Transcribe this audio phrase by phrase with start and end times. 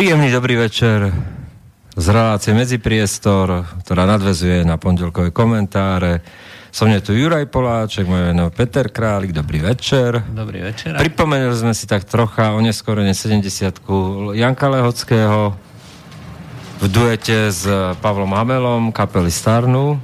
[0.00, 1.12] Príjemný dobrý večer
[1.92, 6.24] z relácie Medzipriestor, ktorá nadvezuje na pondelkové komentáre.
[6.72, 10.24] Som tu Juraj Poláček, moje meno Peter Králik, dobrý večer.
[10.32, 10.96] Dobrý večer.
[10.96, 13.44] Pripomenuli sme si tak trocha o neskorene 70
[14.40, 15.52] Janka Lehockého
[16.80, 17.68] v duete s
[18.00, 20.00] Pavlom Hamelom, kapely Starnu.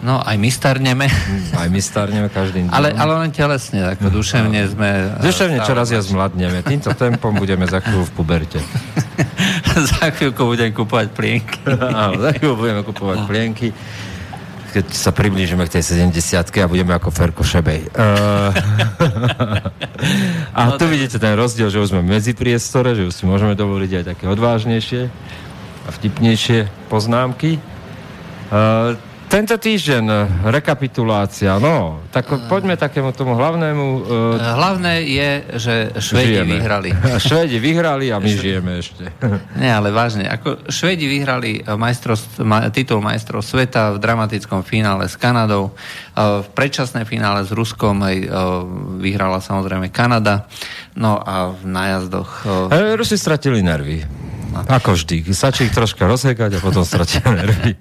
[0.00, 1.12] No, aj my starneme.
[1.52, 2.72] Aj my starneme každým dňom.
[2.72, 4.88] Ale, ale len telesne, ako duševne sme...
[5.20, 6.64] Eh, duševne čoraz ja zmladneme.
[6.64, 8.60] Týmto tempom budeme za chvíľu v puberte.
[9.92, 11.60] za chvíľku budem kupovať plienky.
[12.00, 13.68] Áno, za chvíľu budeme kupovať plienky
[14.70, 17.90] keď sa priblížime k tej 70 a budeme ako Ferko Šebej.
[17.90, 18.54] Uh,
[20.54, 23.58] a no, tu vidíte ten rozdiel, že už sme medzi priestore, že už si môžeme
[23.58, 25.10] dovoliť aj také odvážnejšie
[25.84, 27.58] a vtipnejšie poznámky.
[28.54, 28.94] Uh,
[29.30, 30.18] tento týždeň, eh,
[30.50, 33.86] rekapitulácia, no, tak poďme takému tomu hlavnému...
[34.02, 36.58] Uh, Hlavné je, že Švedi žijeme.
[36.58, 36.90] vyhrali.
[37.30, 39.14] Švedi vyhrali a my žijeme ešte.
[39.62, 45.14] Nie, ale vážne, ako Švedi vyhrali majstrov, ma, titul majstrov sveta v dramatickom finále s
[45.14, 45.70] Kanadou,
[46.18, 48.16] v predčasné finále s Ruskom aj
[48.98, 50.50] vyhrala samozrejme Kanada,
[50.98, 52.44] no a v nájazdoch...
[52.98, 54.29] Rusi stratili nervy.
[54.54, 55.26] Ako vždy.
[55.30, 57.78] Stačí ich troška rozhekať a potom stratia nervy.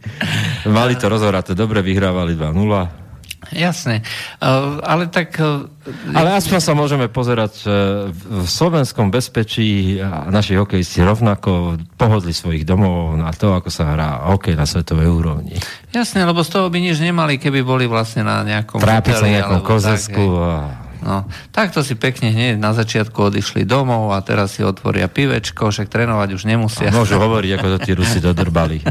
[0.70, 3.09] Mali to rozhoraté dobre, vyhrávali 2-0.
[3.50, 4.06] Jasné,
[4.44, 5.34] uh, ale tak...
[5.40, 5.66] Uh,
[6.14, 7.78] ale aspoň sa môžeme pozerať, že
[8.14, 9.97] v slovenskom bezpečí
[10.30, 15.58] naši hokejisti rovnako pohodli svojich domov na to, ako sa hrá hokej na svetovej úrovni.
[15.90, 18.78] Jasné, lebo z toho by nič nemali, keby boli vlastne na nejakom...
[18.78, 21.23] Trápiť sa nejakom kozesku a No,
[21.55, 26.36] takto si pekne hneď na začiatku odišli domov a teraz si otvoria pivečko, však trénovať
[26.36, 26.91] už nemusia.
[26.91, 28.83] A môžu hovoriť, ako to tí Rusi dodrbali.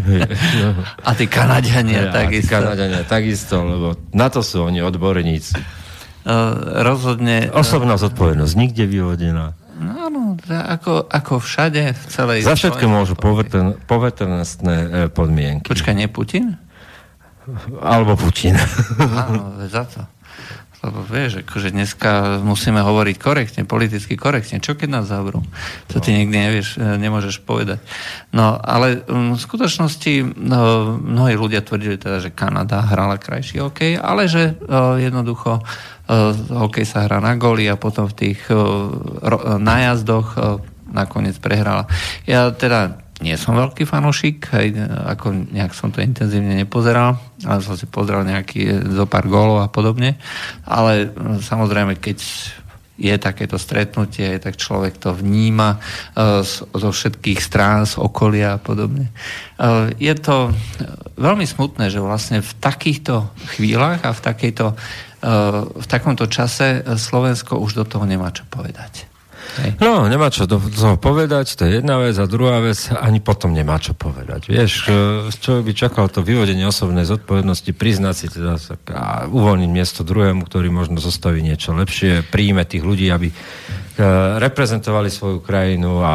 [1.09, 2.49] a tí Kanadiania ja, takisto.
[2.49, 5.53] Kanadiania takisto, lebo na to sú oni odborníci.
[6.25, 7.53] Uh, rozhodne...
[7.53, 9.53] Osobná zodpovednosť nikde vyhodená.
[9.79, 12.39] No áno, ako, ako všade v celej...
[12.43, 13.15] Za všetko môžu
[13.87, 15.71] poveternostné e, podmienky.
[15.71, 16.59] Počkaj, nie Putin?
[17.79, 18.59] Alebo Putin.
[18.99, 20.03] Áno, za to.
[20.79, 24.63] Lebo vieš, akože dneska musíme hovoriť korektne, politicky korektne.
[24.63, 25.43] Čo keď nás zavrú?
[25.91, 27.83] To ty nikdy nevieš, e, nemôžeš povedať.
[28.31, 33.99] No, ale um, v skutočnosti no, mnohí ľudia tvrdili teda, že Kanada hrala krajší hokej,
[33.99, 35.67] ale že uh, jednoducho
[36.49, 38.89] hokej sa hrá na goli a potom v tých uh,
[40.89, 41.85] nakoniec prehrala.
[42.25, 44.67] Ja teda nie som veľký fanúšik, aj
[45.19, 49.69] ako nejak som to intenzívne nepozeral, ale som si pozrel nejaký zo pár gólov a
[49.71, 50.15] podobne,
[50.63, 52.19] ale e, samozrejme, keď
[52.99, 56.43] je takéto stretnutie, tak človek to vníma uh,
[56.75, 59.15] zo všetkých strán, z okolia a podobne.
[60.03, 60.51] Je to
[61.15, 64.67] veľmi smutné, že vlastne v takýchto chvíľach a v, takejto,
[65.79, 69.07] v takomto čase Slovensko už do toho nemá čo povedať.
[69.57, 69.81] Hej.
[69.81, 73.57] No, nemá čo do toho povedať, to je jedna vec a druhá vec, ani potom
[73.57, 74.53] nemá čo povedať.
[74.53, 74.73] Vieš,
[75.41, 78.61] čo by čakal to vyvodenie osobnej zodpovednosti, priznať si teda
[78.95, 83.35] a uvoľniť miesto druhému, ktorý možno zostaví niečo lepšie, príjme tých ľudí, aby e,
[84.39, 86.15] reprezentovali svoju krajinu a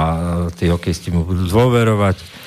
[0.54, 2.44] tí hokejisti mu budú dôverovať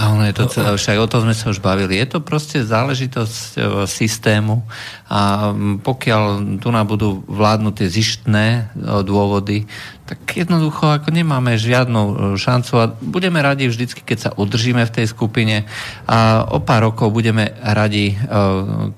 [0.00, 0.46] a ono je to,
[0.80, 1.98] však o tom sme sa už bavili.
[1.98, 3.60] Je to proste záležitosť e,
[3.90, 4.62] systému
[5.10, 6.22] a pokiaľ
[6.62, 8.62] tu nám budú vládnuť tie zištné e,
[9.02, 9.66] dôvody,
[10.10, 14.90] tak jednoducho ako nemáme žiadnu e, šancu a budeme radi vždycky, keď sa udržíme v
[14.90, 15.70] tej skupine
[16.10, 18.18] a o pár rokov budeme radi,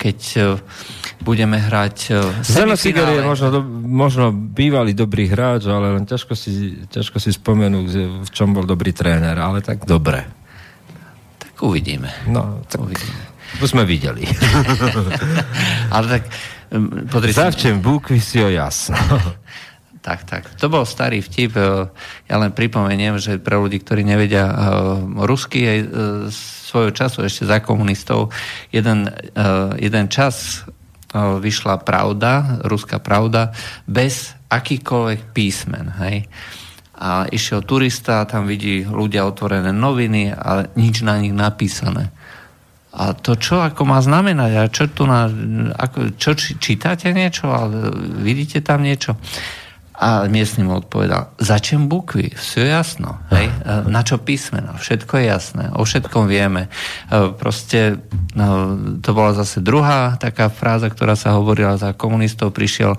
[0.00, 0.19] keď
[1.21, 1.97] budeme hrať
[2.41, 7.31] Zeno Sigur je možno, do, možno bývalý dobrý hráč, ale len ťažko si, ťažko si
[7.37, 7.89] spomenúť,
[8.25, 10.25] v čom bol dobrý tréner, ale tak dobre.
[11.62, 12.09] Uvidíme.
[12.27, 13.33] No, tak Uvidíme.
[13.61, 14.25] To sme videli.
[15.94, 16.23] Ale tak...
[17.12, 17.37] Podri...
[17.37, 18.97] Zavčem búkvi si o jasno.
[20.03, 20.43] tak, tak.
[20.59, 21.55] To bol starý vtip.
[21.55, 21.87] E,
[22.27, 25.89] ja len pripomeniem, že pre ľudí, ktorí nevedia uh, rusky, aj uh,
[26.29, 28.35] svojho času ešte za komunistov,
[28.75, 29.07] jeden,
[29.77, 30.65] jeden čas
[31.12, 33.53] vyšla pravda, ruská pravda,
[33.85, 35.93] bez akýkoľvek písmen.
[36.01, 36.25] Hej?
[36.97, 42.09] A išiel turista, tam vidí ľudia otvorené noviny, ale nič na nich napísané.
[42.93, 44.53] A to čo ako má znamenať?
[44.56, 45.29] A čo tu na,
[45.76, 47.49] ako, čo čítate niečo?
[47.49, 47.88] Ale
[48.21, 49.17] vidíte tam niečo?
[50.02, 53.46] A miestny mu odpovedal, začem bukvy, Vse je jasno, hej?
[53.46, 56.66] E, na čo písmena, všetko je jasné, o všetkom vieme.
[56.66, 58.02] E, proste
[58.34, 62.99] no, to bola zase druhá taká fráza, ktorá sa hovorila za komunistov, prišiel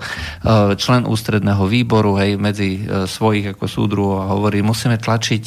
[0.80, 5.44] člen ústredného výboru hej, medzi svojich ako súdruhov a hovorí, musíme tlačiť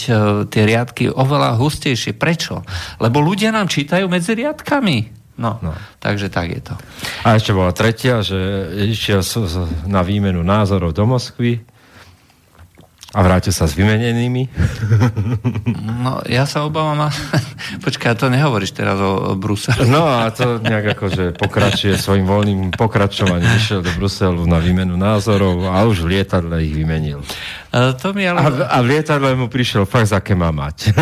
[0.53, 2.13] tie riadky oveľa hustejšie.
[2.13, 2.61] Prečo?
[3.01, 5.16] Lebo ľudia nám čítajú medzi riadkami.
[5.37, 6.75] No, no, takže tak je to.
[7.21, 8.35] A ešte bola tretia, že
[8.89, 9.21] išiel
[9.85, 11.61] na výmenu názorov do Moskvy
[13.15, 14.45] A vráte sa s vymenenými?
[15.97, 17.09] No, ja sa obávam, a...
[17.83, 19.87] počkaj, to nehovoríš teraz o, o Bruselu.
[19.89, 23.49] No a to nejak akože pokračuje svojim voľným pokračovaním.
[23.57, 27.25] Išiel do Bruselu na výmenu názorov a už v lietadle ich vymenil.
[27.73, 28.39] A, to mi ale...
[28.39, 30.93] a, a v lietadle mu prišiel fakt, aké má mať.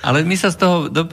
[0.00, 1.04] Ale my sa z toho do,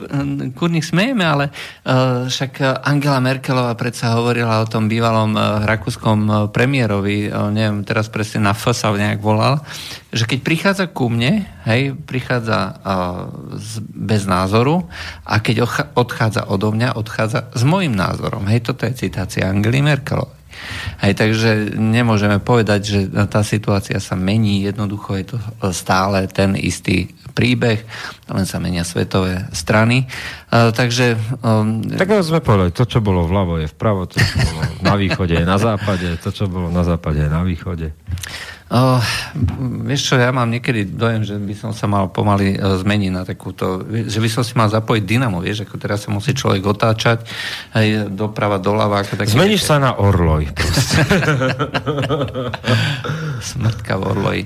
[0.56, 6.36] kurník smejeme, ale uh, však Angela Merkelová predsa hovorila o tom bývalom uh, rakúskom uh,
[6.48, 9.60] premiérovi, uh, neviem, teraz presne na F sa nejak volal,
[10.08, 13.28] že keď prichádza ku mne, hej, prichádza uh,
[13.60, 14.88] z, bez názoru
[15.24, 18.48] a keď odchádza odo mňa, odchádza s môjim názorom.
[18.48, 20.40] Hej, toto je citácia Angely Merkelovej.
[21.02, 25.36] Hej, takže nemôžeme povedať, že tá situácia sa mení, jednoducho je to
[25.74, 27.80] stále ten istý príbeh,
[28.28, 30.06] len sa menia svetové strany.
[30.52, 31.16] Uh, takže...
[31.40, 35.34] Um, tak sme povedali, to, čo bolo vľavo je vpravo, to, čo bolo na východe
[35.34, 37.96] je na západe, to, čo bolo na západe je na východe.
[38.72, 39.04] Uh,
[39.84, 43.20] vieš čo, ja mám niekedy dojem, že by som sa mal pomaly uh, zmeniť na
[43.20, 47.20] takúto, že by som si mal zapojiť dynamo, vieš, ako teraz sa musí človek otáčať
[47.76, 49.04] aj doprava, doľava.
[49.04, 50.48] Ako taký, Zmeníš sa na orloj.
[53.52, 54.42] Smrtka v orloji.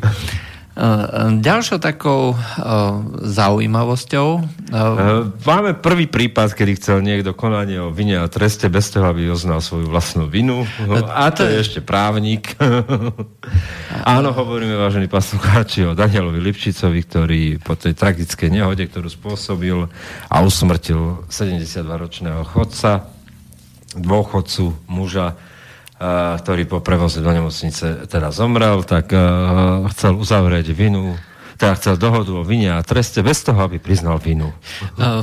[0.76, 2.38] Uh, ďalšou takou uh,
[3.25, 4.28] zaujímavosťou...
[4.69, 9.32] Uh, Máme prvý prípad, kedy chcel niekto konanie o vine a treste bez toho, aby
[9.32, 10.69] oznal svoju vlastnú vinu.
[11.08, 12.61] A to je ešte právnik.
[14.05, 19.88] Áno, hovoríme, vážení poslucháči, o Danielovi Lipčicovi, ktorý po tej tragickej nehode, ktorú spôsobil
[20.29, 23.08] a usmrtil 72-ročného chodca,
[23.96, 25.40] dôchodcu, muža,
[25.96, 29.08] ktorý po prevoze do nemocnice teda zomrel, tak
[29.96, 31.16] chcel uzavrieť vinu
[31.56, 34.53] teda chcel dohodu o vine a treste bez toho, aby priznal vinu.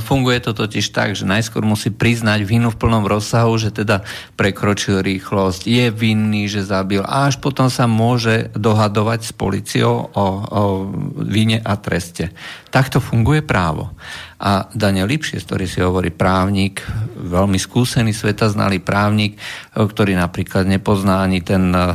[0.02, 4.02] Funguje to totiž tak, že najskôr musí priznať vinu v plnom rozsahu, že teda
[4.34, 10.26] prekročil rýchlosť, je vinný, že zabil a až potom sa môže dohadovať s policiou o,
[10.42, 10.62] o
[11.22, 12.34] vine a treste.
[12.74, 13.94] Takto funguje právo.
[14.42, 16.82] A Daniel Lipšiec, ktorý si hovorí právnik,
[17.14, 19.38] veľmi skúsený, svetaznalý právnik,
[19.72, 21.94] ktorý napríklad nepozná ani ten uh,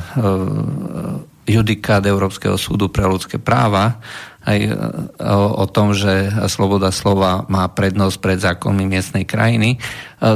[1.50, 3.98] judikát Európskeho súdu pre ľudské práva,
[4.46, 4.72] aj e,
[5.20, 9.78] o, o tom, že sloboda slova má prednosť pred zákonmi miestnej krajiny, e,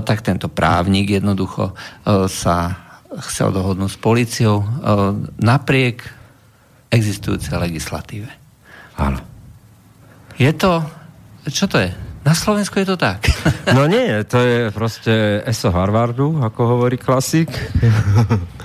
[0.04, 1.74] tak tento právnik jednoducho e,
[2.28, 2.84] sa
[3.14, 4.66] chcel dohodnúť s policiou
[5.38, 6.02] napriek
[6.90, 8.26] existujúcej legislatíve.
[8.98, 9.22] Áno.
[10.34, 10.82] Je to...
[11.46, 11.94] Čo to je?
[12.24, 13.28] Na Slovensku je to tak.
[13.76, 17.52] No nie, to je proste ESO Harvardu, ako hovorí klasik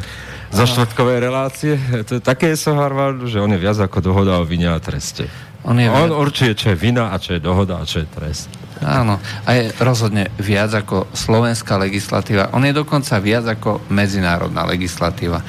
[0.49, 1.75] zo štvrtkovej relácie.
[2.09, 5.29] To je také so Harvardu, že on je viac ako dohoda o vine a treste.
[5.67, 6.17] On, je on viac...
[6.17, 8.49] určuje, čo je vina a čo je dohoda a čo je trest.
[8.79, 12.55] Áno, a je rozhodne viac ako slovenská legislatíva.
[12.55, 15.43] On je dokonca viac ako medzinárodná legislatíva.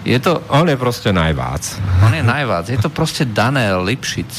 [0.00, 0.40] Je to...
[0.48, 1.76] On je proste najvác.
[2.00, 2.72] On je najvác.
[2.72, 4.32] Je to proste Daniel Lipšic.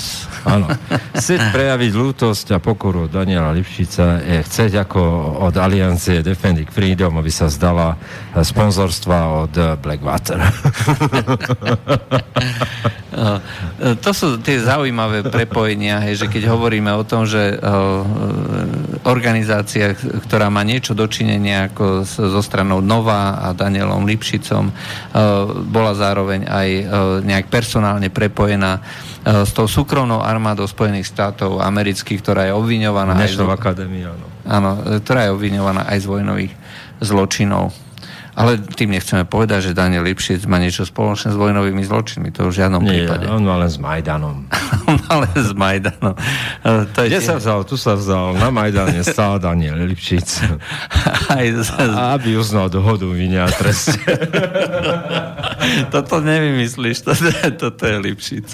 [0.46, 0.66] Áno.
[1.14, 5.02] Chcieť prejaviť lútosť a pokoru Daniela Lipšica je chceť ako
[5.46, 7.94] od aliancie Defending Freedom, aby sa zdala
[8.34, 10.42] sponzorstva od Blackwater.
[14.02, 17.60] to sú tie zaujímavé prepojenia, hej, že keď hovoríme o tom, že
[19.06, 19.94] organizácia,
[20.26, 24.72] ktorá má niečo dočinenia ako so stranou Nova a Danielom Lipšicom,
[25.70, 26.70] bola zároveň aj
[27.22, 28.82] nejak personálne prepojená
[29.22, 33.14] s tou súkromnou armádou Spojených štátov amerických, ktorá je obviňovaná...
[33.14, 33.62] National aj z...
[33.62, 34.26] Academy, áno.
[34.42, 34.72] Áno,
[35.06, 36.54] ktorá je obviňovaná aj z vojnových
[37.02, 37.70] zločinov.
[38.32, 42.32] Ale tým nechceme povedať, že Daniel Lipšic má niečo spoločné s vojnovými zločinmi.
[42.32, 43.28] To v žiadnom Nie, prípade.
[43.28, 44.48] on má len s Majdanom.
[44.90, 46.16] on má len s Majdanom.
[46.64, 47.28] To je Kde tie...
[47.28, 47.68] sa vzal?
[47.68, 48.40] Tu sa vzal.
[48.40, 50.28] Na Majdane stál Daniel Lipšic.
[51.38, 51.68] Aj z...
[51.76, 54.00] A aby uznal dohodu vinia a treste.
[55.94, 57.04] toto nevymyslíš.
[57.04, 58.48] Toto, toto je Lipšic.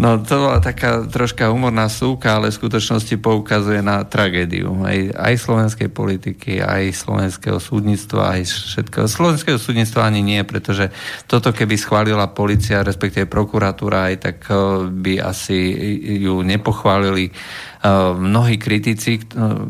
[0.00, 5.34] No to bola taká troška humorná súka, ale v skutočnosti poukazuje na tragédiu aj, aj
[5.36, 9.04] slovenskej politiky, aj slovenského súdnictva, aj všetkého.
[9.04, 10.88] Slovenského súdnictva ani nie, pretože
[11.28, 14.56] toto keby schválila policia, respektíve prokuratúra, aj tak eh,
[14.88, 15.68] by asi
[16.24, 17.34] ju nepochválili eh,
[18.16, 19.24] mnohí kritici, eh,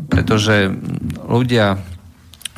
[0.07, 0.71] pretože
[1.27, 1.90] ľudia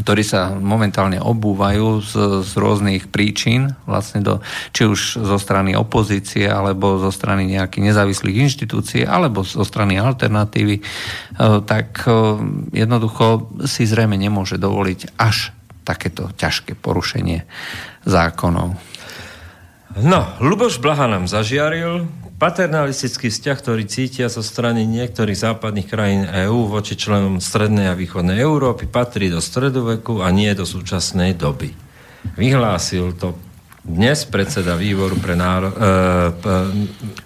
[0.04, 4.44] ktorí sa momentálne obúvajú z, z rôznych príčin, vlastne do,
[4.76, 10.76] či už zo strany opozície, alebo zo strany nejakých nezávislých inštitúcií, alebo zo strany alternatívy,
[10.78, 10.84] e,
[11.64, 12.12] tak e,
[12.76, 15.56] jednoducho si zrejme nemôže dovoliť až
[15.88, 17.48] takéto ťažké porušenie
[18.04, 18.76] zákonov.
[19.94, 22.10] No, Luboš Blaha nám zažiaril,
[22.44, 28.36] paternalistický vzťah, ktorý cítia zo strany niektorých západných krajín EÚ voči členom strednej a východnej
[28.36, 31.72] Európy, patrí do stredoveku a nie do súčasnej doby.
[32.36, 33.40] Vyhlásil to
[33.80, 35.76] dnes predseda výboru pre náro, e,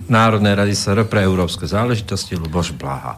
[0.05, 3.17] Národnej rady SR pre európske záležitosti Luboš Blaha.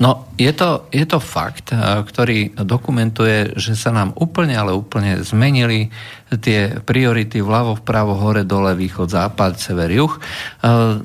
[0.00, 5.92] No, je to, je to fakt, ktorý dokumentuje, že sa nám úplne, ale úplne zmenili
[6.30, 10.14] tie priority vľavo, vpravo, hore, dole, východ, západ, sever, juh.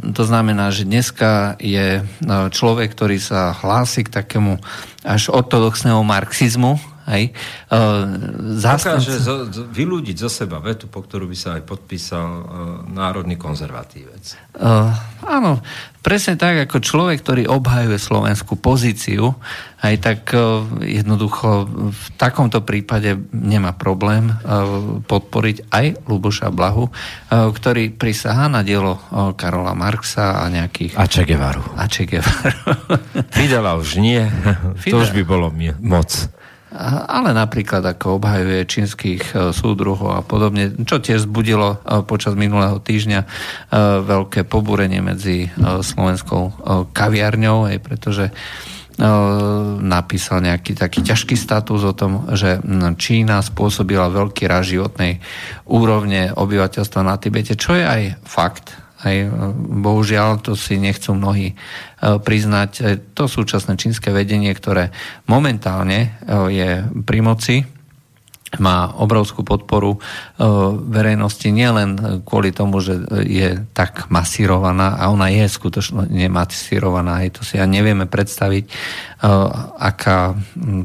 [0.01, 4.61] To znamená, že dneska je človek, ktorý sa hlási k takému
[5.05, 7.37] až ortodoxnému marxizmu, Hej.
[7.69, 8.97] Uh, zástanca...
[8.97, 9.35] Dokáže zo,
[9.69, 12.45] vylúdiť zo seba vetu, po ktorú by sa aj podpísal uh,
[12.89, 14.33] národný konzervatívec.
[14.57, 14.89] Uh,
[15.21, 15.61] áno,
[16.01, 19.37] presne tak, ako človek, ktorý obhajuje slovenskú pozíciu,
[19.85, 27.53] aj tak uh, jednoducho v takomto prípade nemá problém uh, podporiť aj Luboša Blahu, uh,
[27.53, 30.97] ktorý prisahá na dielo uh, Karola Marxa a nejakých...
[30.97, 31.61] A Che Guevaru.
[31.77, 32.57] A Che Guevaru.
[33.29, 34.25] Fidela už nie,
[34.81, 34.89] Fidel.
[34.97, 35.53] to už by bolo
[35.85, 36.33] moc
[37.07, 42.77] ale napríklad ako obhajuje čínskych e, súdruhov a podobne, čo tiež zbudilo e, počas minulého
[42.83, 43.27] týždňa e,
[44.03, 45.47] veľké pobúrenie medzi
[45.81, 48.25] slovenskou kaviarňou, aj pretože
[49.83, 52.63] napísal nejaký taký ťažký status o tom, že
[52.95, 55.19] Čína spôsobila veľký raz životnej
[55.67, 59.17] úrovne obyvateľstva na Tibete, čo je aj fakt, aj,
[59.85, 61.55] bohužiaľ, to si nechcú mnohí e,
[62.01, 63.01] priznať.
[63.13, 64.89] To súčasné čínske vedenie, ktoré
[65.29, 66.09] momentálne e,
[66.49, 66.69] je
[67.05, 67.74] pri moci,
[68.59, 69.99] má obrovskú podporu e,
[70.89, 77.41] verejnosti nielen kvôli tomu, že je tak masírovaná a ona je skutočne masírovaná, aj to
[77.43, 78.71] si ja nevieme predstaviť, e,
[79.79, 80.37] aká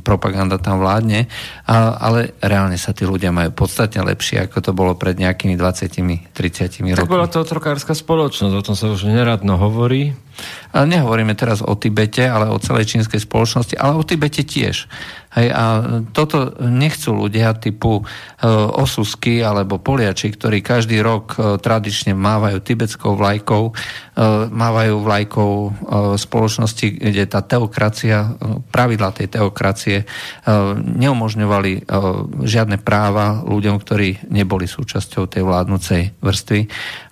[0.02, 1.30] propaganda tam vládne,
[1.70, 6.96] ale reálne sa tí ľudia majú podstatne lepšie, ako to bolo pred nejakými 20-30 rokmi.
[6.96, 10.14] Tak bola to otrokárska spoločnosť, o tom sa už neradno hovorí.
[10.72, 14.86] Nehovoríme teraz o Tibete, ale o celej čínskej spoločnosti, ale o Tibete tiež.
[15.30, 15.64] Hej, a
[16.10, 18.04] toto nechcú ľudia typu e,
[18.50, 23.72] Osusky alebo Poliači, ktorí každý rok e, tradične mávajú tibetskou vlajkou, e,
[24.50, 25.70] mávajú vlajkou e,
[26.20, 28.28] spoločnosti, kde tá teokracia, e,
[28.68, 30.04] pravidla tej teokracie
[30.80, 31.88] neumožňovali
[32.44, 36.60] žiadne práva ľuďom, ktorí neboli súčasťou tej vládnucej vrstvy.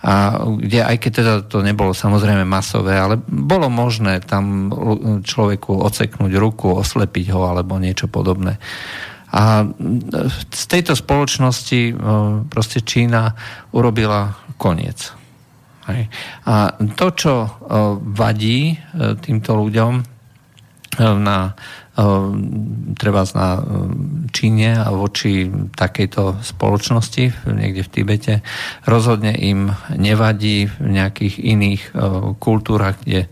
[0.05, 4.73] A kde aj keď teda to nebolo samozrejme masové, ale bolo možné tam
[5.23, 8.59] človeku oceknúť ruku, oslepiť ho alebo niečo podobné.
[9.29, 9.65] A
[10.49, 11.95] z tejto spoločnosti
[12.49, 13.37] proste Čína
[13.77, 15.18] urobila koniec.
[16.45, 17.51] A to, čo e,
[18.15, 18.77] vadí e,
[19.19, 20.21] týmto ľuďom
[20.99, 21.55] na
[22.99, 23.59] treba na
[24.31, 28.35] Číne a voči takejto spoločnosti niekde v Tibete
[28.87, 31.83] rozhodne im nevadí v nejakých iných
[32.39, 33.31] kultúrach, kde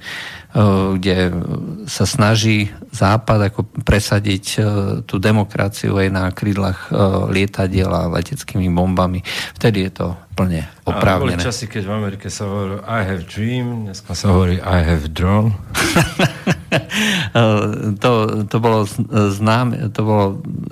[0.97, 1.37] kde
[1.85, 4.45] sa snaží Západ ako presadiť
[5.05, 6.97] tú demokraciu aj na krídlach eh,
[7.29, 9.21] lietadiel a leteckými bombami.
[9.53, 11.41] Vtedy je to plne oprávnené.
[11.41, 15.09] boli časy, keď v Amerike sa hovorilo I have dream, dneska sa hovorí I have
[15.17, 15.57] drone.
[18.05, 18.11] to,
[18.45, 18.85] to, bolo
[19.33, 20.27] znám, to bolo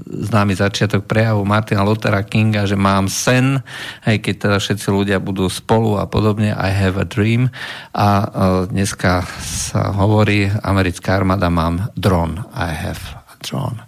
[0.04, 3.64] známy začiatok prejavu Martina Luthera Kinga, že mám sen,
[4.04, 7.48] aj keď teda všetci ľudia budú spolu a podobne, I have a dream.
[7.96, 8.28] A
[8.68, 13.00] dneska sa hovorí, americká armáda mám dron, I have
[13.32, 13.80] a drone.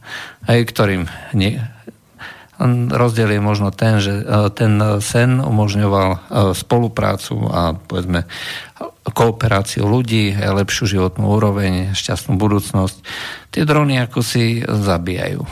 [0.48, 1.04] Aj ktorým
[1.36, 1.60] nie,
[2.88, 6.18] Rozdiel je možno ten, že e, ten sen umožňoval e,
[6.56, 8.24] spoluprácu a povedzme
[9.06, 12.96] kooperáciu ľudí, lepšiu životnú úroveň, šťastnú budúcnosť.
[13.52, 15.44] Tie drony ako si zabíjajú.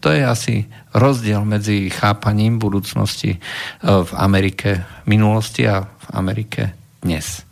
[0.00, 0.54] To je asi
[0.96, 3.38] rozdiel medzi chápaním budúcnosti e,
[3.84, 6.72] v Amerike minulosti a v Amerike
[7.04, 7.44] dnes.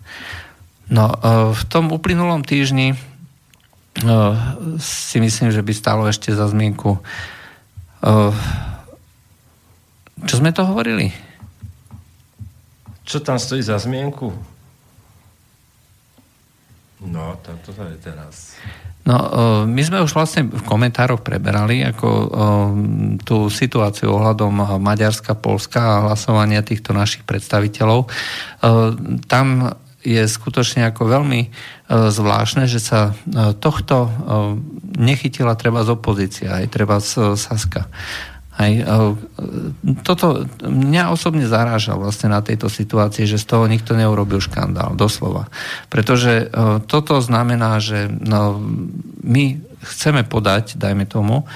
[0.89, 1.13] No,
[1.53, 2.97] v tom uplynulom týždni
[4.81, 6.97] si myslím, že by stalo ešte za zmienku
[10.25, 11.11] čo sme to hovorili?
[13.09, 14.31] Čo tam stojí za zmienku?
[16.99, 18.59] No, tak to je teraz.
[19.07, 19.17] No,
[19.65, 22.09] my sme už vlastne v komentároch preberali ako
[23.25, 28.11] tú situáciu ohľadom Maďarska, Polska a hlasovania týchto našich predstaviteľov.
[29.25, 29.47] Tam
[30.03, 31.51] je skutočne ako veľmi
[31.91, 33.19] zvláštne, že sa
[33.59, 34.11] tohto
[34.95, 37.91] nechytila treba z opozícia, aj treba z Saska.
[38.59, 38.75] Aj,
[40.03, 45.47] toto mňa osobne zaráža vlastne na tejto situácii, že z toho nikto neurobil škandál, doslova.
[45.87, 46.51] Pretože
[46.91, 48.59] toto znamená, že no,
[49.23, 51.47] my chceme podať, dajme tomu,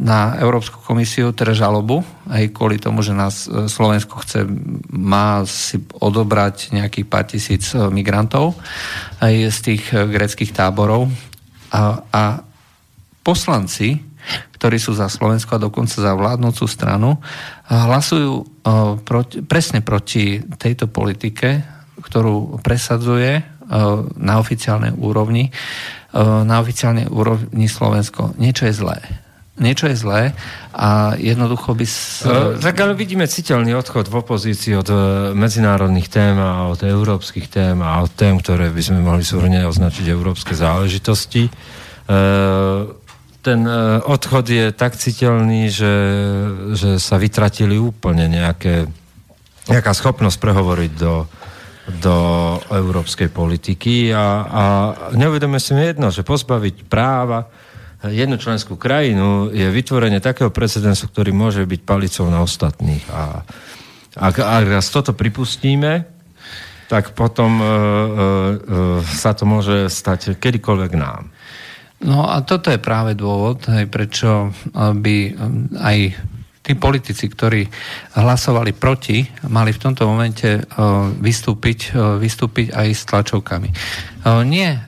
[0.00, 4.48] na Európsku komisiu teda žalobu, aj kvôli tomu, že nás Slovensko chce,
[4.90, 8.56] má si odobrať nejakých pár tisíc migrantov
[9.20, 11.08] aj z tých greckých táborov
[11.70, 12.22] a, a
[13.20, 14.10] poslanci
[14.60, 17.16] ktorí sú za Slovensko a dokonca za vládnúcu stranu,
[17.72, 18.60] hlasujú
[19.08, 21.64] proti, presne proti tejto politike,
[21.96, 23.40] ktorú presadzuje
[24.20, 25.48] na oficiálnej úrovni,
[26.44, 28.36] na oficiálnej úrovni Slovensko.
[28.36, 29.00] Niečo je zlé
[29.60, 30.22] niečo je zlé
[30.72, 31.84] a jednoducho by...
[31.84, 32.24] S...
[32.24, 34.98] Uh, tak ale vidíme citeľný odchod v opozícii od uh,
[35.36, 40.08] medzinárodných tém a od európskych tém a od tém, ktoré by sme mohli súhrne označiť
[40.08, 41.52] európske záležitosti.
[42.08, 42.96] Uh,
[43.40, 43.64] ten
[44.04, 45.94] odchod je tak citeľný, že,
[46.76, 48.84] že sa vytratili úplne nejaké,
[49.64, 51.24] nejaká schopnosť prehovoriť do,
[52.04, 52.16] do
[52.68, 54.62] európskej politiky a, a
[55.16, 57.48] neuvedome si jedno, že pozbaviť práva
[58.08, 63.04] jednu členskú krajinu, je vytvorenie takého precedensu, ktorý môže byť palicou na ostatných.
[63.12, 63.44] A
[64.16, 66.08] ak, ak raz toto pripustíme,
[66.88, 71.30] tak potom uh, uh, sa to môže stať kedykoľvek nám.
[72.00, 73.60] No a toto je práve dôvod,
[73.92, 75.16] prečo by
[75.76, 75.98] aj
[76.64, 77.68] tí politici, ktorí
[78.16, 79.20] hlasovali proti,
[79.52, 80.64] mali v tomto momente
[81.20, 83.68] vystúpiť, vystúpiť aj s tlačovkami.
[84.48, 84.80] Nie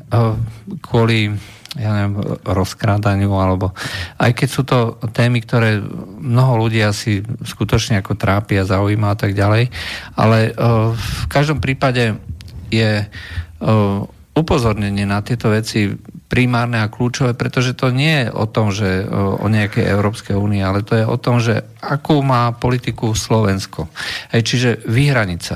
[0.81, 1.37] kvôli
[1.73, 3.73] ja neviem, rozkrádaniu, alebo
[4.21, 5.81] aj keď sú to témy, ktoré
[6.21, 9.73] mnoho ľudí asi skutočne ako trápia, zaujíma a tak ďalej,
[10.13, 12.21] ale uh, v každom prípade
[12.69, 14.01] je uh,
[14.33, 15.93] upozornenie na tieto veci
[16.33, 20.81] primárne a kľúčové, pretože to nie je o tom, že o nejakej Európskej únii, ale
[20.81, 23.93] to je o tom, že akú má politiku Slovensko.
[24.33, 25.43] Hej, čiže vyhraniť.
[25.45, 25.55] E,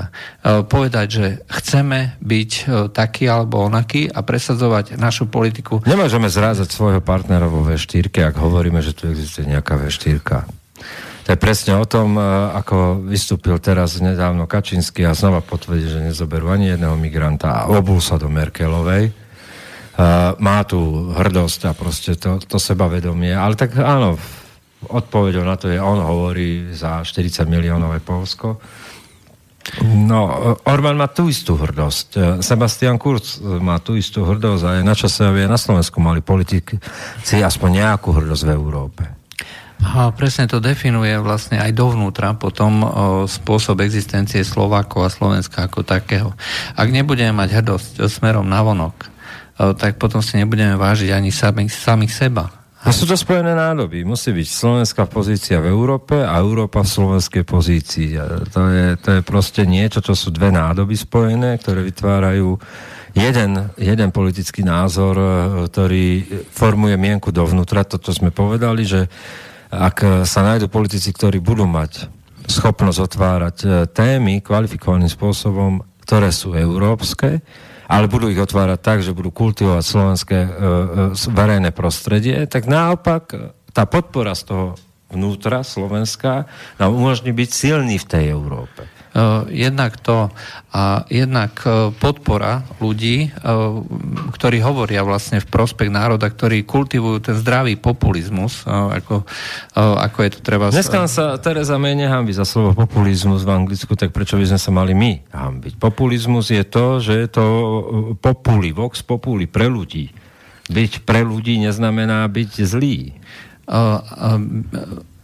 [0.69, 5.81] povedať, že chceme byť e, taký alebo onaký a presadzovať našu politiku.
[5.87, 10.21] Nemôžeme zrázať svojho partnera vo V4, ak hovoríme, že tu existuje nejaká V4.
[11.25, 12.21] To je presne o tom, e,
[12.53, 17.97] ako vystúpil teraz nedávno Kačinsky a znova potvrdil, že nezoberú ani jedného migranta a obul
[17.97, 19.26] sa do Merkelovej
[20.37, 23.33] má tu hrdosť a proste to, to sebavedomie.
[23.33, 24.13] Ale tak áno,
[24.85, 28.61] odpovedou na to je, on hovorí za 40 miliónové Polsko.
[29.83, 32.07] No, Orbán má tú istú hrdosť.
[32.15, 36.23] Uh, Sebastian Kurz má tú istú hrdosť a je na čase, aby na Slovensku mali
[36.23, 36.79] politici
[37.35, 39.03] aspoň nejakú hrdosť v Európe.
[39.77, 42.87] A presne to definuje vlastne aj dovnútra potom o,
[43.29, 46.33] spôsob existencie Slovákov a Slovenska ako takého.
[46.73, 49.16] Ak nebudeme mať hrdosť smerom na vonok,
[49.57, 52.45] tak potom si nebudeme vážiť ani samých, samých seba.
[52.85, 54.05] A sú to spojené nádoby.
[54.05, 58.15] Musí byť slovenská pozícia v Európe a Európa v slovenskej pozícii.
[58.53, 62.55] To, je, to je proste niečo, čo sú dve nádoby spojené, ktoré vytvárajú
[63.17, 65.27] jeden, jeden politický názor, e,
[65.67, 66.05] ktorý
[66.53, 67.81] formuje mienku dovnútra.
[67.81, 69.09] Toto sme povedali, že
[69.73, 72.07] ak sa nájdú politici, ktorí budú mať
[72.47, 77.43] schopnosť otvárať e, témy kvalifikovaným spôsobom, ktoré sú európske,
[77.87, 83.31] ale budú ich otvárať tak, že budú kultivovať slovenské e, e, verejné prostredie, tak naopak
[83.71, 84.65] tá podpora z toho
[85.07, 88.96] vnútra Slovenska nám umožní byť silný v tej Európe.
[89.17, 90.29] Eh, jednak to
[90.75, 93.41] a jednak eh, podpora ľudí, eh,
[94.35, 99.23] ktorí hovoria vlastne v prospech národa, ktorí kultivujú ten zdravý populizmus, ako,
[99.77, 100.69] ako je to treba...
[100.69, 104.71] Dneska sa Teresa May nehambi za slovo populizmus v Anglicku, tak prečo by sme sa
[104.73, 105.79] mali my hambiť?
[105.79, 107.45] Populizmus je to, že je to
[108.19, 110.11] populi, vox populi, pre ľudí.
[110.67, 113.15] Byť pre ľudí neznamená byť zlý.
[113.67, 115.16] Uh, uh,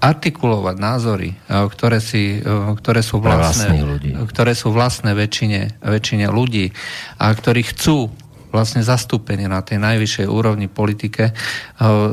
[0.00, 1.36] artikulovať názory, e,
[1.68, 6.72] ktoré, si, e, ktoré, sú vlastné, ktoré sú vlastné väčšine, väčšine ľudí
[7.20, 8.08] a ktorí chcú
[8.50, 11.32] vlastne zastúpenie na tej najvyššej úrovni politike e,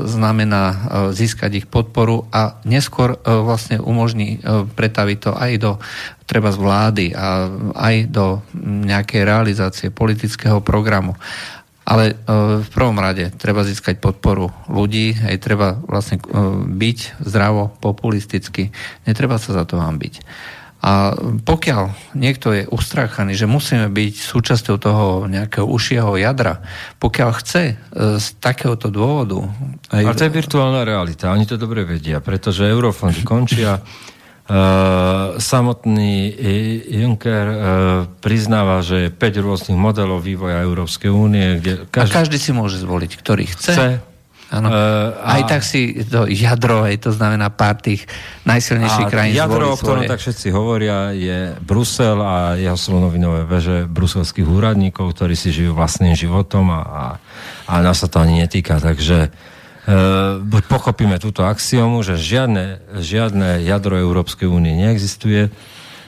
[0.06, 0.64] znamená
[1.16, 4.44] získať ich podporu a neskôr vlastne umožní
[4.78, 5.72] pretaviť to aj do
[6.28, 11.16] treba z vlády a aj do nejakej realizácie politického programu.
[11.88, 12.16] Ale e,
[12.60, 16.24] v prvom rade treba získať podporu ľudí, aj treba vlastne e,
[16.68, 18.76] byť zdravo, populisticky.
[19.08, 20.16] Netreba sa za to byť.
[20.78, 26.62] A pokiaľ niekto je ustráchaný, že musíme byť súčasťou toho nejakého užšieho jadra,
[27.02, 27.76] pokiaľ chce e,
[28.22, 29.48] z takéhoto dôvodu...
[29.90, 30.04] Aj...
[30.04, 33.80] Ale to je virtuálna realita, oni to dobre vedia, pretože eurofondy končia,
[35.44, 36.32] samotný
[36.88, 37.58] Juncker uh,
[38.24, 42.16] priznáva, že je 5 rôznych modelov vývoja Európskej únie, kde každý...
[42.16, 43.74] A každý si môže zvoliť, ktorý chce.
[43.76, 43.90] chce.
[44.48, 44.72] Ano.
[44.72, 45.36] Uh, a...
[45.36, 48.08] Aj tak si to jadro, to znamená pár tých
[48.48, 54.48] najsilnejších krajín Jadro, o ktorom tak všetci hovoria, je Brusel a jeho slonovinové veže bruselských
[54.48, 57.04] úradníkov, ktorí si žijú vlastným životom a, a,
[57.68, 58.80] a nás sa to ani netýka.
[58.80, 59.28] Takže
[60.44, 65.48] buď pochopíme túto axiomu, že žiadne, žiadne jadro Európskej únie neexistuje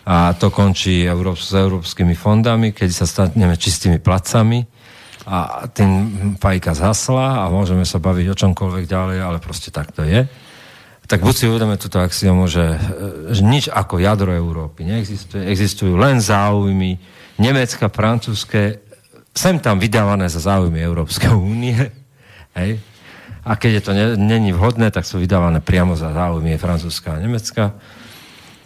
[0.03, 4.67] a to končí Euró- s európskymi fondami, keď sa staneme čistými placami
[5.23, 10.03] a tým fajka zhasla a môžeme sa baviť o čomkoľvek ďalej, ale proste tak to
[10.03, 10.27] je.
[11.09, 12.77] Tak buď si uvedome túto axiomu, že,
[13.33, 16.99] že nič ako jadro Európy neexistuje, existujú len záujmy
[17.39, 18.83] Nemecka, francúzske,
[19.31, 21.79] sem tam vydávané za záujmy Európskej únie.
[22.59, 22.88] Hej.
[23.49, 27.73] A keď je to není vhodné, tak sú vydávané priamo za záujmy Francúzska a Nemecka.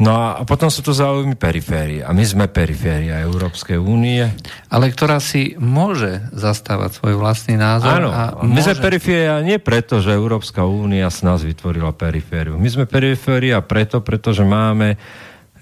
[0.03, 2.03] No a potom sú to záujmy periférie.
[2.03, 4.27] A my sme periféria Európskej únie.
[4.67, 8.03] Ale ktorá si môže zastávať svoj vlastný názor.
[8.03, 8.73] Áno, a my môže...
[8.73, 12.59] sme periféria nie preto, že Európska únia s nás vytvorila perifériu.
[12.59, 14.99] My sme periféria preto, pretože máme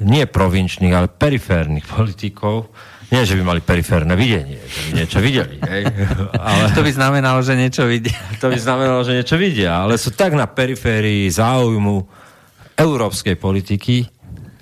[0.02, 2.74] nie provinčných, ale periférnych politikov,
[3.12, 5.60] nie, že by mali periférne videnie, že by niečo videli.
[5.60, 5.84] Hej?
[6.48, 6.72] Ale...
[6.72, 8.16] To by znamenalo, že niečo vidia.
[8.42, 12.02] To by znamenalo, že niečo vidia, ale sú tak na periférii záujmu
[12.74, 14.10] európskej politiky,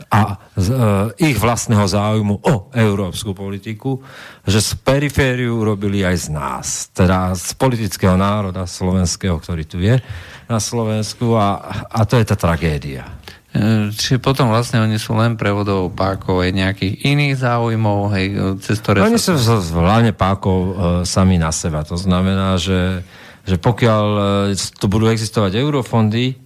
[0.09, 4.01] a z, e, ich vlastného záujmu o európsku politiku,
[4.41, 10.01] že z perifériu robili aj z nás, teda z politického národa slovenského, ktorý tu je
[10.49, 11.61] na Slovensku a,
[11.93, 13.05] a to je tá tragédia.
[13.49, 18.25] E, čiže potom vlastne oni sú len prevodov pákov aj nejakých iných záujmov, hej,
[18.61, 19.01] cez ktoré...
[19.01, 19.33] Oni sú
[19.73, 20.71] hlavne pákov e,
[21.09, 21.81] sami na seba.
[21.81, 23.01] To znamená, že,
[23.49, 24.05] že pokiaľ
[24.53, 26.37] e, tu budú existovať eurofondy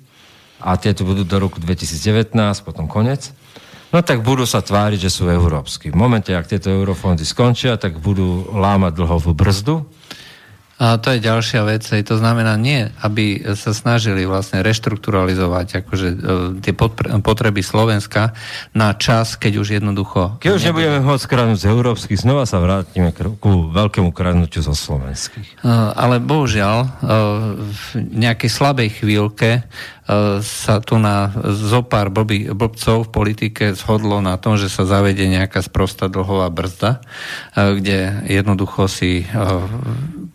[0.64, 2.32] a tie tu budú do roku 2019,
[2.64, 3.36] potom konec,
[3.92, 5.92] no tak budú sa tváriť, že sú európsky.
[5.92, 9.84] V momente, ak tieto eurofondy skončia, tak budú lámať dlhovú brzdu.
[10.84, 11.88] A to je ďalšia vec.
[11.88, 16.18] To znamená nie, aby sa snažili vlastne reštrukturalizovať akože, e,
[16.60, 16.76] tie
[17.24, 18.36] potreby Slovenska
[18.76, 20.44] na čas, keď už jednoducho...
[20.44, 25.64] Keď už nebudeme môcť kradnúť z európskych, znova sa vrátime ku veľkému kradnutiu zo slovenských.
[25.64, 26.88] E, ale bohužiaľ, e,
[27.64, 27.84] v
[28.20, 29.64] nejakej slabej chvíľke
[30.44, 35.64] sa tu na zopár blbý, blbcov v politike zhodlo na tom, že sa zavede nejaká
[35.64, 37.00] sprostá dlhová brzda,
[37.56, 39.24] kde jednoducho si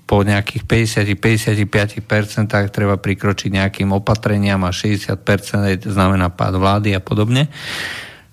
[0.09, 2.01] po nejakých 50-55%
[2.73, 5.21] treba prikročiť nejakým opatreniam a 60%
[5.85, 7.53] znamená pád vlády a podobne.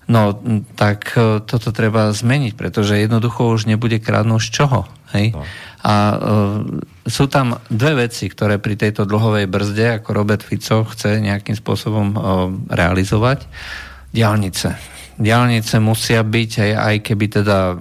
[0.08, 0.38] No,
[0.78, 4.80] tak e, toto treba zmeniť, pretože jednoducho už nebude kradnúť z čoho.
[5.12, 5.36] Hej?
[5.36, 5.44] No.
[5.86, 6.66] A uh,
[7.06, 12.06] sú tam dve veci, ktoré pri tejto dlhovej brzde, ako Robert Fico chce nejakým spôsobom
[12.10, 13.46] uh, realizovať.
[14.10, 14.74] Diálnice.
[15.14, 17.78] Diálnice musia byť, aj, aj keby teda uh,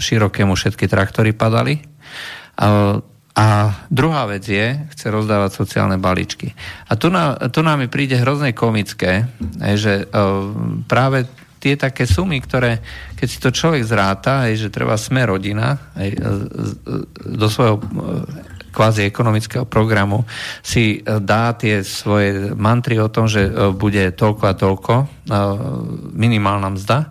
[0.00, 1.84] širokému všetky traktory padali,
[3.36, 3.46] a
[3.92, 6.56] druhá vec je, chce rozdávať sociálne balíčky.
[6.88, 9.28] A tu, na, tu nám príde hrozne komické,
[9.76, 10.08] že
[10.88, 11.28] práve
[11.60, 12.80] tie také sumy, ktoré,
[13.12, 15.76] keď si to človek zráta, že treba sme rodina
[17.28, 17.76] do svojho
[18.72, 20.28] kvázi ekonomického programu
[20.60, 24.92] si dá tie svoje mantry o tom, že bude toľko a toľko
[26.12, 27.08] minimálna mzda,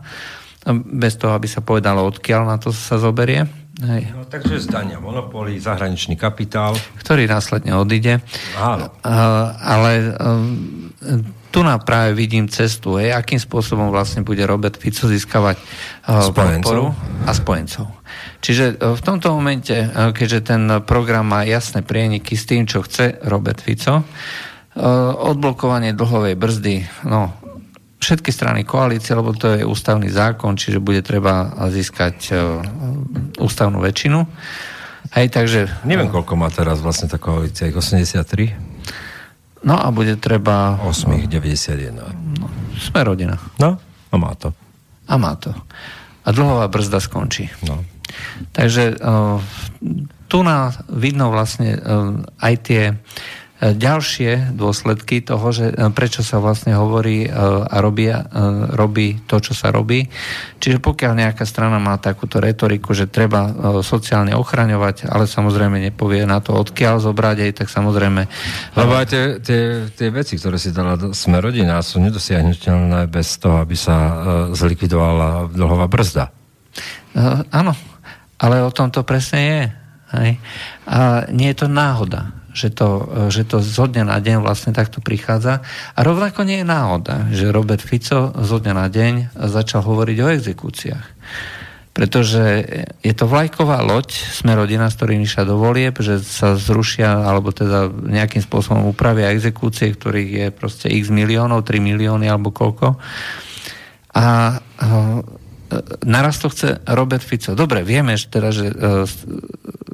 [0.90, 4.16] bez toho, aby sa povedalo, odkiaľ na to sa zoberie Hej.
[4.16, 6.80] No, takže zdania monopóly, zahraničný kapitál.
[6.96, 8.24] Ktorý následne odíde.
[8.56, 8.88] Áno.
[9.04, 11.20] Uh, ale uh,
[11.52, 15.60] tu nám práve vidím cestu, hej, akým spôsobom vlastne bude Robert Fico získavať
[16.08, 16.96] uh, podporu
[17.28, 17.92] a spojencov.
[18.40, 23.20] Čiže uh, v tomto momente, keďže ten program má jasné prieniky s tým, čo chce
[23.28, 24.08] Robert Fico,
[25.16, 27.32] odblokovanie dlhovej brzdy, no,
[28.06, 32.62] všetky strany koalície, lebo to je ústavný zákon, čiže bude treba získať uh,
[33.42, 34.22] ústavnú väčšinu.
[35.18, 35.66] Hej, takže...
[35.90, 39.66] Neviem, koľko má teraz vlastne tá koalícia, 83?
[39.66, 40.78] No a bude treba...
[40.86, 41.98] 8, 91.
[41.98, 42.06] No,
[42.78, 43.42] sme rodina.
[43.58, 43.82] No,
[44.14, 44.54] a má to.
[45.10, 45.50] A má to.
[46.22, 47.50] A dlhová brzda skončí.
[47.66, 47.82] No.
[48.54, 49.42] Takže uh,
[50.30, 51.78] tu na vidno vlastne
[52.38, 52.98] aj tie E,
[53.74, 57.30] ďalšie dôsledky toho, že e, prečo sa vlastne hovorí e,
[57.66, 58.14] a robí,
[58.76, 60.06] robí to, čo sa robí.
[60.62, 63.50] Čiže pokiaľ nejaká strana má takúto retoriku, že treba
[63.82, 68.22] sociálne ochraňovať, ale samozrejme nepovie na to, odkiaľ zobrať aj, tak samozrejme...
[68.78, 73.64] Lebo aj tie, tie, tie veci, ktoré si dala sme rodina, sú nedosiahnutelné bez toho,
[73.64, 73.96] aby sa
[74.54, 76.30] zlikvidovala dlhová brzda.
[77.50, 77.74] Áno,
[78.42, 79.62] ale o tom to presne je.
[80.16, 80.32] Hej.
[80.86, 82.90] A nie je to náhoda že to,
[83.28, 85.60] že to zo dňa na deň vlastne takto prichádza.
[85.94, 90.32] A rovnako nie je náhoda, že Robert Fico zo dňa na deň začal hovoriť o
[90.32, 91.08] exekúciách.
[91.96, 92.44] Pretože
[93.00, 97.56] je to vlajková loď, sme rodina, s ktorým išla do volieb, že sa zrušia, alebo
[97.56, 103.00] teda nejakým spôsobom upravia exekúcie, ktorých je proste x miliónov, 3 milióny alebo koľko.
[104.12, 104.60] A
[106.04, 107.58] naraz to chce Robert Fico.
[107.58, 108.72] Dobre, vieme že teda, že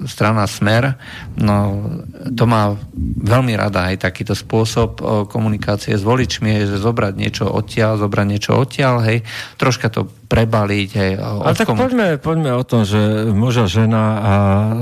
[0.05, 0.97] strana Smer,
[1.37, 1.85] no,
[2.33, 2.73] to má
[3.21, 4.97] veľmi rada aj takýto spôsob
[5.29, 9.21] komunikácie s voličmi, že zobrať niečo odtiaľ, zobrať niečo odtiaľ, hej,
[9.61, 10.89] troška to prebaliť.
[10.95, 14.33] Hej, Ale tak poďme, poďme o tom, že muž a žena a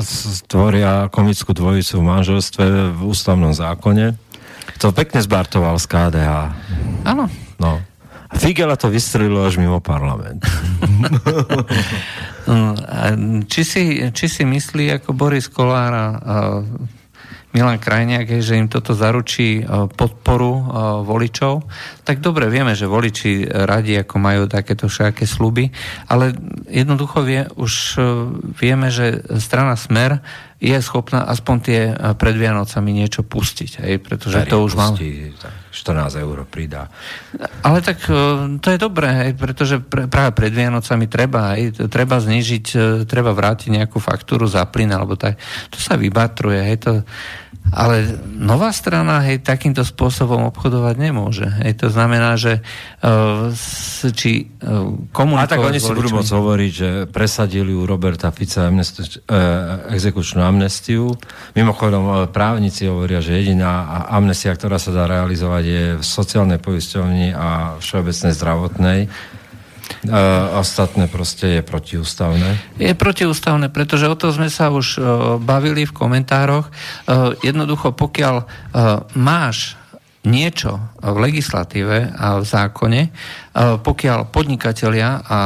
[0.04, 2.64] stvoria komickú dvojicu v manželstve
[2.96, 4.16] v ústavnom zákone.
[4.80, 6.32] To pekne zbartoval z KDH.
[7.04, 7.28] Áno.
[7.60, 7.84] No.
[8.30, 10.46] Figela to vystrelilo až mimo parlament.
[13.52, 16.06] či, si, či si myslí ako Boris Kolár a
[17.50, 19.66] Milan Krajniak, že im toto zaručí
[19.98, 20.70] podporu
[21.02, 21.66] voličov,
[22.06, 25.74] tak dobre, vieme, že voliči radi ako majú takéto všaké sluby,
[26.06, 26.38] ale
[26.70, 28.02] jednoducho vie, už e,
[28.54, 30.22] vieme, že strana Smer
[30.60, 34.94] je schopná aspoň tie eh, pred Vianocami niečo pustiť, hej, pretože Tady to už mám...
[35.70, 36.92] 14 eur pridá.
[37.64, 42.20] Ale tak eh, to je dobré, hej, pretože pre, práve pred Vianocami treba, hej, treba
[42.20, 45.40] znižiť, eh, treba vrátiť nejakú faktúru za plyn, alebo tak,
[45.72, 46.92] to sa vybatruje, hej, to,
[47.74, 51.48] ale nová strana hej, takýmto spôsobom obchodovať nemôže.
[51.62, 52.62] Hej, to znamená, že
[53.06, 53.50] uh,
[54.14, 55.50] či uh, komunikovať...
[55.50, 60.42] A tak oni si budú môcť hovoriť, že presadili u Roberta Fica amnesti- uh, exekučnú
[60.42, 61.14] amnestiu.
[61.54, 67.80] Mimochodom, právnici hovoria, že jediná amnestia, ktorá sa dá realizovať, je v sociálnej poisťovni a
[67.80, 69.00] všeobecnej zdravotnej
[70.00, 72.60] Uh, ostatné proste je protiústavné?
[72.80, 75.04] Je protiústavné, pretože o to sme sa už uh,
[75.40, 76.72] bavili v komentároch.
[77.08, 79.79] Uh, jednoducho, pokiaľ uh, máš
[80.30, 83.02] niečo v legislatíve a v zákone,
[83.82, 85.40] pokiaľ podnikatelia a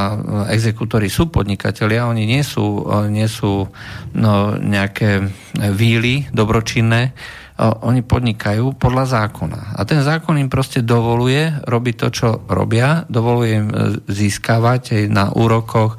[0.52, 3.72] exekútori sú podnikatelia, oni nie sú, nie sú
[4.13, 5.24] no, nejaké
[5.72, 7.15] víly dobročinné,
[7.62, 9.78] oni podnikajú podľa zákona.
[9.78, 13.76] A ten zákon im proste dovoluje robiť to, čo robia, dovoluje im e,
[14.10, 15.98] získavať aj na úrokoch, e,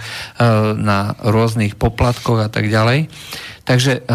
[0.75, 3.07] na rôznych poplatkoch a tak ďalej.
[3.63, 4.11] Takže e,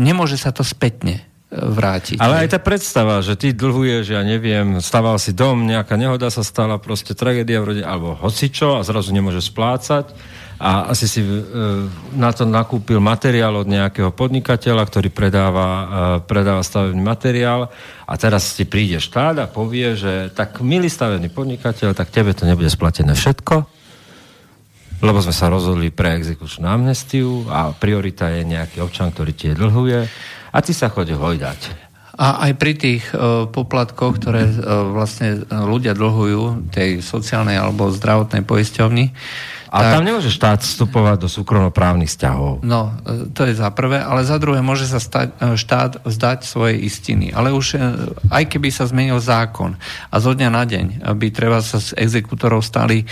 [0.00, 1.20] nemôže sa to spätne
[1.54, 2.18] vrátiť.
[2.18, 6.42] Ale aj tá predstava, že ty dlhuješ, ja neviem, staval si dom, nejaká nehoda sa
[6.42, 10.10] stala, proste tragédia v rode, alebo hocičo a zrazu nemôže splácať.
[10.54, 11.30] A asi si e,
[12.14, 15.84] na to nakúpil materiál od nejakého podnikateľa, ktorý predáva, e,
[16.30, 17.74] predáva stavebný materiál.
[18.06, 22.46] A teraz ti príde štát a povie, že tak milý stavebný podnikateľ, tak tebe to
[22.46, 23.66] nebude splatené všetko,
[25.02, 29.58] lebo sme sa rozhodli pre exekučnú amnestiu a priorita je nejaký občan, ktorý ti je
[29.58, 30.00] dlhuje
[30.54, 31.60] a ty sa choď hojdať.
[32.14, 38.46] A aj pri tých uh, poplatkoch, ktoré uh, vlastne ľudia dlhujú tej sociálnej alebo zdravotnej
[38.46, 39.10] poisťovni,
[39.74, 42.62] a tak, tam nemôže štát vstupovať do súkromnoprávnych vzťahov.
[42.62, 46.46] No, e, to je za prvé, ale za druhé môže sa stať, e, štát vzdať
[46.46, 47.34] svoje istiny.
[47.34, 47.78] Ale už e,
[48.30, 49.74] aj keby sa zmenil zákon
[50.14, 50.86] a zo dňa na deň
[51.18, 53.02] by treba sa z exekútorov stali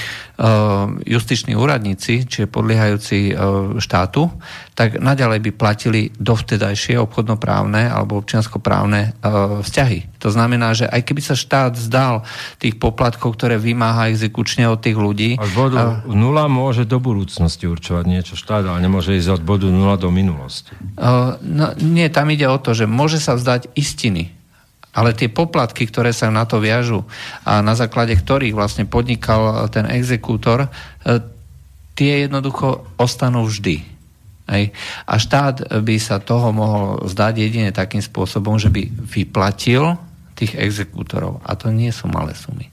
[1.06, 3.34] justiční úradníci, čiže podliehajúci
[3.78, 4.26] štátu,
[4.74, 9.22] tak naďalej by platili dovtedajšie obchodnoprávne alebo občianskoprávne
[9.62, 10.11] vzťahy.
[10.22, 12.22] To znamená, že aj keby sa štát zdal
[12.62, 15.34] tých poplatkov, ktoré vymáha exekučne od tých ľudí...
[15.36, 19.66] A z bodu nula môže do budúcnosti určovať niečo štát, ale nemôže ísť od bodu
[19.66, 20.70] nula do minulosti.
[20.94, 24.30] Uh, no, nie, tam ide o to, že môže sa vzdať istiny.
[24.92, 27.08] Ale tie poplatky, ktoré sa na to viažu
[27.48, 30.68] a na základe ktorých vlastne podnikal ten exekútor,
[31.96, 33.88] tie jednoducho ostanú vždy.
[34.52, 34.76] Hej.
[35.08, 39.96] A štát by sa toho mohol zdať jedine takým spôsobom, že by vyplatil
[40.42, 41.38] tých exekútorov.
[41.46, 42.66] A to nie sú malé sumy.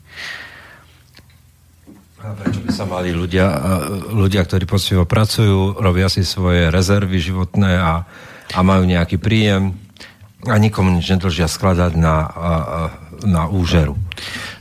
[2.19, 3.47] A prečo by sa mali ľudia,
[4.11, 8.03] ľudia, ktorí poctivo pracujú, robia si svoje rezervy životné a,
[8.51, 9.77] a majú nejaký príjem
[10.43, 12.15] a nikomu nič nedlžia skladať na,
[13.23, 13.95] na úžeru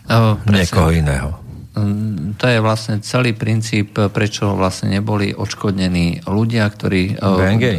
[0.07, 1.48] no, niekoho iného.
[1.79, 7.65] Hm, to je vlastne celý princíp, prečo vlastne neboli odškodnení ľudia, ktorí, eh, BMG,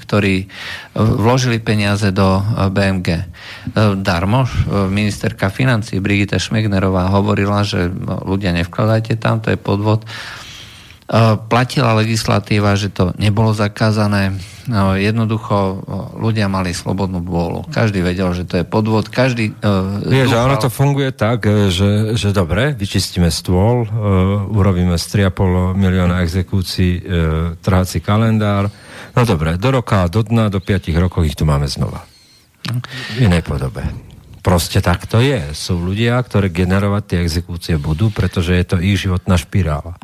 [0.00, 0.48] ktorí eh,
[0.96, 2.40] vložili peniaze do
[2.72, 3.28] BMG.
[4.00, 4.48] Darmo,
[4.88, 7.90] ministerka financí Brigita Šmegnerová hovorila, že
[8.24, 10.06] ľudia nevkladajte tam, to je podvod.
[11.50, 14.34] Platila legislatíva, že to nebolo zakázané
[14.98, 15.86] jednoducho
[16.18, 17.70] ľudia mali slobodnú vôľu.
[17.70, 19.06] Každý vedel, že to je podvod.
[19.06, 20.46] Každý uh, Vieš, dúfal...
[20.50, 23.88] ono to funguje tak, e, že, že dobre, vyčistíme stôl, uh,
[24.50, 27.02] urobíme z 3,5 milióna exekúcií uh,
[27.62, 28.66] trhací kalendár.
[29.14, 32.02] No dobre, do roka, do dna, do 5 rokov ich tu máme znova.
[33.14, 33.86] V inej podobe.
[34.42, 35.54] proste tak to je.
[35.58, 39.98] Sú ľudia, ktorí generovať tie exekúcie budú, pretože je to ich životná špirála.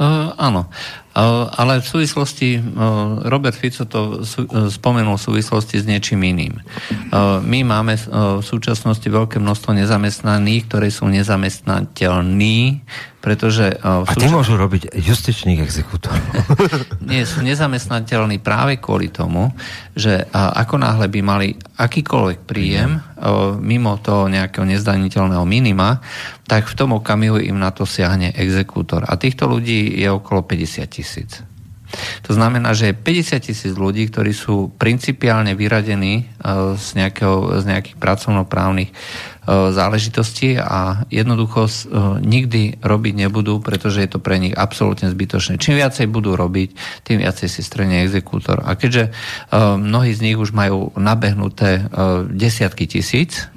[0.00, 0.68] Uh, áno.
[1.12, 2.56] Ale v súvislosti,
[3.28, 6.56] Robert Fico to uh, spomenul v súvislosti s niečím iným.
[7.44, 12.80] My máme v súčasnosti veľké množstvo nezamestnaných, ktorí sú nezamestnateľní,
[13.22, 13.76] pretože...
[13.84, 16.18] A tí môžu robiť justičných exekútorov.
[17.06, 19.52] Nie, sú nezamestnateľní práve kvôli tomu,
[19.92, 21.48] že ako náhle by mali
[21.78, 22.98] akýkoľvek príjem
[23.62, 26.02] mimo toho nejakého nezdaniteľného minima,
[26.52, 29.08] tak v tom okamihu im na to siahne exekútor.
[29.08, 31.40] A týchto ľudí je okolo 50 tisíc.
[32.28, 36.24] To znamená, že je 50 tisíc ľudí, ktorí sú principiálne vyradení e,
[36.76, 38.94] z, nejakého, z nejakých pracovnoprávnych e,
[39.72, 41.72] záležitostí a jednoducho e,
[42.20, 45.56] nikdy robiť nebudú, pretože je to pre nich absolútne zbytočné.
[45.56, 46.68] Čím viacej budú robiť,
[47.04, 48.60] tým viacej si strenie exekútor.
[48.60, 49.08] A keďže
[49.80, 51.88] mnohí z nich už majú nabehnuté
[52.28, 53.48] desiatky tisíc,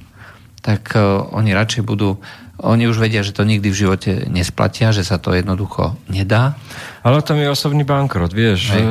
[0.63, 0.97] tak
[1.31, 2.17] oni radšej budú
[2.55, 6.55] oni už vedia, že to nikdy v živote nesplatia, že sa to jednoducho nedá.
[7.03, 8.71] Ale to je osobný bankrot, vieš.
[8.71, 8.83] Hej.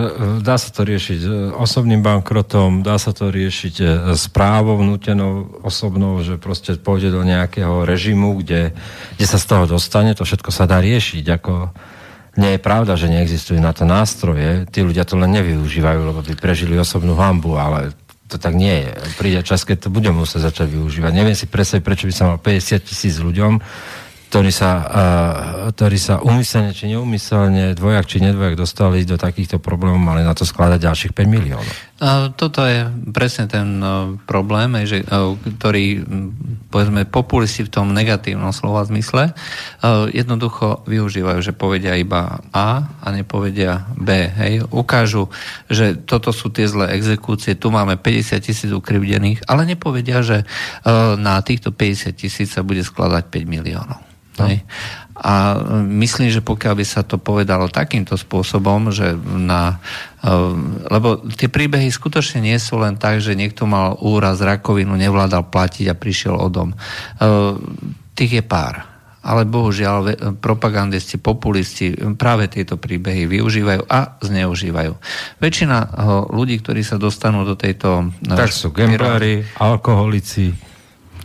[0.45, 3.87] Dá sa to riešiť e, osobným bankrotom, dá sa to riešiť e,
[4.21, 8.77] správou nutenou osobnou, že proste pôjde do nejakého režimu, kde,
[9.17, 11.25] kde sa z toho dostane, to všetko sa dá riešiť.
[11.41, 11.73] Ako,
[12.35, 14.67] nie je pravda, že neexistujú na to nástroje.
[14.69, 17.95] Tí ľudia to len nevyužívajú, lebo by prežili osobnú hambu, ale
[18.35, 18.91] to tak nie je.
[19.15, 21.15] Príde čas, keď to bude musieť začať využívať.
[21.15, 23.63] Neviem si predstaviť, prečo by sa mal 50 tisíc ľuďom,
[24.35, 30.03] ktorí sa, uh, ktorí sa umyselne či neumyselne, dvojak či nedvojak dostali do takýchto problémov,
[30.03, 31.71] mali na to skladať ďalších 5 miliónov.
[32.37, 32.85] Toto je
[33.17, 33.81] presne ten
[34.29, 35.01] problém, že,
[35.61, 36.05] ktorý,
[36.69, 39.33] povedzme, populisti v tom negatívnom slova zmysle
[40.13, 44.29] jednoducho využívajú, že povedia iba A a nepovedia B.
[44.29, 44.69] Hej.
[44.69, 45.33] Ukážu,
[45.73, 50.45] že toto sú tie zlé exekúcie, tu máme 50 tisíc ukrivdených, ale nepovedia, že
[51.17, 54.05] na týchto 50 tisíc sa bude skladať 5 miliónov.
[54.39, 54.51] No.
[54.51, 54.67] Hej.
[55.15, 59.79] A myslím, že pokiaľ by sa to povedalo takýmto spôsobom, že na,
[60.19, 60.35] e,
[60.91, 65.87] lebo tie príbehy skutočne nie sú len tak, že niekto mal úraz, rakovinu, nevládal platiť
[65.87, 66.75] a prišiel o dom.
[66.75, 66.77] E,
[68.19, 68.91] tých je pár.
[69.25, 74.93] Ale bohužiaľ propagandisti, populisti práve tieto príbehy využívajú a zneužívajú.
[75.39, 75.89] Väčšina e,
[76.35, 78.11] ľudí, ktorí sa dostanú do tejto...
[78.27, 80.74] Tak sú gamblári, alkoholici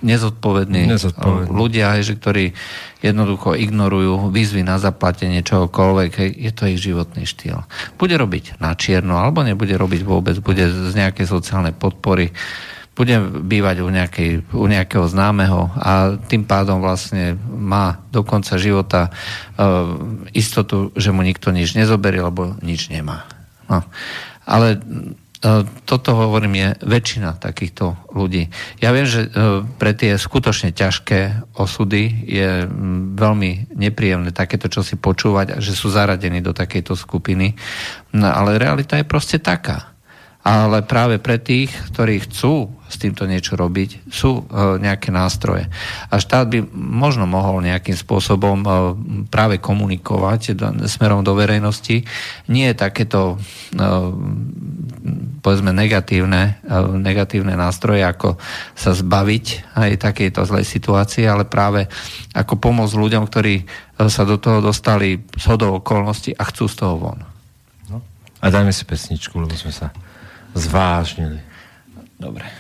[0.01, 1.51] nezodpovední, nezodpovední.
[1.51, 2.55] ľudia, že ktorí
[3.03, 7.63] jednoducho ignorujú výzvy na zaplatenie čohokoľvek, je to ich životný štýl.
[7.95, 12.31] Bude robiť na čierno, alebo nebude robiť vôbec, bude z nejakej sociálnej podpory,
[12.99, 13.15] bude
[13.47, 19.11] bývať u, nejakej, u nejakého známeho a tým pádom vlastne má do konca života e,
[20.35, 23.23] istotu, že mu nikto nič nezoberie, lebo nič nemá.
[23.71, 23.87] No.
[24.43, 24.83] Ale
[25.87, 28.51] toto hovorím je väčšina takýchto ľudí.
[28.83, 32.67] Ja viem, že e, pre tie skutočne ťažké osudy je
[33.15, 37.55] veľmi nepríjemné takéto čo si počúvať, že sú zaradení do takejto skupiny.
[38.11, 39.89] No, ale realita je proste taká
[40.39, 45.69] ale práve pre tých, ktorí chcú s týmto niečo robiť, sú e, nejaké nástroje.
[46.09, 48.69] A štát by možno mohol nejakým spôsobom e,
[49.29, 50.57] práve komunikovať
[50.89, 52.01] smerom do verejnosti.
[52.49, 53.85] Nie je takéto e,
[55.39, 56.59] povedzme negatívne,
[56.99, 58.35] negatívne nástroje, ako
[58.75, 61.87] sa zbaviť aj takejto zlej situácie, ale práve
[62.35, 63.63] ako pomôcť ľuďom, ktorí
[64.11, 67.19] sa do toho dostali z hodou okolností a chcú z toho von.
[67.87, 68.03] No.
[68.43, 69.95] A dajme si pesničku, lebo sme sa
[70.53, 71.39] zvážnili.
[72.19, 72.58] Dobre.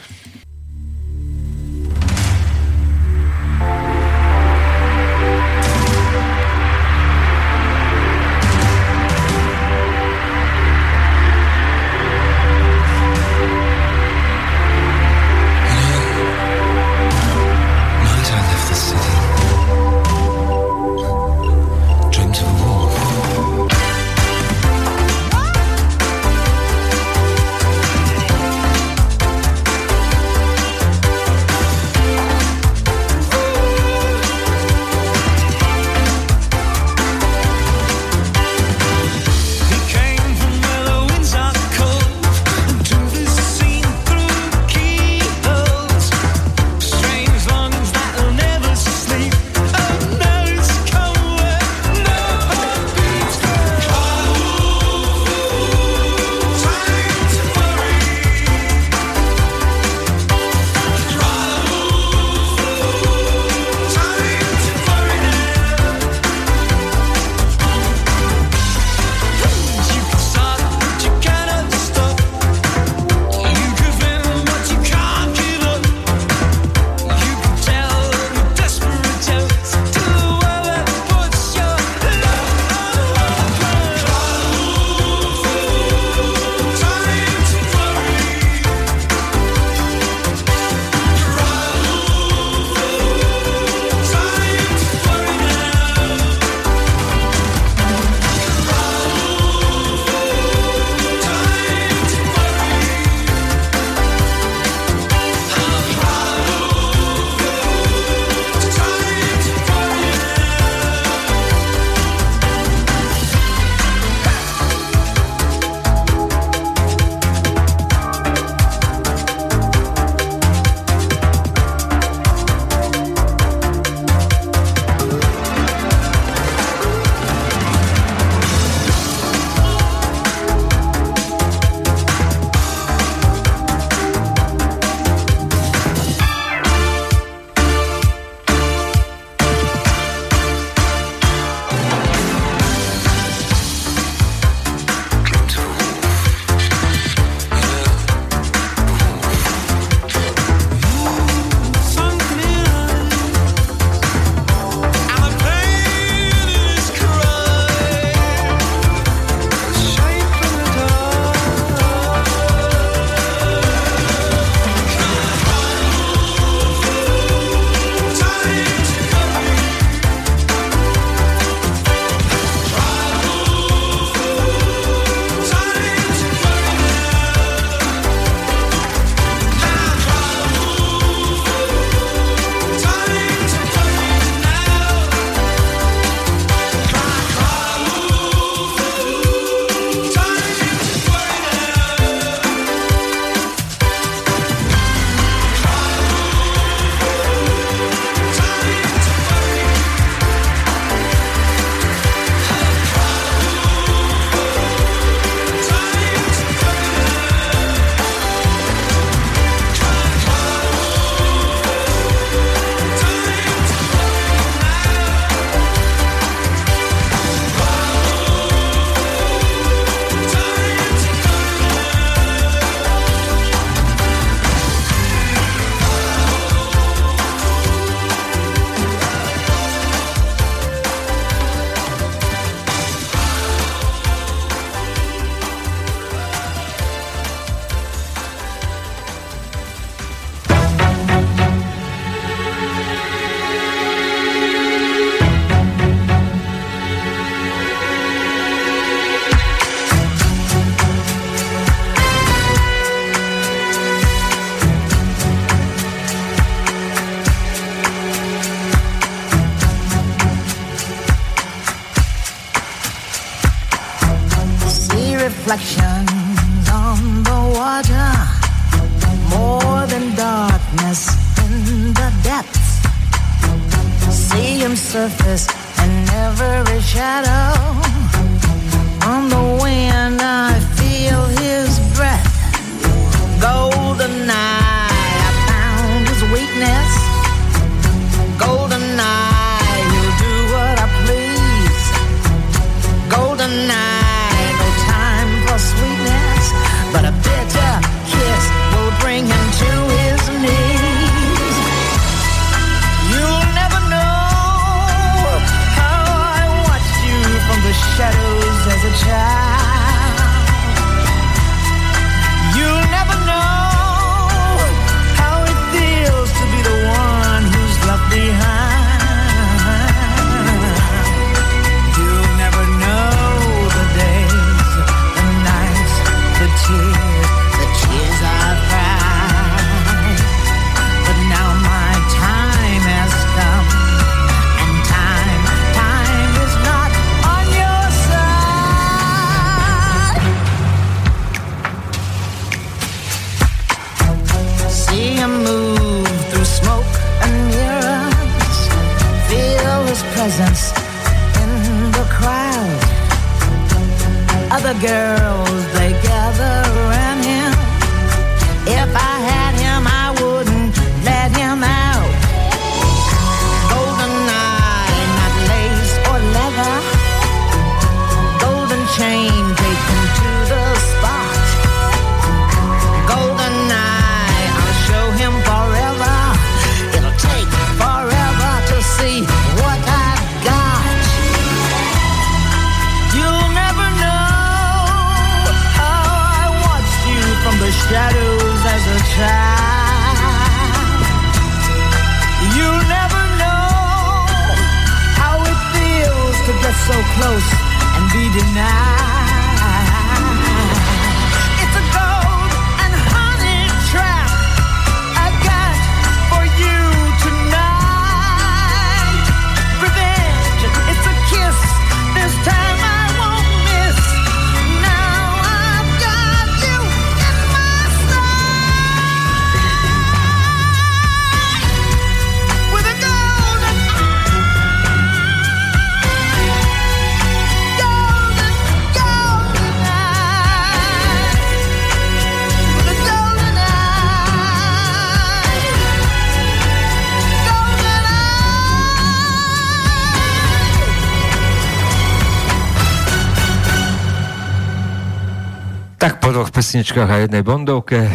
[446.39, 448.07] Dvoch pesničkách a jednej bondovke.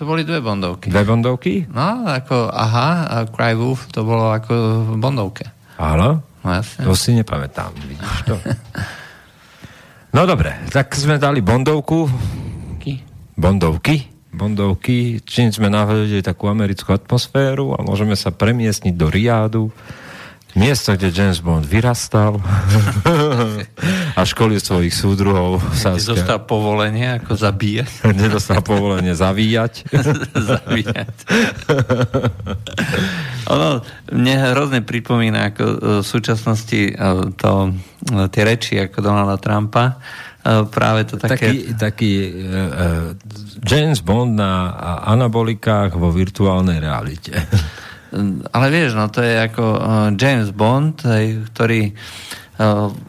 [0.00, 0.88] To boli dve bondovky.
[0.88, 1.68] Dve bondovky?
[1.68, 5.44] No, ako aha a Cry Wolf to bolo ako v bondovke.
[5.76, 6.24] Áno.
[6.40, 6.88] No jasne.
[6.88, 8.40] To si nepamätám, vidíš to.
[10.16, 13.04] No dobre, tak sme dali bondovku.Ky.
[13.36, 14.08] Bondovky.
[14.32, 19.68] Bondovky, čím sme nahodili takú americkú atmosféru a môžeme sa premiestniť do Riádu.
[20.56, 22.40] Miesto, kde James Bond vyrastal
[24.26, 25.62] a školil svojich súdruhov.
[25.62, 26.18] v Saske.
[26.18, 28.10] Dostal povolenie ako zabíjať.
[28.26, 29.86] Nedostal povolenie zavíjať.
[30.50, 31.14] zabíjať.
[33.46, 36.92] ono mne hrozne pripomína ako e, v súčasnosti e,
[37.38, 40.02] to, e, tie reči ako Donalda Trumpa.
[40.46, 41.34] Práve to také...
[41.34, 42.12] Taký, taký
[42.46, 43.18] uh,
[43.66, 47.34] James Bond na anabolikách vo virtuálnej realite.
[48.54, 49.64] Ale vieš, no to je ako
[50.14, 51.02] James Bond,
[51.50, 51.90] ktorý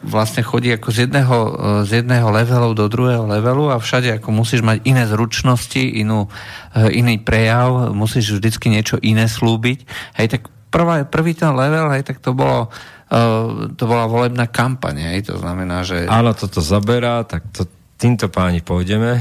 [0.04, 1.50] vlastne chodí ako z jedného, uh,
[1.88, 6.88] z jedného levelu do druhého levelu a všade ako musíš mať iné zručnosti, inú, uh,
[6.92, 9.88] iný prejav, musíš vždycky niečo iné slúbiť.
[10.20, 12.68] Hej, tak prvá, prvý ten level, hej, tak to bolo
[13.08, 16.04] to bola volebná kampaň, hej, to znamená, že...
[16.04, 17.64] Áno, toto zaberá, tak to,
[17.96, 19.16] týmto páni pôjdeme.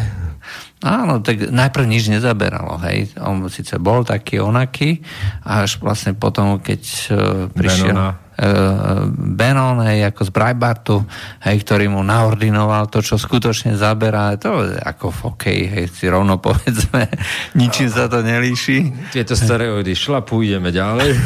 [0.84, 3.16] Áno, tak najprv nič nezaberalo, hej.
[3.24, 5.00] On síce bol taký onaký,
[5.48, 7.18] až vlastne potom, keď uh,
[7.56, 8.27] prišiel Benona.
[8.38, 10.96] Uh, Benon, hej, ako z Breitbartu,
[11.44, 16.06] hej, ktorý mu naordinoval to, čo skutočne zaberá, to je ako v hokeji, hej, si
[16.08, 17.10] rovno povedzme,
[17.60, 19.10] ničím sa to nelíši.
[19.12, 21.10] Tieto stereoidy šlapu, ideme ďalej.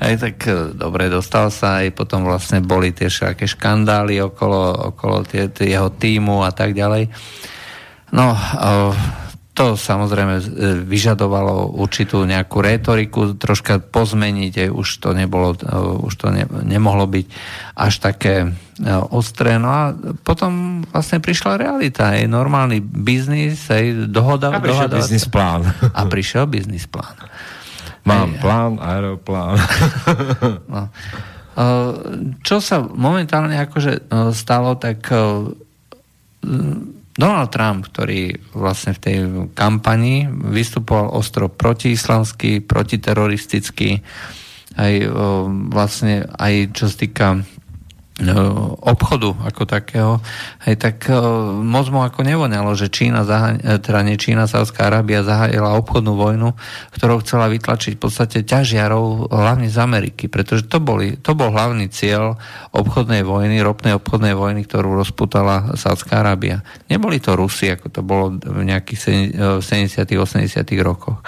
[0.00, 5.28] Hej, tak e, dobre, dostal sa aj potom vlastne boli tie všaké škandály okolo, okolo
[5.28, 7.12] tie, tie jeho týmu a tak ďalej.
[8.16, 8.40] No, e,
[9.60, 10.44] to samozrejme e,
[10.88, 15.68] vyžadovalo určitú nejakú rétoriku, troška pozmeniť, aj už to nebolo, e,
[16.00, 17.26] už to ne, nemohlo byť
[17.76, 18.48] až také e,
[19.12, 19.60] ostré.
[19.60, 19.82] No a
[20.24, 24.48] potom vlastne prišla realita, aj normálny biznis, aj dohoda.
[24.48, 25.68] A prišiel biznis plán.
[25.92, 27.20] A prišiel biznis plán.
[28.08, 29.60] Mám aj, plán, aeroplán.
[30.72, 30.88] No.
[32.40, 35.12] Čo sa momentálne akože stalo, tak
[37.20, 39.16] Donald Trump, ktorý vlastne v tej
[39.52, 44.00] kampani vystupoval ostro protiislamský, protiteroristický,
[44.80, 44.94] aj
[45.68, 47.28] vlastne aj čo sa týka
[48.84, 50.20] obchodu ako takého,
[50.68, 51.16] hej, tak uh,
[51.56, 56.52] moc mu ako nevoňalo, že Čína, e, teda nie Čína, Sávská Arábia zahájila obchodnú vojnu,
[56.92, 61.88] ktorou chcela vytlačiť v podstate ťažiarov hlavne z Ameriky, pretože to, boli, to bol hlavný
[61.88, 62.36] cieľ
[62.76, 66.60] obchodnej vojny, ropnej obchodnej vojny, ktorú rozputala Sávská Arábia.
[66.92, 69.30] Neboli to Rusi, ako to bolo v nejakých
[69.64, 71.24] 70 80 rokoch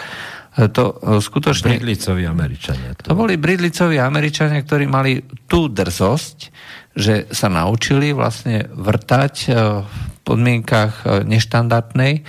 [0.53, 1.81] to skutočne...
[1.81, 2.93] Bridlicoví Američania.
[3.01, 3.03] To.
[3.09, 6.52] to boli Bridlicoví Američania, ktorí mali tú drzosť,
[6.93, 9.51] že sa naučili vlastne vrtať e,
[9.85, 12.23] v podmienkach e, neštandardnej, e,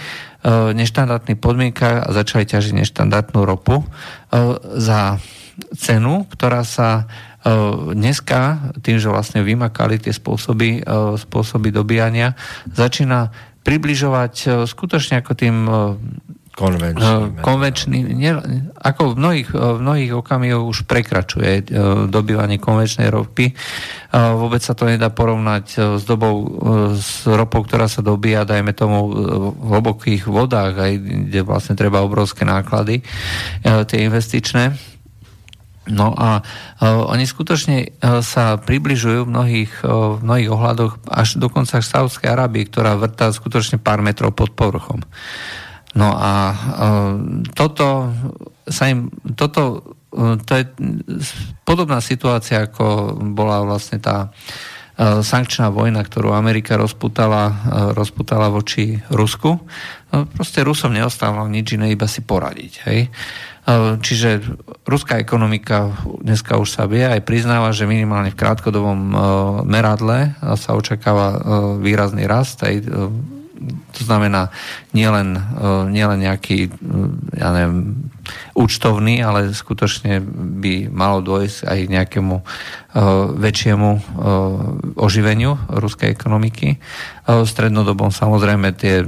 [0.73, 3.83] neštandardných podmienkach a začali ťažiť neštandardnú ropu
[4.73, 5.21] za
[5.77, 7.05] cenu, ktorá sa
[7.93, 10.81] dneska, tým, že vlastne vymakali tie spôsoby,
[11.21, 12.33] spôsoby dobíjania,
[12.65, 13.29] začína
[13.61, 15.55] približovať skutočne ako tým
[16.53, 17.41] konvenčný.
[17.41, 18.31] konvenčný ne,
[18.77, 21.63] ako v mnohých, v mnohých okamihoch už prekračuje e,
[22.07, 23.57] dobývanie konvenčnej ropy.
[24.13, 26.45] Vôbec sa to nedá porovnať s dobou,
[26.93, 29.09] s ropou, ktorá sa dobíja, dajme tomu,
[29.57, 33.01] v hlbokých vodách, aj, kde vlastne treba obrovské náklady,
[33.65, 34.77] tie investičné.
[35.89, 36.45] No a
[36.79, 42.93] oni skutočne sa približujú v mnohých, v mnohých ohľadoch až dokonca k Saudskej Arábii, ktorá
[42.95, 45.01] vrtá skutočne pár metrov pod povrchom.
[45.93, 47.13] No a uh,
[47.53, 48.09] toto
[48.65, 50.63] sa im, toto, uh, to je
[51.61, 57.53] podobná situácia, ako bola vlastne tá uh, sankčná vojna, ktorú Amerika rozputala,
[57.93, 59.61] rozputala voči Rusku.
[60.13, 62.73] No, proste Rusom neostávalo nič iné, iba si poradiť.
[62.85, 62.99] Hej?
[64.03, 64.43] Čiže
[64.83, 68.99] ruská ekonomika dneska už sa vie aj priznáva, že minimálne v krátkodobom
[69.63, 71.39] meradle sa očakáva
[71.79, 72.83] výrazný rast aj
[73.93, 74.49] to znamená
[74.91, 75.41] nielen, e,
[75.89, 76.69] nielen nejaký, e,
[77.37, 78.09] ja neviem,
[78.55, 80.23] účtovný, ale skutočne
[80.63, 82.45] by malo dôjsť aj nejakému uh,
[83.35, 83.89] väčšiemu
[84.95, 86.79] oživeniu ruskej ekonomiky.
[87.27, 89.03] V strednodobom samozrejme tie,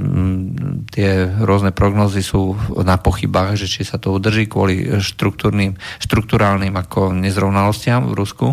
[0.92, 2.52] tie rôzne prognozy sú
[2.84, 8.48] na pochybách, že či sa to udrží kvôli štruktúrnym, štruktúrálnym ako nezrovnalostiam v Rusku.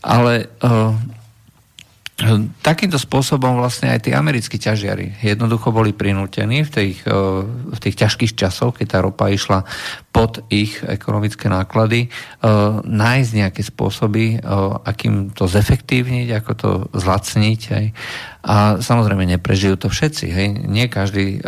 [0.00, 0.48] Ale
[2.66, 7.14] Takýmto spôsobom vlastne aj tí americkí ťažiari jednoducho boli prinútení v tých, eh,
[7.46, 9.62] v tých ťažkých časoch, keď tá ropa išla
[10.10, 12.48] pod ich ekonomické náklady, eh,
[12.82, 14.40] nájsť nejaké spôsoby, eh,
[14.82, 17.60] akým to zefektívniť, ako to zlacniť.
[17.70, 17.86] Hej.
[18.42, 20.26] A samozrejme neprežijú to všetci.
[20.26, 20.48] Hej.
[20.66, 21.38] Nie každý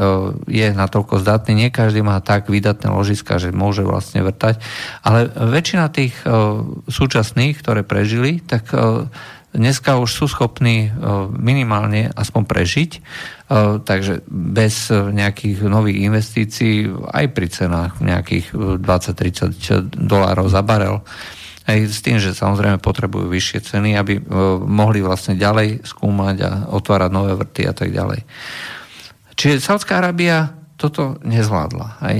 [0.50, 4.60] je natoľko zdatný, nie každý má tak vydatné ložiska, že môže vlastne vrtať.
[5.00, 6.12] Ale väčšina tých
[6.90, 8.68] súčasných, ktoré prežili, tak
[9.50, 10.90] dneska už sú schopní e,
[11.34, 13.00] minimálne aspoň prežiť, e,
[13.82, 21.02] takže bez nejakých nových investícií aj pri cenách nejakých 20-30 dolárov za barel.
[21.66, 24.22] Aj s tým, že samozrejme potrebujú vyššie ceny, aby e,
[24.62, 28.22] mohli vlastne ďalej skúmať a otvárať nové vrty a tak ďalej.
[29.34, 31.88] Čiže Saudská Arábia toto nezvládla.
[32.00, 32.18] Aj.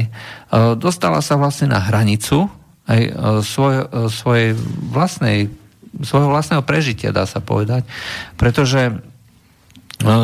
[0.76, 2.48] Dostala sa vlastne na hranicu
[2.84, 3.02] aj
[3.40, 4.52] svoj, svojej
[4.92, 5.48] vlastnej
[5.98, 7.82] svojho vlastného prežitia, dá sa povedať.
[8.38, 9.02] Pretože
[10.06, 10.14] no,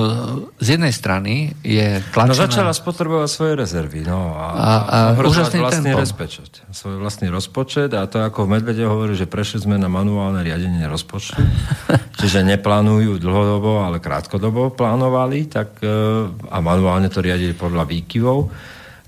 [0.62, 2.32] z jednej strany je tlačená...
[2.32, 6.62] No začala spotrebovať svoje rezervy, no a, a, a, a vlastný rozpočet.
[6.70, 10.86] Svoj vlastný rozpočet a to ako v Medvede hovorí, že prešli sme na manuálne riadenie
[10.86, 11.42] rozpočtu,
[12.22, 15.90] čiže neplánujú dlhodobo, ale krátkodobo plánovali, tak e,
[16.30, 18.38] a manuálne to riadili podľa výkyvov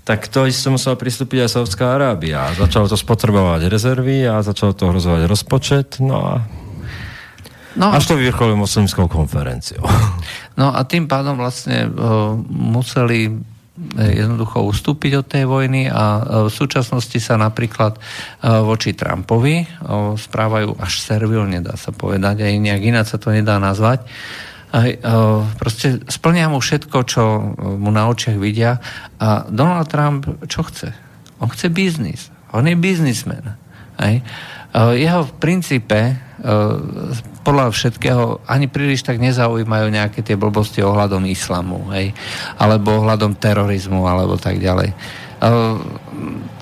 [0.09, 2.49] tak to isté musela pristúpiť aj Saudská Arábia.
[2.57, 6.33] Začalo to spotrebovať rezervy a začalo to hrozovať rozpočet, no a
[7.77, 9.85] No, Až to vyvrcholili moslimskou konferenciou.
[10.59, 13.33] No a tým pádom vlastne uh, museli e,
[13.95, 17.95] jednoducho ustúpiť od tej vojny a uh, v súčasnosti sa napríklad
[18.43, 19.63] voči Trumpovi
[20.19, 24.03] správajú až servilne, dá sa povedať, aj nejak ináč sa to nedá nazvať.
[24.69, 24.89] Aj,
[25.57, 27.23] proste splnia mu všetko, čo
[27.57, 28.77] mu na očiach vidia
[29.17, 30.93] a Donald Trump čo chce?
[31.41, 32.29] On chce biznis.
[32.53, 33.57] On je biznismen.
[33.97, 34.21] Hej.
[34.73, 35.99] Jeho v princípe
[37.41, 42.13] podľa všetkého ani príliš tak nezaujímajú nejaké tie blbosti ohľadom islamu, hej,
[42.61, 44.93] alebo ohľadom terorizmu, alebo tak ďalej.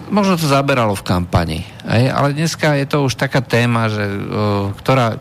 [0.08, 4.08] Možno to zaberalo v kampani, hej, ale dneska je to už taká téma, že,
[4.80, 5.20] ktorá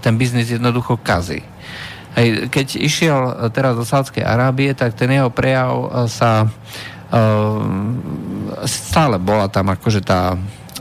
[0.00, 1.44] ten biznis jednoducho kazí.
[2.16, 3.20] Hej, keď išiel
[3.52, 6.48] teraz do Sádskej Arábie, tak ten jeho prejav sa
[8.66, 10.34] stále bola tam akože tá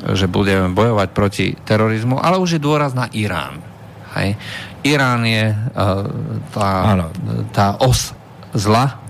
[0.06, 3.58] že budeme bojovať proti terorizmu, ale už je dôraz na Irán.
[4.14, 4.38] Hej.
[4.86, 5.50] Irán je
[6.54, 6.70] tá,
[7.50, 8.14] tá os
[8.54, 9.02] zla.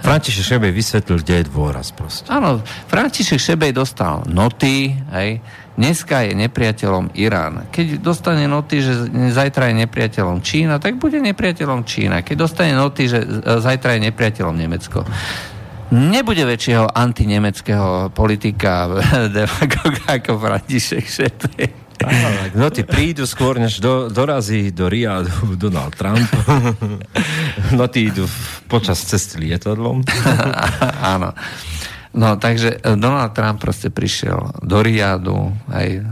[0.00, 2.30] František Šebej vysvetlil, kde je dôraz proste.
[2.32, 5.42] Áno, František Šebej dostal noty, hej,
[5.78, 7.70] dneska je nepriateľom Irán.
[7.70, 12.26] Keď dostane noty, že zajtra je nepriateľom Čína, tak bude nepriateľom Čína.
[12.26, 13.22] Keď dostane noty, že
[13.62, 15.06] zajtra je nepriateľom Nemecko
[15.88, 18.92] nebude väčšieho antinemeckého politika
[19.34, 21.88] demagoga ako František Šepej.
[22.54, 26.28] No ty prídu skôr, než do, dorazí do Riadu Donald Trump.
[27.68, 28.24] No idú
[28.64, 30.00] počas cesty lietadlom.
[31.12, 31.36] Áno.
[32.16, 36.04] No takže eh, Donald Trump proste prišiel do Riadu, aj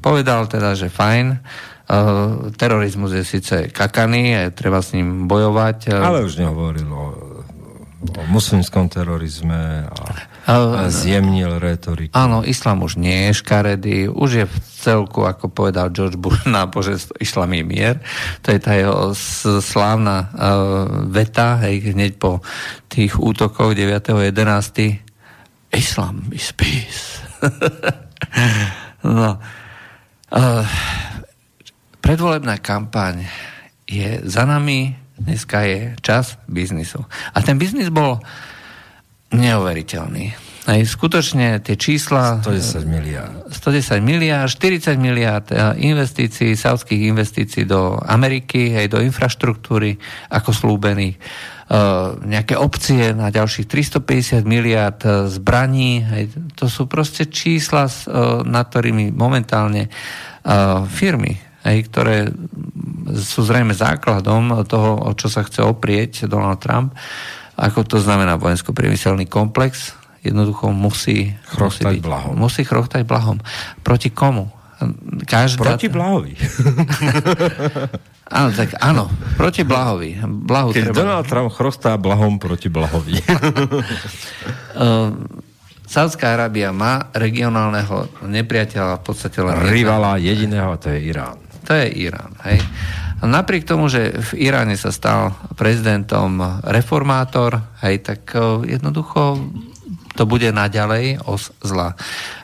[0.00, 5.92] povedal teda, že fajn, uh, terorizmus je síce kakaný, je treba s ním bojovať.
[5.92, 7.04] Ale už nehovoril o
[8.00, 10.04] o muslimskom terorizme a,
[10.48, 12.16] a zjemnil retoriku.
[12.16, 16.64] Áno, islám už nie je škaredý, už je v celku, ako povedal George Bush, na
[16.64, 17.96] boženstvo islám je mier.
[18.40, 19.12] To je tá jeho
[19.60, 20.28] slávna uh,
[21.12, 22.40] veta, hej, hneď po
[22.88, 25.09] tých útokoch 9.11.
[25.72, 27.22] Islam is peace.
[29.06, 29.38] no.
[30.30, 30.66] Uh,
[32.02, 33.26] predvolebná kampaň
[33.86, 37.04] je za nami, Dneska je čas biznisu.
[37.36, 38.24] A ten biznis bol
[39.36, 40.32] neuveriteľný.
[40.68, 42.44] Aj skutočne tie čísla...
[42.44, 43.32] 110 miliard.
[43.48, 45.46] 110 miliard, 40 miliard
[45.80, 49.96] investícií, saudských investícií do Ameriky, aj do infraštruktúry,
[50.28, 51.16] ako slúbených.
[51.70, 56.02] Uh, nejaké opcie na ďalších 350 miliard uh, zbraní.
[56.02, 56.24] Hej,
[56.58, 59.86] to sú proste čísla, uh, nad ktorými momentálne
[60.88, 62.16] firmy hej, ktoré
[63.20, 66.96] sú zrejme základom toho, o čo sa chce oprieť Donald Trump,
[67.60, 72.34] ako to znamená vojensko-priemyselný komplex, jednoducho musí chrochtať musí, byť, blahom.
[72.36, 73.38] Musí chrochtať blahom.
[73.80, 74.52] Proti komu?
[75.28, 75.76] Každá...
[75.76, 76.32] Proti blahovi.
[78.36, 80.24] áno, tak áno, proti blahovi.
[80.24, 80.96] Blahu Keď treba...
[80.96, 83.20] Donald Trump chrostá blahom proti blahovi.
[85.90, 89.58] Saudská Arábia má regionálneho nepriateľa v podstate len...
[89.68, 92.34] Rivala jediného, to je Irán to je Irán.
[92.42, 92.58] Hej.
[93.22, 99.38] A napriek tomu, že v Iráne sa stal prezidentom reformátor, hej, tak uh, jednoducho
[100.14, 101.94] to bude naďalej os zla.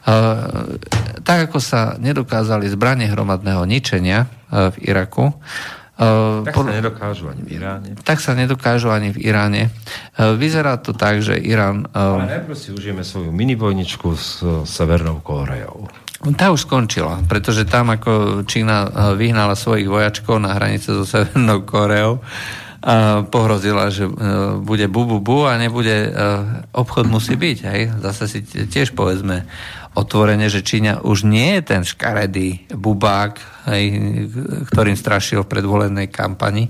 [0.06, 0.78] Uh,
[1.26, 5.34] tak ako sa nedokázali zbranie hromadného ničenia uh, v Iraku,
[5.96, 7.90] Uh, tak sa nedokážu ani v Iráne.
[8.04, 9.72] Tak sa nedokážu ani v Iráne.
[10.12, 11.88] Uh, vyzerá to tak, že Irán...
[11.88, 15.88] Uh, Ale najprv si užijeme svoju minivojničku s Severnou Kóreou.
[16.36, 22.20] Tá už skončila, pretože tam ako Čína vyhnala svojich vojačkov na hranice so Severnou Koreou
[22.20, 22.26] a
[23.26, 24.12] pohrozila, že eh,
[24.62, 26.10] bude bu, bu, bu a nebude, eh,
[26.70, 27.58] obchod musí byť.
[27.66, 27.80] Hej?
[27.98, 29.42] Zase si tiež povedzme
[29.98, 33.40] otvorene, že Číňa už nie je ten škaredý bubák,
[33.72, 33.84] hej,
[34.68, 36.68] ktorým strašil v predvolenej kampani.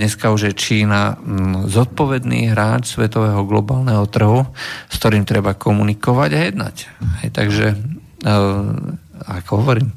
[0.00, 1.20] Dneska už je Čína
[1.68, 4.48] zodpovedný hráč svetového globálneho trhu,
[4.88, 6.76] s ktorým treba komunikovať a jednať.
[7.20, 7.66] Hej, takže
[9.28, 9.92] ako hovorím,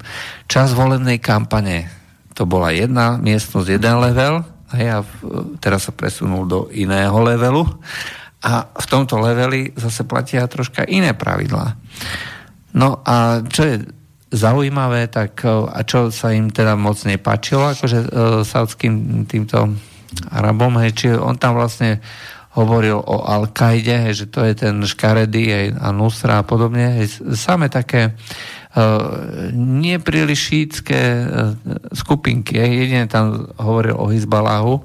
[0.51, 1.87] čas volebnej kampane
[2.35, 4.97] to bola jedna miestnosť, jeden level a ja
[5.57, 7.65] teraz sa presunul do iného levelu
[8.39, 11.75] a v tomto leveli zase platia troška iné pravidlá.
[12.77, 13.75] No a čo je
[14.29, 18.07] zaujímavé, tak a čo sa im teda moc nepáčilo, akože e,
[18.45, 19.73] saudským týmto
[20.29, 22.01] Arabom, hej, či on tam vlastne
[22.57, 27.05] hovoril o Al-Kaide, že to je ten škaredy a Nusra a podobne.
[27.37, 28.17] Same také
[29.55, 31.53] nie príliš šítske uh,
[31.95, 32.57] skupinky.
[32.57, 34.81] Jedine tam hovoril o Hizbalahu.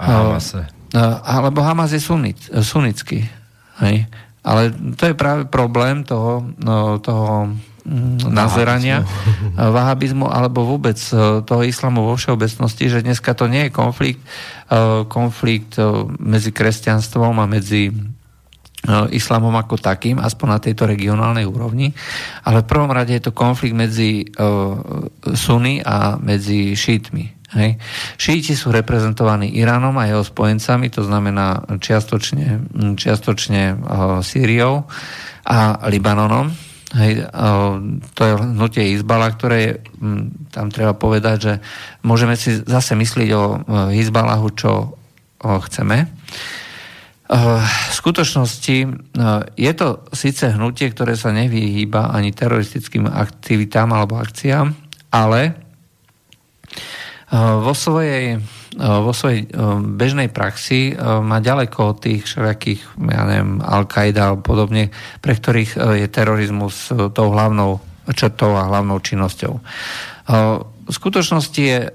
[0.00, 0.68] A Hamase.
[0.94, 3.26] Uh, alebo Hamas je sunnic, sunnický.
[3.82, 4.08] Hej.
[4.46, 7.50] Ale to je práve problém toho, no, toho
[7.86, 9.06] Mm, nazerania
[9.54, 14.18] vahabizmu alebo vôbec e, toho islamu vo všeobecnosti, že dneska to nie je konflikt,
[14.66, 15.86] e, konflikt e,
[16.18, 17.94] medzi kresťanstvom a medzi
[19.10, 21.90] islamom ako takým, aspoň na tejto regionálnej úrovni,
[22.46, 24.22] ale v prvom rade je to konflikt medzi
[25.34, 27.34] Sunny a medzi šítmi.
[27.56, 27.78] Hej.
[28.18, 33.78] Šíti sú reprezentovaní Iránom a jeho spojencami, to znamená čiastočne, čiastočne
[34.22, 34.86] Sýriou
[35.46, 36.50] a Libanonom
[36.94, 37.26] Hej,
[38.14, 41.52] to je hnutie Izbala, ktoré hm, tam treba povedať, že
[42.06, 43.44] môžeme si zase myslieť o
[43.90, 44.94] Izbalahu, čo
[45.42, 46.06] chceme.
[47.26, 48.76] V skutočnosti
[49.58, 54.70] je to síce hnutie, ktoré sa nevyhýba ani teroristickým aktivitám alebo akciám,
[55.10, 55.58] ale
[57.34, 58.38] vo svojej
[58.76, 59.50] Eh, vo svojej eh,
[59.80, 64.92] bežnej praxi eh, má ďaleko od tých všelijakých, ja neviem, Al-Qaida a podobne,
[65.24, 67.80] pre ktorých je terorizmus tou hlavnou
[68.12, 69.58] črtou a hlavnou činnosťou.
[70.86, 71.90] V skutočnosti je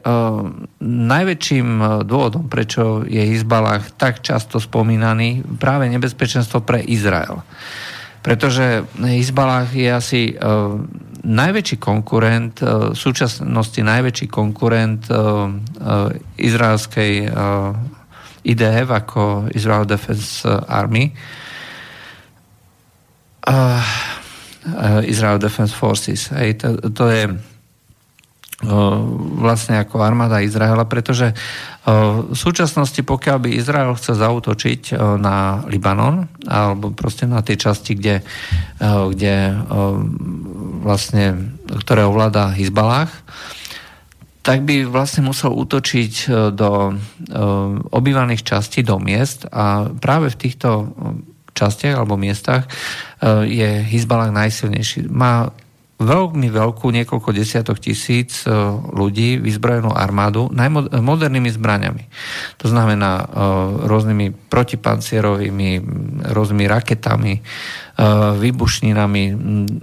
[0.83, 1.67] najväčším
[2.03, 7.39] dôvodom, prečo je Izbalách tak často spomínaný, práve nebezpečenstvo pre Izrael.
[8.19, 10.21] Pretože Izbalách je asi
[11.23, 15.19] najväčší konkurent, e, v súčasnosti najväčší konkurent e, e,
[16.41, 17.29] izraelskej
[18.41, 21.13] IDF ako Israel Defense Army.
[25.05, 26.33] Israel Defense Forces.
[26.33, 27.29] Hej, to, to je
[29.41, 31.33] vlastne ako armáda Izraela, pretože
[32.29, 38.21] v súčasnosti, pokiaľ by Izrael chcel zautočiť na Libanon, alebo proste na tie časti, kde,
[38.81, 39.57] kde
[40.85, 43.09] vlastne, ktoré ovláda Hizbalách,
[44.41, 46.97] tak by vlastne musel útočiť do
[47.93, 50.89] obývaných častí, do miest a práve v týchto
[51.53, 52.65] častiach alebo miestach
[53.45, 55.09] je Hizbalách najsilnejší.
[55.13, 55.53] Má
[56.01, 58.49] veľmi veľkú, niekoľko desiatok tisíc e,
[58.91, 62.03] ľudí, vyzbrojenú armádu, najmodernými zbraniami.
[62.59, 63.25] To znamená e,
[63.85, 65.69] rôznymi protipancierovými,
[66.33, 67.41] rôznymi raketami, e,
[68.41, 69.23] výbušninami.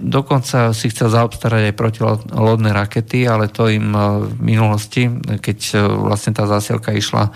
[0.03, 5.07] Dokonca si chcel zaobstarať aj protilodné rakety, ale to im v minulosti,
[5.39, 7.31] keď vlastne tá zásielka išla,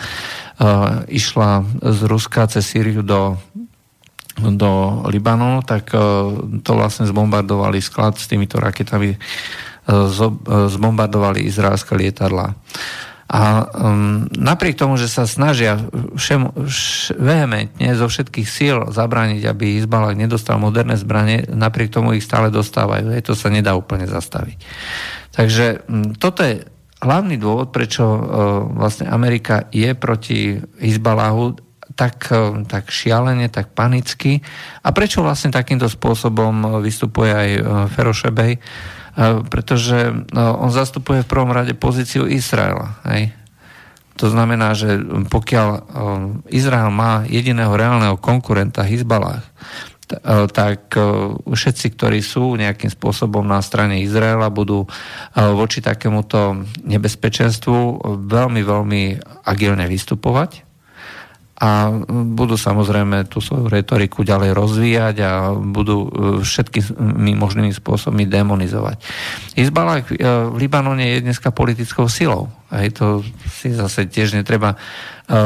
[1.07, 1.49] išla
[1.81, 3.39] z Ruska cez Sýriu do
[4.37, 5.97] do Libanonu, tak e,
[6.65, 9.17] to vlastne zbombardovali sklad s týmito raketami, e,
[9.87, 10.29] e,
[10.69, 12.57] zbombardovali izraelské lietadla.
[13.33, 15.81] A um, napriek tomu, že sa snažia
[16.13, 22.21] všem, vš, vehementne zo všetkých síl zabrániť, aby Izbalak nedostal moderné zbranie, napriek tomu ich
[22.21, 23.09] stále dostávajú.
[23.09, 24.57] Je, to sa nedá úplne zastaviť.
[25.33, 26.61] Takže um, toto je
[27.01, 28.21] hlavný dôvod, prečo uh,
[28.69, 31.57] vlastne Amerika je proti Izbalahu
[31.93, 34.41] tak, e, tak šialene, tak panicky.
[34.81, 37.61] A prečo vlastne takýmto spôsobom vystupuje aj e,
[37.93, 38.51] Ferošebej?
[38.57, 38.59] E,
[39.47, 42.97] pretože on zastupuje v prvom rade pozíciu Izraela.
[43.07, 43.33] Hej?
[44.21, 45.89] To znamená, že pokiaľ
[46.53, 49.41] Izrael má jediného reálneho konkurenta Hizbalách,
[50.53, 50.93] tak
[51.49, 54.85] všetci, ktorí sú nejakým spôsobom na strane Izraela, budú
[55.33, 59.03] voči takémuto nebezpečenstvu veľmi, veľmi
[59.49, 60.72] agilne vystupovať
[61.63, 61.95] a
[62.35, 66.07] budú samozrejme tú svoju retoriku ďalej rozvíjať a budú e,
[66.43, 68.99] všetkými možnými spôsobmi demonizovať.
[69.55, 70.15] Izbalák e,
[70.51, 72.51] v Libanone je dneska politickou silou.
[72.67, 75.37] Aj to si zase tiež netreba uh,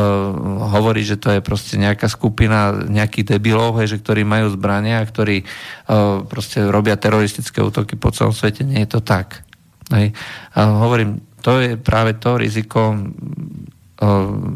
[0.72, 5.09] hovoriť, že to je proste nejaká skupina nejakých debilov, hej, že ktorí majú zbrania a
[5.11, 8.63] ktorí uh, proste robia teroristické útoky po celom svete.
[8.63, 9.43] Nie je to tak.
[9.91, 10.15] Hej.
[10.55, 12.95] Uh, hovorím, to je práve to riziko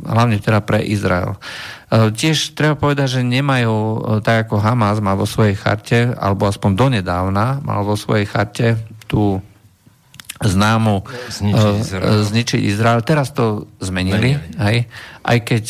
[0.05, 1.37] hlavne teda pre Izrael.
[1.91, 6.47] Eh, tiež treba povedať, že nemajú, eh, tak ako Hamas má vo svojej charte, alebo
[6.47, 8.79] aspoň donedávna mal vo svojej charte
[9.11, 9.43] tú
[10.41, 12.25] známu zničiť Izrael.
[12.25, 13.05] zničiť Izrael.
[13.05, 14.89] Teraz to zmenili, hej?
[15.21, 15.65] aj keď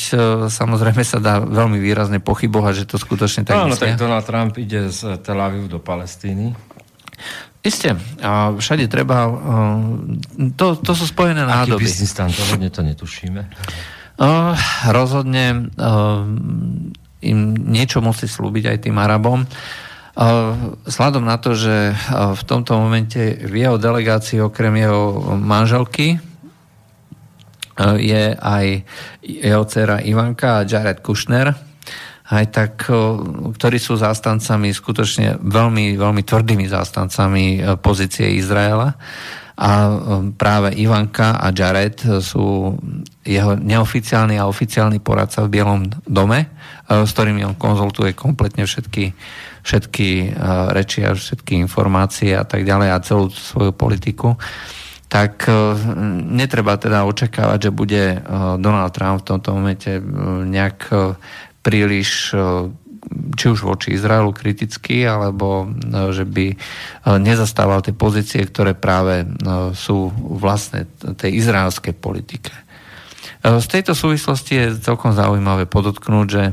[0.48, 4.88] samozrejme sa dá veľmi výrazne pochybovať, že to skutočne tak no, tak Donald Trump ide
[4.88, 6.56] z Tel Avivu do Palestíny.
[7.62, 7.94] Isté.
[8.26, 9.30] A všade treba...
[10.58, 11.86] To, to sú spojené nádoby.
[11.86, 13.42] Aký biznis tam, to hodne to netušíme.
[14.22, 14.58] Uh,
[14.90, 16.26] rozhodne uh,
[17.22, 19.46] im niečo musí slúbiť aj tým Arabom.
[20.14, 26.18] Uh, sladom na to, že uh, v tomto momente v jeho delegácii okrem jeho manželky
[26.18, 28.66] uh, je aj
[29.22, 31.54] jeho dcera Ivanka a Jared Kushner,
[32.32, 32.88] aj tak,
[33.60, 38.96] ktorí sú zástancami, skutočne veľmi, veľmi tvrdými zástancami e, pozície Izraela.
[39.60, 39.92] A e,
[40.40, 42.80] práve Ivanka a Jared sú
[43.28, 46.48] jeho neoficiálny a oficiálny poradca v Bielom dome, e,
[47.04, 49.12] s ktorými on konzultuje kompletne všetky,
[49.68, 50.34] všetky
[50.72, 54.40] reči a všetky informácie a tak ďalej a celú svoju politiku
[55.12, 55.44] tak
[56.32, 58.24] netreba teda očakávať, že bude
[58.64, 60.00] Donald Trump v tomto momente
[60.48, 60.88] nejak
[61.62, 62.70] príliš e,
[63.38, 66.56] či už voči Izraelu kriticky, alebo e, že by e,
[67.22, 69.26] nezastával tie pozície, ktoré práve
[69.78, 72.54] sú vlastne tej izraelskej politike.
[73.42, 76.44] Z tejto súvislosti je celkom zaujímavé podotknúť, že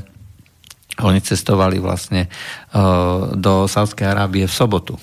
[1.05, 2.33] oni cestovali vlastne
[3.37, 4.97] do Sávskej Arábie v sobotu.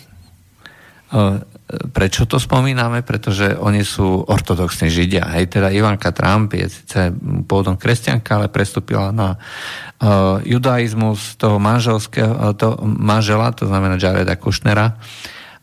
[1.76, 3.02] Prečo to spomíname?
[3.06, 5.28] Pretože oni sú ortodoxní židia.
[5.36, 7.12] Hej, teda Ivanka Trump je síce
[7.46, 14.98] pôvodom kresťanka, ale prestúpila na uh, judaizmus toho manželského, to manžela, to znamená Jareda Kushnera.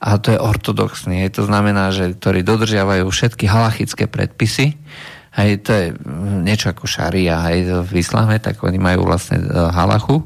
[0.02, 1.22] A to je ortodoxný.
[1.26, 4.74] Hej, to znamená, že ktorí dodržiavajú všetky halachické predpisy.
[5.32, 5.84] Hej, to je
[6.42, 10.20] niečo ako šaria hej, v islame, tak oni majú vlastne uh, halachu.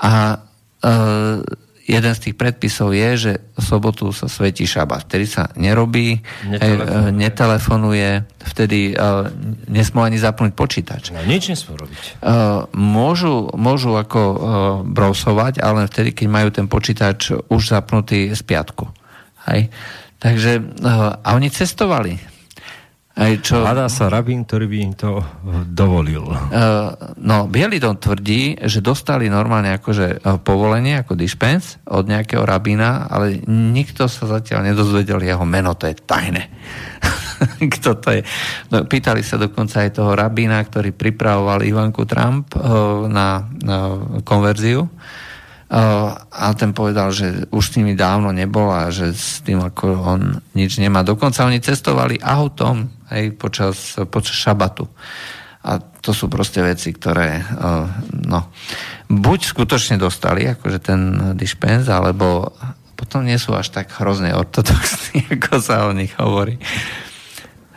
[0.00, 0.42] A
[0.82, 5.04] uh, jeden z tých predpisov je, že v sobotu sa svetí šabat.
[5.04, 6.16] Vtedy sa nerobí,
[6.48, 8.10] netelefonuje, netelefonuje
[8.44, 9.28] vtedy uh,
[9.68, 11.12] nesmú ani zapnúť počítač.
[11.12, 12.24] No, nič nesmú robiť.
[12.24, 14.36] Uh, môžu, môžu ako uh,
[14.84, 18.88] browsovať, ale vtedy, keď majú ten počítač už zapnutý z piatku.
[19.52, 19.68] Hej?
[20.20, 22.33] Takže, uh, a oni cestovali
[23.14, 23.62] aj čo...
[23.62, 25.22] Hľadá sa rabín, ktorý by im to
[25.70, 26.26] dovolil.
[26.26, 33.06] Uh, no, Bielidon tvrdí, že dostali normálne akože uh, povolenie, ako dispens od nejakého rabína,
[33.06, 36.50] ale nikto sa zatiaľ nedozvedel jeho meno, to je tajné.
[37.78, 38.26] Kto to je?
[38.74, 43.78] No, pýtali sa dokonca aj toho rabína, ktorý pripravoval Ivanku Trump uh, na, na
[44.26, 44.90] konverziu
[45.72, 50.22] a ten povedal, že už s nimi dávno nebol a že s tým ako on
[50.52, 51.00] nič nemá.
[51.00, 53.76] Dokonca oni cestovali autom aj počas,
[54.12, 54.84] počas šabatu.
[55.64, 57.40] A to sú proste veci, ktoré
[58.28, 58.52] no,
[59.08, 61.00] buď skutočne dostali, akože ten
[61.32, 62.52] dispens, alebo
[62.94, 66.60] potom nie sú až tak hrozne ortodoxní, ako sa o nich hovorí.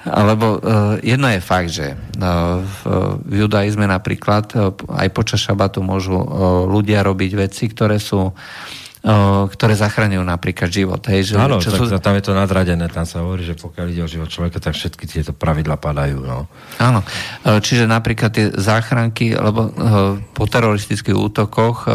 [0.07, 2.79] Alebo uh, jedno je fakt, že uh, v,
[3.43, 6.15] judaizme napríklad uh, aj počas šabatu môžu
[6.67, 8.31] ľudia robiť veci, ktoré sú
[9.47, 10.99] ktoré zachraňujú napríklad život.
[11.07, 11.95] Hej, že, Áno, čo tak, sú...
[11.95, 15.07] tam je to nadradené, tam sa hovorí, že pokiaľ ide o život človeka, tak všetky
[15.07, 16.27] tieto pravidla padajú.
[16.27, 16.51] No.
[16.81, 17.07] Áno,
[17.45, 19.71] čiže napríklad tie záchranky, lebo
[20.35, 21.87] po teroristických útokoch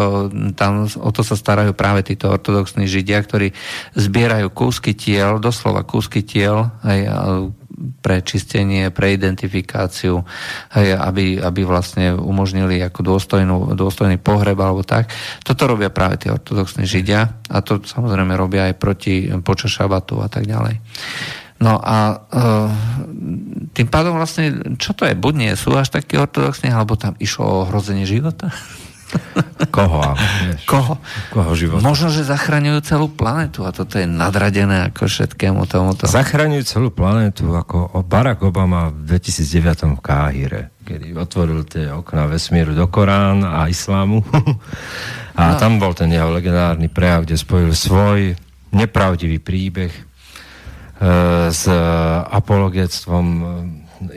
[0.56, 3.52] tam o to sa starajú práve títo ortodoxní židia, ktorí
[3.92, 7.12] zbierajú kúsky tiel, doslova kúsky tiel, hej,
[8.02, 10.22] pre čistenie, pre identifikáciu,
[10.78, 15.10] hej, aby, aby vlastne umožnili ako dôstojnú, dôstojný pohreb alebo tak.
[15.42, 20.28] Toto robia práve tie ortodoxní židia a to samozrejme robia aj proti počas šabatu a
[20.30, 20.78] tak ďalej.
[21.62, 22.14] No a e,
[23.70, 25.14] tým pádom vlastne, čo to je?
[25.14, 28.50] Buď nie sú až takí ortodoxní, alebo tam išlo o ohrozenie života?
[29.72, 30.02] Koho?
[30.18, 30.94] Vieš, Koho?
[31.32, 31.80] Koho život?
[31.80, 36.04] Možno, že zachraňujú celú planetu a toto je nadradené ako všetkému tomuto.
[36.04, 42.76] Zachraňujú celú planetu ako Barack Obama v 2009 v Káhire, kedy otvoril tie okná vesmíru
[42.76, 44.20] do Korán a islámu.
[45.40, 45.58] a no.
[45.60, 48.36] tam bol ten jeho legendárny prejav, kde spojil svoj
[48.76, 50.02] nepravdivý príbeh e,
[51.48, 51.64] s
[52.28, 53.44] apologetstvom e,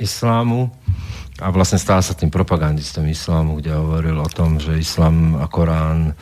[0.03, 0.84] islámu
[1.39, 6.15] a vlastne stál sa tým propagandistom islámu, kde hovoril o tom, že islám a Korán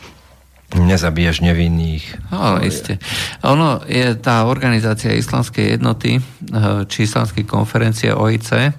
[0.74, 2.34] nezabiješ nevinných.
[2.34, 2.98] No, isté.
[3.46, 8.72] Ono je tá organizácia islamskej jednoty, eh, či islamskej konferencie OIC, eh,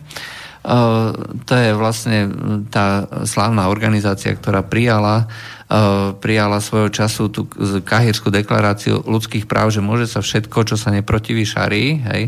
[1.48, 2.28] to je vlastne
[2.68, 5.32] tá slávna organizácia, ktorá prijala
[5.65, 5.65] Eh,
[6.22, 7.50] prijala svojho času tú
[7.82, 12.24] kahírskú deklaráciu ľudských práv, že môže sa všetko, čo sa neprotiví šarí, hej.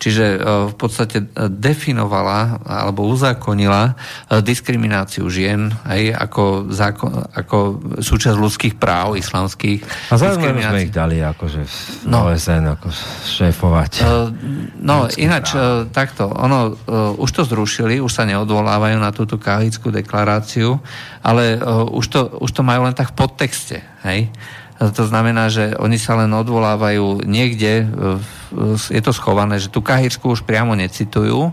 [0.00, 0.38] Čiže eh,
[0.72, 3.92] v podstate eh, definovala alebo uzákonila
[4.40, 7.56] diskrimináciu žien, hej, ako, zákon, ako
[8.00, 10.10] súčasť ľudských práv islamských.
[10.12, 11.60] A zároveň sme ich dali akože
[12.08, 12.88] no, OSN ako
[13.24, 13.92] šéfovať.
[14.80, 15.92] No, ináč práv.
[15.92, 16.76] takto, ono,
[17.18, 20.78] už to zrušili, už sa neodvolávajú na túto kahírskú deklaráciu,
[21.24, 21.58] ale
[21.88, 23.82] už to, už to majú majú len tak v podtexte.
[24.06, 24.30] Hej?
[24.78, 27.90] To znamená, že oni sa len odvolávajú niekde,
[28.94, 31.50] je to schované, že tú Kahirsku už priamo necitujú,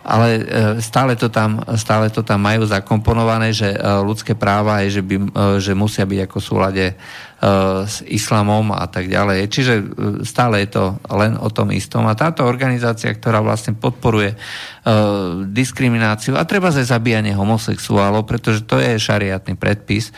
[0.00, 0.42] ale e,
[0.80, 5.16] stále to tam, stále to tam majú zakomponované, že e, ľudské práva je, že, by,
[5.18, 5.26] e,
[5.60, 6.86] že musia byť ako súlade
[7.88, 9.48] s islamom a tak ďalej.
[9.48, 9.74] Čiže
[10.28, 12.04] stále je to len o tom istom.
[12.04, 14.36] A táto organizácia, ktorá vlastne podporuje
[15.48, 20.12] diskrimináciu a treba aj zabíjanie homosexuálov, pretože to je šariatný predpis,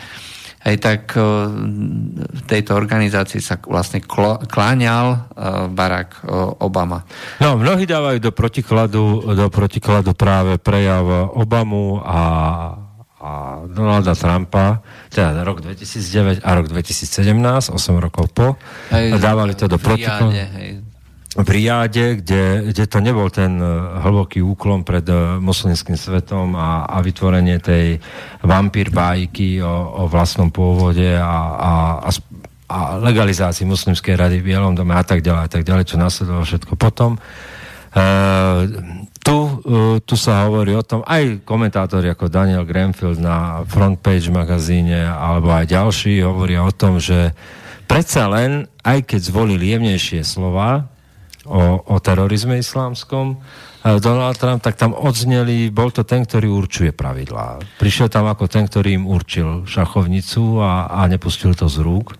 [0.63, 3.99] Hej, tak v tejto organizácii sa vlastne
[4.47, 5.27] kláňal
[5.75, 6.23] Barack
[6.63, 7.03] Obama.
[7.43, 12.19] No, mnohí dávajú do protikladu, do protikladu práve prejav Obamu a,
[13.19, 13.31] a
[13.67, 14.79] Donalda Trumpa,
[15.11, 18.55] teda rok 2009 a rok 2017, 8 rokov po.
[18.95, 20.31] Hej, dávali to do protikladu.
[20.31, 20.82] Hej,
[21.33, 23.65] v Riáde, kde, kde to nebol ten e,
[24.05, 27.97] hlboký úklon pred e, moslimským svetom a, a vytvorenie tej
[28.45, 31.71] vampír bájky o, o vlastnom pôvode a, a,
[32.05, 32.09] a,
[32.69, 36.45] a legalizácii muslimskej rady v Bielom dome a tak ďalej a tak ďalej, čo nasledovalo
[36.45, 37.17] všetko potom.
[37.17, 37.19] E,
[39.25, 39.51] tu, e,
[40.05, 45.49] tu sa hovorí o tom, aj komentátori ako Daniel Granfield na Front Page magazíne alebo
[45.49, 47.33] aj ďalší hovoria o tom, že
[47.89, 50.92] predsa len, aj keď zvolil jemnejšie slova
[51.45, 53.39] o, o terorizme islámskom,
[53.83, 57.59] Donald Trump, tak tam odzneli, bol to ten, ktorý určuje pravidlá.
[57.83, 62.15] Prišiel tam ako ten, ktorý im určil šachovnicu a, a nepustil to z rúk.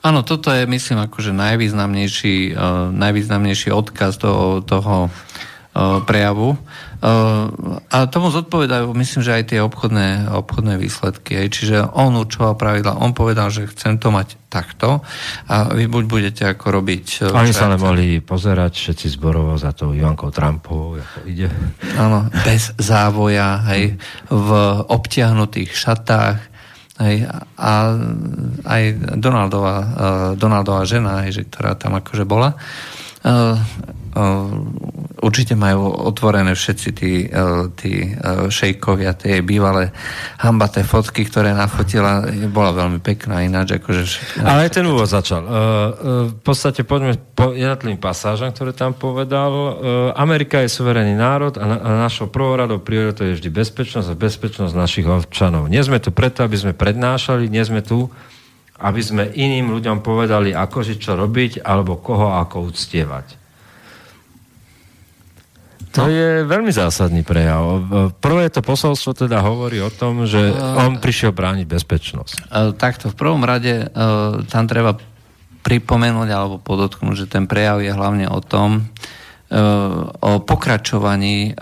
[0.00, 6.56] Áno, toto je, myslím, akože najvýznamnejší, uh, najvýznamnejší odkaz do toho uh, prejavu.
[7.02, 11.34] A tomu zodpovedajú, myslím, že aj tie obchodné, obchodné výsledky.
[11.34, 11.48] Aj.
[11.50, 15.02] Čiže on určoval pravidla, on povedal, že chcem to mať takto
[15.50, 17.26] a vy buď budete ako robiť...
[17.26, 21.50] Uh, Oni sa len mohli pozerať všetci zborovo za tou Ivankou Trumpovou, ako ide.
[21.98, 23.98] Áno, bez závoja, hej,
[24.30, 24.50] v
[24.86, 26.54] obtiahnutých šatách,
[27.02, 27.24] Hej,
[27.56, 27.98] a
[28.68, 28.82] aj
[29.18, 29.88] Donaldová, uh,
[30.38, 33.58] Donaldová žena, hej, že, ktorá tam akože bola, uh,
[35.22, 37.26] určite majú otvorené všetci tí,
[37.80, 37.92] tí
[38.52, 39.90] šejkovia, tie bývalé
[40.42, 43.80] hambaté fotky, ktoré nafotila, bola veľmi pekná ináč.
[43.80, 45.42] Akože Ale aj ten úvod začal.
[46.28, 49.50] v podstate poďme po jednotlivým pasážam, ktoré tam povedal.
[50.14, 55.06] Amerika je suverénny národ a, a našou prvoradou prioritou je vždy bezpečnosť a bezpečnosť našich
[55.08, 55.72] občanov.
[55.72, 58.12] Nie sme tu preto, aby sme prednášali, nie sme tu,
[58.82, 63.41] aby sme iným ľuďom povedali, ako žiť, čo robiť, alebo koho ako uctievať.
[65.92, 67.84] To je veľmi zásadný prejav.
[68.16, 72.48] Prvé to posolstvo teda hovorí o tom, že on prišiel brániť bezpečnosť.
[72.80, 73.92] Takto, v prvom rade
[74.48, 74.96] tam treba
[75.62, 78.88] pripomenúť alebo podotknúť, že ten prejav je hlavne o tom,
[80.16, 81.52] o pokračovaní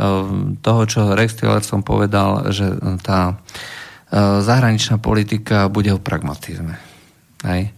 [0.62, 2.70] toho, čo Rex Tillerson povedal, že
[3.03, 3.35] tá
[4.47, 6.78] zahraničná politika bude o pragmatizme.
[7.43, 7.74] Hej.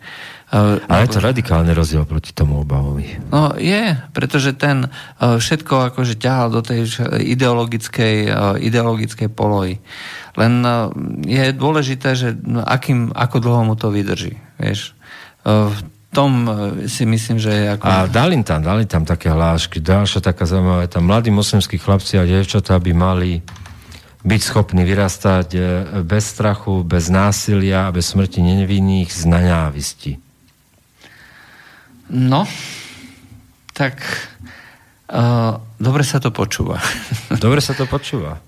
[0.52, 3.32] Ale je to radikálny rozdiel proti tomu Obamovi.
[3.32, 6.84] No je, pretože ten všetko akože ťahal do tej
[7.24, 8.28] ideologickej,
[8.60, 9.80] ideologickej polohy.
[10.36, 10.52] Len
[11.24, 14.36] je dôležité, že no, akým, ako dlho mu to vydrží.
[14.60, 14.92] Vieš.
[15.48, 15.80] V
[16.12, 16.44] tom
[16.84, 17.88] si myslím, že je ako...
[17.88, 19.80] A dali tam, dali tam také hlášky.
[19.80, 23.40] Ďalšia taká zaujímavá, tam mladí moslimskí chlapci a dievčatá by mali
[24.20, 25.48] byť schopní vyrastať
[26.04, 30.12] bez strachu, bez násilia a bez smrti nevinných z naňávisti.
[32.10, 32.48] No,
[33.76, 34.02] tak
[35.10, 36.82] uh, dobre sa to počúva.
[37.44, 38.40] dobre sa to počúva.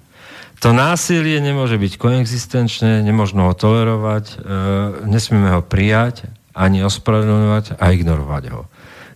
[0.63, 7.85] To násilie nemôže byť koexistenčné, nemôžno ho tolerovať, uh, nesmieme ho prijať, ani ospravedlňovať a
[7.91, 8.71] ignorovať ho.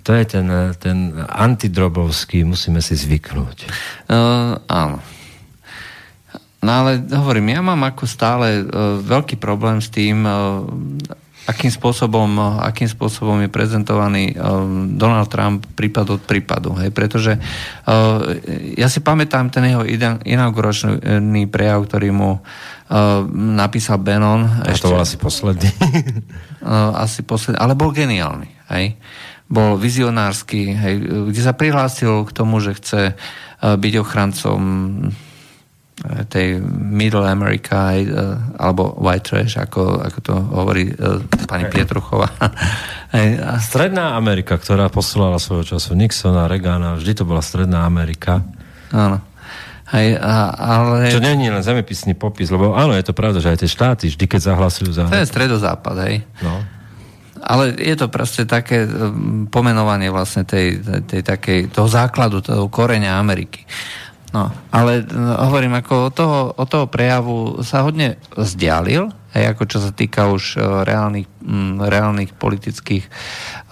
[0.09, 0.49] To je ten,
[0.81, 3.69] ten antidrobovský, musíme si zvyknúť.
[4.09, 5.05] Uh, áno.
[6.59, 10.65] No ale hovorím, ja mám ako stále uh, veľký problém s tým, uh,
[11.49, 16.77] akým spôsobom, akým spôsobom je prezentovaný um, Donald Trump prípad od prípadu.
[16.77, 16.93] Hej?
[16.93, 18.37] Pretože uh,
[18.77, 19.81] ja si pamätám ten jeho
[20.29, 22.41] inauguračný prejav, ktorý mu uh,
[23.33, 24.45] napísal Bannon.
[24.45, 25.73] A ešte, to bol asi posledný.
[27.09, 28.69] asi posledný, ale bol geniálny.
[28.69, 29.01] Hej?
[29.49, 30.95] Bol vizionársky, hej?
[31.33, 33.17] kde sa prihlásil k tomu, že chce
[33.59, 34.61] byť ochrancom
[36.31, 38.07] tej Middle America e,
[38.55, 40.95] alebo White Trash, ako, ako to hovorí e,
[41.51, 42.31] pani Pietruchová.
[43.69, 48.47] Stredná Amerika, ktorá poslala svojho času Nixona, Regana, vždy to bola Stredná Amerika.
[48.95, 49.19] Áno.
[49.89, 51.09] Hej, a, ale...
[51.09, 54.05] Čo nie je len zemepisný popis, lebo áno, je to pravda, že aj tie štáty
[54.13, 55.09] vždy, keď zahlasujú za...
[55.09, 56.17] To je stredozápad, hej.
[56.45, 56.61] No.
[57.41, 58.85] Ale je to proste také
[59.49, 63.65] pomenovanie vlastne tej, tej, tej takej, toho základu, toho koreňa Ameriky.
[64.29, 69.63] No, ale no, hovorím, ako od toho, od toho prejavu sa hodne vzdialil, aj ako
[69.65, 73.09] čo sa týka už uh, reálnych, um, reálnych politických...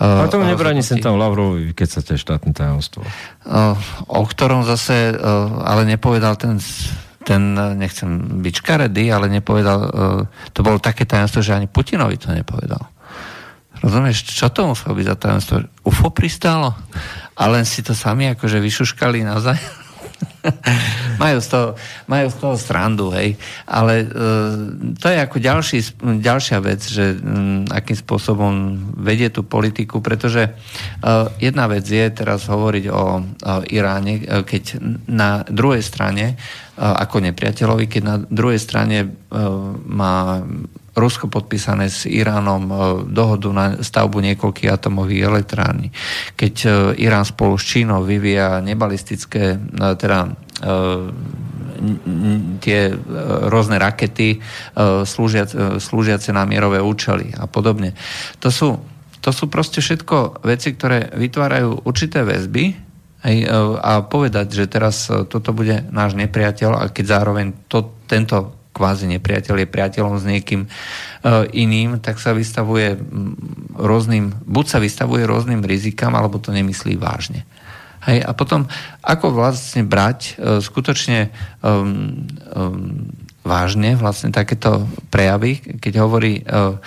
[0.00, 3.04] Uh, ale tomu nebráni sem tam Lavrovi, keď sa tie štátne tajomstvo.
[3.44, 3.76] Uh,
[4.08, 6.60] o ktorom zase, uh, ale nepovedal ten
[7.26, 9.90] ten, nechcem byť škaredý, ale nepovedal,
[10.54, 12.78] to bolo také tajomstvo, že ani Putinovi to nepovedal.
[13.82, 15.54] Rozumieš, čo to muselo byť za tajomstvo?
[15.90, 16.78] UFO pristálo?
[17.34, 19.85] A len si to sami akože vyšuškali navzájom?
[21.22, 21.68] majú, z toho,
[22.06, 23.34] majú z toho strandu, hej.
[23.66, 24.10] Ale uh,
[24.96, 25.78] to je ako ďalší,
[26.22, 28.52] ďalšia vec, že um, akým spôsobom
[28.96, 33.02] vedie tú politiku, pretože uh, jedna vec je teraz hovoriť o, o
[33.68, 34.80] Iráne, uh, keď
[35.10, 39.10] na druhej strane, uh, ako nepriateľovi, keď na druhej strane uh,
[39.86, 40.42] má
[40.96, 42.74] Rusko podpísané s Iránom e,
[43.12, 45.92] dohodu na stavbu niekoľkých atomových elektrární.
[46.40, 46.68] Keď e,
[47.04, 50.32] Irán spolu s Čínou vyvíja nebalistické, e, teda
[52.64, 52.80] tie
[53.52, 54.40] rôzne rakety
[55.76, 57.92] slúžiace, na mierové účely a podobne.
[58.40, 58.80] To sú,
[59.20, 62.72] to sú proste všetko veci, ktoré vytvárajú určité väzby
[63.84, 69.64] a povedať, že teraz toto bude náš nepriateľ a keď zároveň to, tento kvázi nepriateľ
[69.64, 70.68] je priateľom s niekým
[71.56, 73.00] iným, tak sa vystavuje
[73.72, 77.48] rôznym, buď sa vystavuje rôznym rizikám, alebo to nemyslí vážne.
[78.06, 78.70] Hej, a potom,
[79.02, 82.22] ako vlastne brať uh, skutočne um,
[82.54, 83.10] um,
[83.42, 86.78] vážne vlastne takéto prejavy, keď hovorí uh,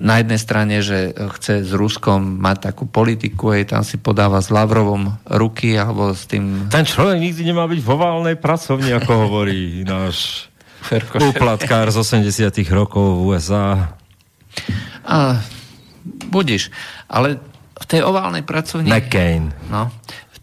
[0.00, 4.48] na jednej strane, že chce s Ruskom mať takú politiku, aj tam si podáva s
[4.48, 6.72] Lavrovom ruky, alebo s tým...
[6.72, 10.48] Ten človek nikdy nemá byť vo válnej pracovni, ako hovorí náš
[11.32, 13.96] úplatkár z 80 rokov v USA.
[15.04, 15.42] A,
[16.28, 16.70] budiš,
[17.08, 17.40] ale
[17.74, 18.88] v tej oválnej pracovni...
[18.88, 19.50] McCain.
[19.68, 19.90] No,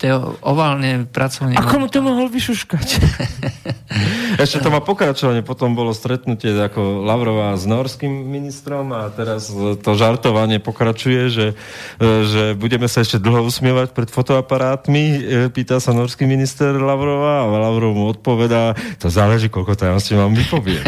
[0.02, 1.54] tej oválne pracovne...
[1.54, 2.88] Ako mu to mohol vyšuškať?
[4.44, 9.92] Ešte to má pokračovanie, potom bolo stretnutie ako Lavrová s norským ministrom a teraz to
[9.94, 11.48] žartovanie pokračuje, že,
[12.02, 15.20] že budeme sa ešte dlho usmievať pred fotoaparátmi, e,
[15.52, 20.82] pýta sa norský minister Lavrova a Lavrov mu odpovedá, to záleží, koľko tajomství vám vypovie.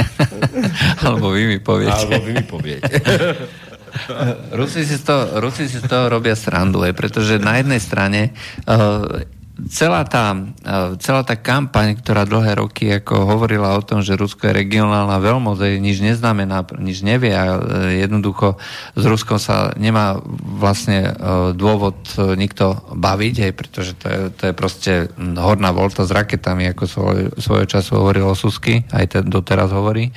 [1.05, 2.07] Alebo vy mi poviete.
[2.07, 2.93] Alebo vy mi poviete.
[4.59, 8.33] Rusi si, to, Rusi si z toho robia srandu, aj, pretože na jednej strane
[8.65, 9.21] uh,
[9.69, 14.49] celá tá, uh, celá tá kampaň, ktorá dlhé roky ako hovorila o tom, že Rusko
[14.49, 17.57] je regionálna veľmoc, nič neznamená, nič nevie a uh,
[17.93, 18.57] jednoducho
[18.97, 21.13] s Ruskom sa nemá vlastne
[21.53, 26.83] dôvod nikto baviť, aj, pretože to je, to je proste horná volta s raketami, ako
[26.89, 30.09] svoj, svojho času hovoril Susky, aj te, doteraz hovorí.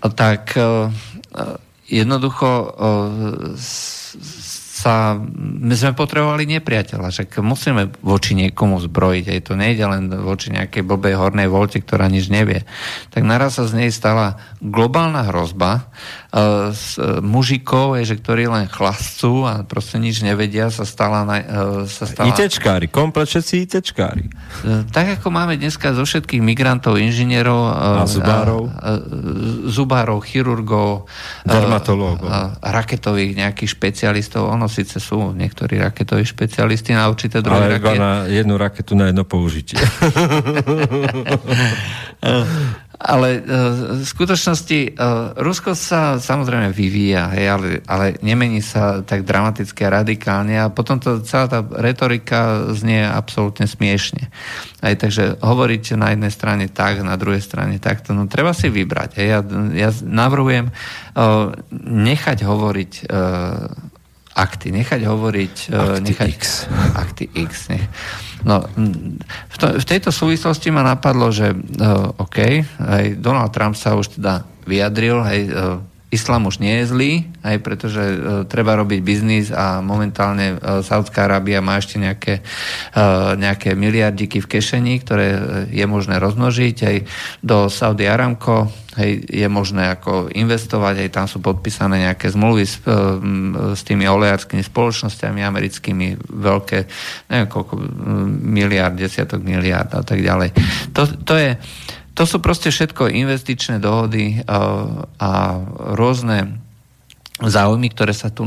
[0.00, 0.56] Tak
[1.90, 2.78] jednoducho
[4.80, 10.48] sa, my sme potrebovali nepriateľa, že musíme voči niekomu zbrojiť, aj to nejde len voči
[10.56, 12.64] nejakej blbej hornej volte, ktorá nič nevie.
[13.12, 15.92] Tak naraz sa z nej stala globálna hrozba,
[16.30, 21.26] uh, s, uh, mužikov, je, že ktorí len chlascú a proste nič nevedia, sa stala...
[21.26, 24.24] Na, uh, sa stala ITčkári, komplet všetci ITčkári.
[24.90, 28.98] Tak ako máme dneska zo všetkých migrantov, inžinierov, a zubárov, uh, uh,
[29.70, 31.10] zubárov chirurgov,
[31.46, 32.30] dermatológov,
[32.62, 37.98] raketových nejakých špecialistov, ono síce sú niektorí raketoví špecialisti na určité druhy Ale raket.
[37.98, 39.78] na jednu raketu na jedno použitie.
[43.00, 49.24] Ale uh, v skutočnosti uh, Rusko sa samozrejme vyvíja, hej, ale, ale nemení sa tak
[49.24, 54.28] dramaticky a radikálne a potom to, celá tá retorika znie absolútne smiešne.
[54.84, 59.10] Aj takže hovoriť na jednej strane tak, na druhej strane takto, no treba si vybrať.
[59.16, 59.26] Hej.
[59.32, 59.40] Ja,
[59.72, 61.56] ja navrhujem uh,
[61.88, 62.92] nechať hovoriť
[64.40, 65.54] akty, nechať hovoriť...
[65.68, 66.42] E, akty nechať, X.
[66.96, 67.52] Akty X.
[67.68, 67.84] Nech.
[68.40, 68.64] No,
[69.52, 74.16] v, to, v tejto súvislosti ma napadlo, že uh, OK, aj Donald Trump sa už
[74.16, 75.76] teda vyjadril, aj uh,
[76.10, 77.12] islám už nie je zlý,
[77.46, 82.42] aj pretože uh, treba robiť biznis a momentálne uh, Saudská Arábia má ešte nejaké,
[82.98, 86.76] uh, nejaké miliardiky v kešení, ktoré uh, je možné rozmnožiť.
[86.82, 86.96] Aj
[87.46, 88.66] do Saudi Aramco
[88.98, 93.16] hej, je možné ako investovať, aj tam sú podpísané nejaké zmluvy s, uh,
[93.78, 96.78] s tými olejárskymi spoločnosťami americkými, veľké,
[97.30, 97.74] neviem koľko,
[98.50, 100.58] miliard, desiatok miliard a tak ďalej.
[100.90, 101.54] To, to je
[102.20, 104.60] to sú proste všetko investičné dohody a,
[105.16, 105.30] a
[105.96, 106.60] rôzne
[107.40, 108.44] záujmy, ktoré sa tu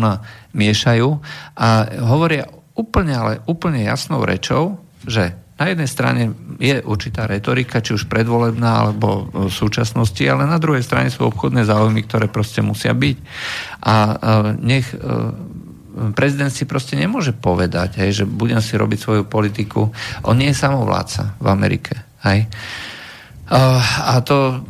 [0.53, 1.09] miešajú
[1.57, 1.69] a
[2.05, 2.45] hovoria
[2.77, 4.77] úplne, ale úplne jasnou rečou,
[5.09, 10.61] že na jednej strane je určitá retorika, či už predvolebná alebo v súčasnosti, ale na
[10.61, 13.17] druhej strane sú obchodné záujmy, ktoré proste musia byť.
[13.89, 13.93] A
[14.61, 14.97] nech e,
[16.13, 19.89] prezident si proste nemôže povedať, hej, že budem si robiť svoju politiku.
[20.29, 22.01] On nie je samovládca v Amerike.
[22.21, 22.49] Hej.
[23.51, 24.63] A to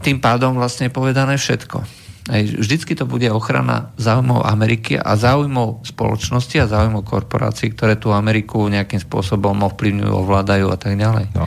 [0.00, 1.84] tým pádom vlastne je povedané všetko.
[2.26, 8.66] Vždycky to bude ochrana záujmov Ameriky a záujmov spoločnosti a záujmov korporácií, ktoré tú Ameriku
[8.66, 11.30] nejakým spôsobom ovplyvňujú, ovládajú a tak ďalej.
[11.38, 11.46] No.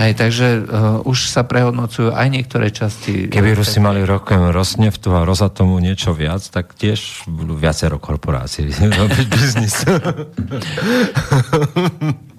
[0.00, 3.28] Hej, takže uh, už sa prehodnocujú aj niektoré časti...
[3.28, 8.72] Keby Rusi mali rokem Rosneftu a Rozatomu niečo viac, tak tiež budú viacero korporácií
[9.04, 9.84] robiť biznis.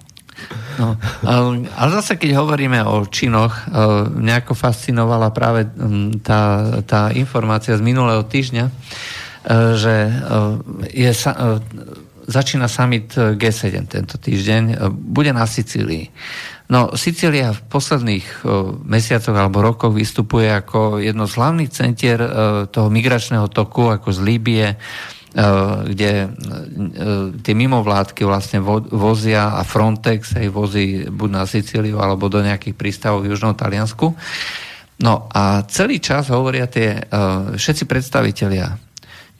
[0.78, 0.96] No,
[1.76, 3.68] ale zase, keď hovoríme o činoch,
[4.16, 5.68] nejako fascinovala práve
[6.24, 6.42] tá,
[6.86, 8.72] tá informácia z minulého týždňa, e,
[9.76, 9.94] že
[10.88, 11.10] je,
[12.24, 16.08] začína summit G7 tento týždeň, bude na Sicílii.
[16.72, 18.46] No, Sicília v posledných
[18.86, 22.20] mesiacoch alebo rokoch vystupuje ako jedno z hlavných centier
[22.72, 24.66] toho migračného toku, ako z Líbie,
[25.32, 26.28] kde eh,
[27.40, 28.60] tie mimovládky vlastne
[28.92, 34.12] vozia a Frontex aj vozí buď na Sicíliu alebo do nejakých prístavov v Južnom Taliansku.
[35.02, 37.02] No a celý čas hovoria tie
[37.58, 38.78] všetci predstavitelia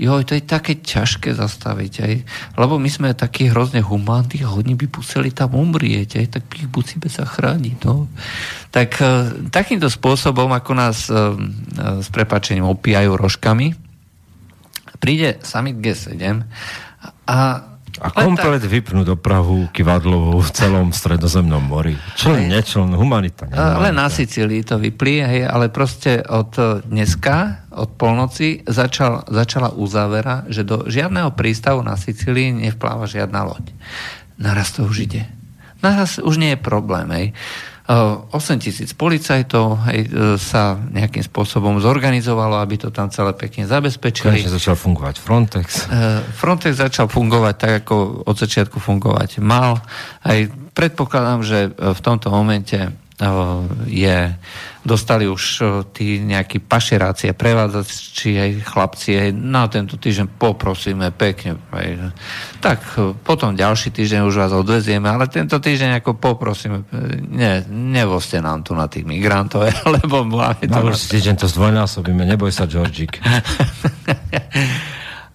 [0.02, 2.14] joj, to je také ťažké zastaviť, aj,
[2.58, 6.66] lebo my sme takí hrozne humánni a oni by museli tam umrieť, aj, tak ich
[6.66, 7.76] musíme zachrániť.
[7.86, 8.10] No.
[8.74, 9.04] Tak e,
[9.52, 11.18] takýmto spôsobom, ako nás e, e,
[12.02, 13.91] s prepačením opíjajú rožkami,
[15.02, 16.46] príde summit G7
[17.26, 17.38] a
[18.00, 18.72] a komplet tak...
[18.72, 21.92] vypnú dopravu kivadlovú v celom stredozemnom mori.
[22.16, 23.44] Je nečlen, humanita.
[23.44, 23.84] Nehumanita.
[23.84, 26.56] Len na Sicílii to vyplí, hej, ale proste od
[26.88, 33.68] dneska, od polnoci, začal, začala uzávera, že do žiadneho prístavu na Sicílii nevpláva žiadna loď.
[34.40, 35.28] Naraz to už ide.
[35.84, 37.26] Naraz už nie je problém, hej.
[37.92, 44.32] 8 tisíc policajtov hej, e, sa nejakým spôsobom zorganizovalo, aby to tam celé pekne zabezpečili.
[44.32, 45.68] Konečne začal fungovať Frontex.
[45.90, 49.82] E, Frontex začal fungovať tak, ako od začiatku fungovať mal.
[50.24, 50.38] Aj
[50.72, 52.78] predpokladám, že v tomto momente
[53.86, 54.18] je,
[54.82, 55.62] dostali už
[55.94, 61.58] tí nejakí pašeráci a prevádzači, aj chlapci, aj na tento týždeň poprosíme pekne.
[61.70, 62.12] Aj,
[62.58, 62.82] tak
[63.22, 66.82] potom ďalší týždeň už vás odvezieme, ale tento týždeň ako poprosíme,
[67.30, 69.70] ne, nevozte nám tu na tých migrantov,
[70.02, 70.82] lebo máme to...
[70.82, 73.22] Na týždeň to zdvojnásobíme, neboj sa, Georgik.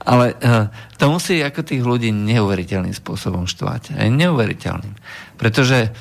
[0.08, 4.00] Ale uh, to musí ako tých ľudí neuveriteľným spôsobom štvať.
[4.00, 4.96] Aj neuveriteľným.
[5.36, 5.92] Pretože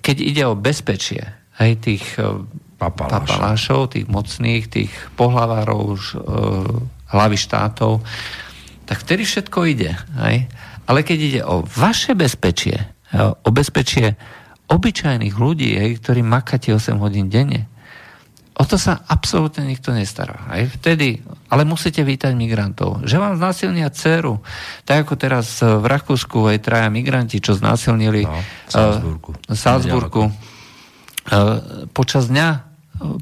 [0.00, 1.20] keď ide o bezpečie
[1.60, 2.40] aj tých eh,
[2.76, 5.96] papalášov, papalášov tých mocných, tých pohlavárov, uh,
[7.08, 8.04] hlavy štátov,
[8.84, 9.96] tak vtedy všetko ide.
[10.20, 10.36] Aj?
[10.84, 12.76] Ale keď ide o vaše bezpečie,
[13.16, 14.12] o bezpečie
[14.68, 17.64] obyčajných ľudí, ktorí makáte 8 hodín denne,
[18.56, 20.48] o to sa absolútne nikto nestará.
[20.48, 21.20] Aj vtedy,
[21.52, 23.04] ale musíte vítať migrantov.
[23.04, 24.40] Že vám znásilnia dceru.
[24.88, 29.30] Tak ako teraz v Rakúsku aj traja migranti, čo znásilnili no, v Salzburgu.
[29.36, 30.24] Uh, Salzburgu.
[30.26, 32.76] Uh, počas dňa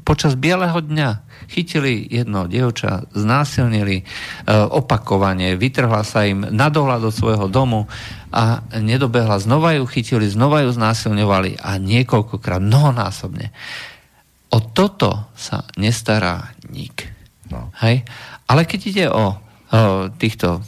[0.07, 1.09] počas bieleho dňa
[1.51, 7.91] chytili jedno dievča, znásilnili uh, opakovane, vytrhla sa im na dohľad od svojho domu
[8.31, 13.51] a nedobehla, znova ju chytili, znova ju znásilňovali a niekoľkokrát, mnohonásobne.
[14.55, 17.11] O toto sa nestará nik.
[17.51, 17.75] No.
[17.83, 18.07] Hej?
[18.47, 19.81] Ale keď ide o, o
[20.15, 20.63] týchto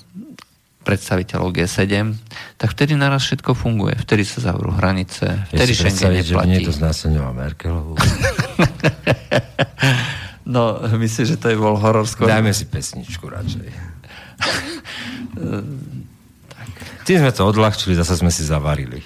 [0.84, 2.16] predstaviteľov G7,
[2.60, 3.96] tak vtedy naraz všetko funguje.
[3.96, 6.48] Vtedy sa zavrú hranice, vtedy ja Schengen neplatí.
[6.48, 7.96] že nie to znásilňová Merkelovú.
[10.56, 12.32] no, myslím, že to je bol horor skôr.
[12.32, 13.68] Dajme si pesničku radšej.
[16.56, 16.70] tak.
[17.04, 19.00] Tým sme to odľahčili, zase sme si zavarili.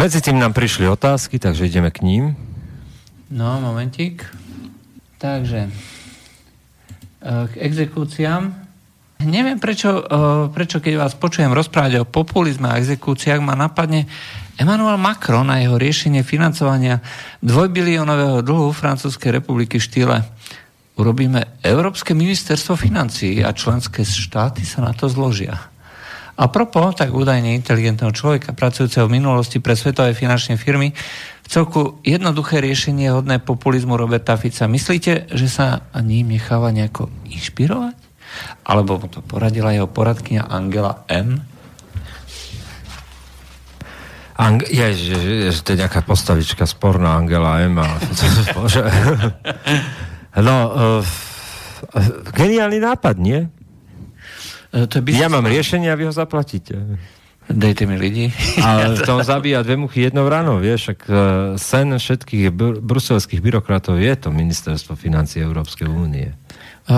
[0.00, 2.32] Medzi tým nám prišli otázky, takže ideme k ním.
[3.28, 4.24] No, momentík.
[5.20, 8.48] Takže, eh, k exekúciám.
[9.20, 14.08] Neviem, prečo, eh, prečo keď vás počujem rozprávať o populizme a exekúciách, ma napadne
[14.56, 17.04] Emmanuel Macron a jeho riešenie financovania
[17.44, 20.16] dvojbiliónového dlhu Francúzskej republiky v štýle
[20.96, 25.60] urobíme Európske ministerstvo financií a členské štáty sa na to zložia.
[26.40, 30.96] A propos tak údajne inteligentného človeka, pracujúceho v minulosti pre svetové finančné firmy,
[31.44, 34.64] v celku jednoduché riešenie hodné populizmu Roberta Fica.
[34.64, 37.92] Myslíte, že sa ním necháva nejako inšpirovať?
[38.64, 41.44] Alebo mu to poradila jeho poradkynia Angela M?
[44.40, 47.76] Ang- je, je, je, je, to je nejaká postavička sporná Angela M.
[50.30, 51.02] No, uh,
[52.38, 53.50] geniálny nápad, nie?
[54.70, 56.98] E, to je ja mám riešenie a vy ho zaplatíte.
[57.50, 58.30] Dejte mi ľudí.
[58.62, 61.14] A v tom zabíja dve muchy jednou ráno, vieš, ak e,
[61.58, 66.30] sen všetkých br- bruselských byrokratov je to ministerstvo financí Európskej únie.
[66.30, 66.94] E,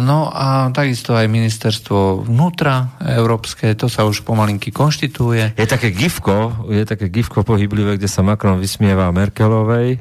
[0.00, 5.60] no a takisto aj ministerstvo vnútra európske, to sa už pomalinky konštituje.
[5.60, 10.00] Je také gifko, je také gifko pohyblivé, kde sa Macron vysmieva Merkelovej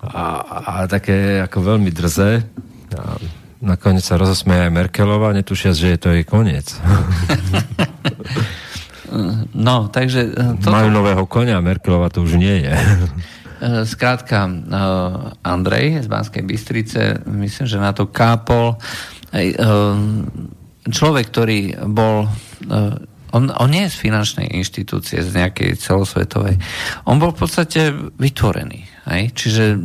[0.00, 0.24] a,
[0.64, 2.40] a také ako veľmi drze.
[2.96, 3.20] A
[3.64, 6.68] nakoniec sa rozosmeje aj Merkelová, netušia, že je to jej koniec.
[9.54, 10.34] No, takže...
[10.34, 10.74] E, toto...
[10.74, 12.74] Majú nového konia, Merkelová to už nie je.
[12.74, 14.52] E, skrátka, e,
[15.46, 18.76] Andrej z Banskej Bystrice, myslím, že na to kápol.
[20.84, 22.30] Človek, ktorý bol
[23.34, 26.54] on, on nie je z finančnej inštitúcie, z nejakej celosvetovej.
[27.10, 28.93] On bol v podstate vytvorený.
[29.04, 29.36] Hej?
[29.36, 29.76] Čiže...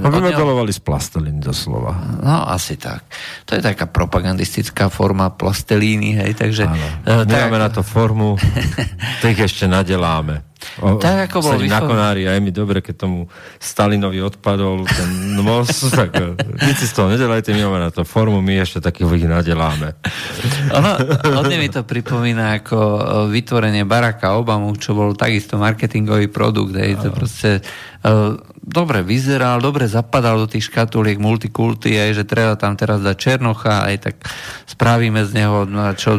[0.00, 1.92] No vymedalovali z plastelíny doslova.
[2.24, 3.04] No, asi tak.
[3.44, 6.64] To je taká propagandistická forma plastelíny, hej, takže...
[6.64, 6.86] Áno.
[7.04, 7.52] Uh, tak...
[7.52, 8.40] na to formu,
[9.28, 10.40] ich ešte nadeláme.
[10.82, 15.40] O, tak ako bol na konári a je mi dobre, keď tomu Stalinovi odpadol ten
[15.40, 16.12] most, tak
[16.62, 19.96] nič si z toho nedelajte, my máme na to formu, my ešte takých ich nadeláme.
[20.76, 20.90] Ono,
[21.42, 22.78] hodne mi to pripomína ako
[23.32, 27.50] vytvorenie Baracka Obamu, čo bol takisto marketingový produkt, hej, to proste
[28.04, 28.36] uh,
[28.66, 33.86] dobre vyzeral, dobre zapadal do tých škatuliek multikulty, aj že treba tam teraz dať Černocha,
[33.86, 34.18] aj tak
[34.66, 36.18] spravíme z neho, no, čo,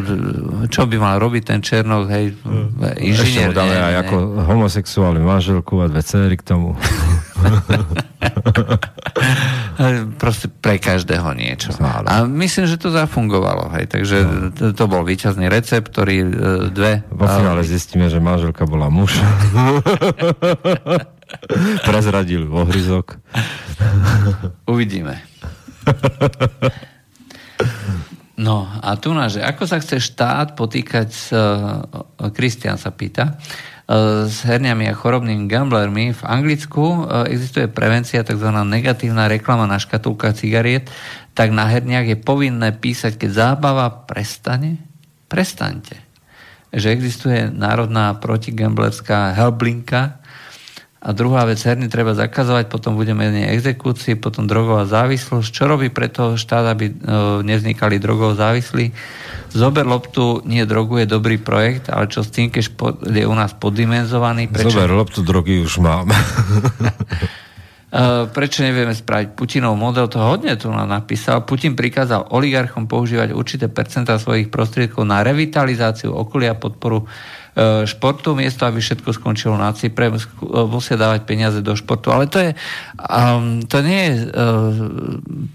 [0.72, 3.04] čo by mal robiť ten Černoch, hej, mm.
[3.04, 3.52] inžinier.
[3.52, 4.16] Ešte mu dáme aj ako
[4.48, 6.72] homosexuálny manželku a dve cery k tomu.
[10.18, 11.70] Proste pre každého niečo.
[11.84, 14.16] A myslím, že to zafungovalo, hej, takže
[14.56, 16.26] to, to bol výťazný recept, ktorý e,
[16.72, 17.04] dve...
[17.12, 19.20] Vo finále zistíme, že manželka bola muž.
[21.84, 23.20] Prezradil ohryzok.
[24.64, 25.20] Uvidíme.
[28.38, 31.34] No a tu na, že ako sa chce štát potýkať s,
[32.32, 33.34] Kristian sa pýta,
[34.28, 36.12] s herniami a chorobnými gamblermi.
[36.14, 38.46] V Anglicku existuje prevencia, tzv.
[38.52, 40.86] negatívna reklama na škatulkách cigariet,
[41.34, 44.78] tak na herniach je povinné písať, keď zábava prestane,
[45.26, 45.98] prestaňte.
[46.70, 50.20] Že existuje národná protigamblerská helblinka,
[50.98, 55.46] A druhá vec, herny treba zakazovať, potom bude menej exekúcií, potom drogová závislosť.
[55.46, 56.94] Čo robí preto štát, aby e,
[57.46, 58.90] nevznikali drogovo závislí?
[59.54, 62.74] Zober loptu, nie drogu je dobrý projekt, ale čo s tým, keď
[63.14, 64.50] je u nás poddimenzovaný?
[64.50, 66.10] Prečo, Zober loptu, drogy už mám.
[67.88, 70.12] E, prečo nevieme spraviť Putinov model?
[70.12, 71.48] To hodne tu nám napísal.
[71.48, 77.08] Putin prikázal oligarchom používať určité percentá svojich prostriedkov na revitalizáciu okolia a podporu
[77.84, 80.18] športu, miesto, aby všetko skončilo na Cypre, e,
[80.66, 82.14] musia dávať peniaze do športu.
[82.14, 82.50] Ale to, je,
[83.02, 84.72] um, to nie je uh,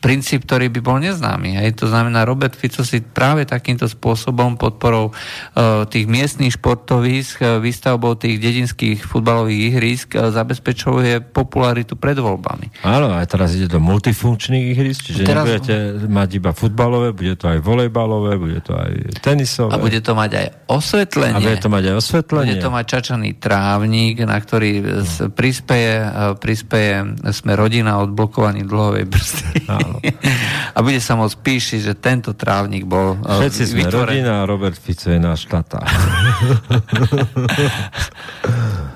[0.03, 1.63] princíp, ktorý by bol neznámy.
[1.63, 1.79] Hej.
[1.83, 8.39] To znamená, Robert Fico si práve takýmto spôsobom podporou uh, tých miestných športovísk, výstavbou tých
[8.39, 12.83] dedinských futbalových ihrisk uh, zabezpečuje popularitu pred voľbami.
[12.83, 17.47] Áno, aj teraz ide do multifunkčných ihrisk, čiže Teraz- nebudete mať iba futbalové, bude to
[17.47, 19.71] aj volejbalové, bude to aj tenisové.
[19.71, 21.39] A bude to mať aj a osvetlenie.
[21.39, 22.53] bude to mať aj osvetlenie.
[22.53, 26.95] Bude to mať čačaný trávnik, na ktorý s- prispeje, e, prispeje
[27.29, 29.57] sme rodina odblokovaní dlhovej brzdy.
[29.65, 29.97] Áno.
[30.75, 34.19] A bude sa môcť píšiť, že tento trávnik bol e, Všetci sme vytvorený.
[34.19, 35.79] rodina a Robert Fico je náš tata.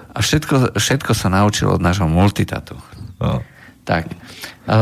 [0.09, 2.73] A všetko, všetko sa naučil od nášho multitatu.
[3.17, 3.41] No.
[3.83, 4.09] Tak.
[4.09, 4.77] E,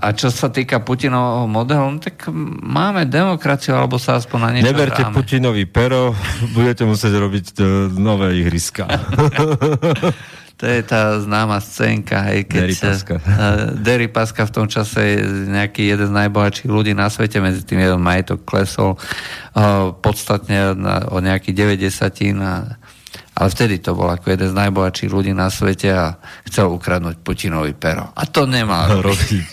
[0.00, 2.24] A čo sa týka Putinovho modelu, no tak
[2.64, 5.12] máme demokraciu, alebo sa aspoň na niečo Neberte hráme.
[5.12, 6.16] Putinovi pero,
[6.56, 7.62] budete musieť robiť e,
[8.00, 8.88] nové ihriska.
[10.60, 13.14] To je tá známa scénka, hej, keď Derry Paska.
[13.16, 17.64] eh, Derry Paska v tom čase je nejaký jeden z najbohatších ľudí na svete, medzi
[17.64, 22.76] tým jeden majetok klesol eh, podstatne na, o nejaký 90 a
[23.40, 27.72] ale vtedy to bol ako jeden z najbohatších ľudí na svete a chcel ukradnúť Putinovi
[27.72, 28.12] pero.
[28.12, 29.44] A to nemal robiť.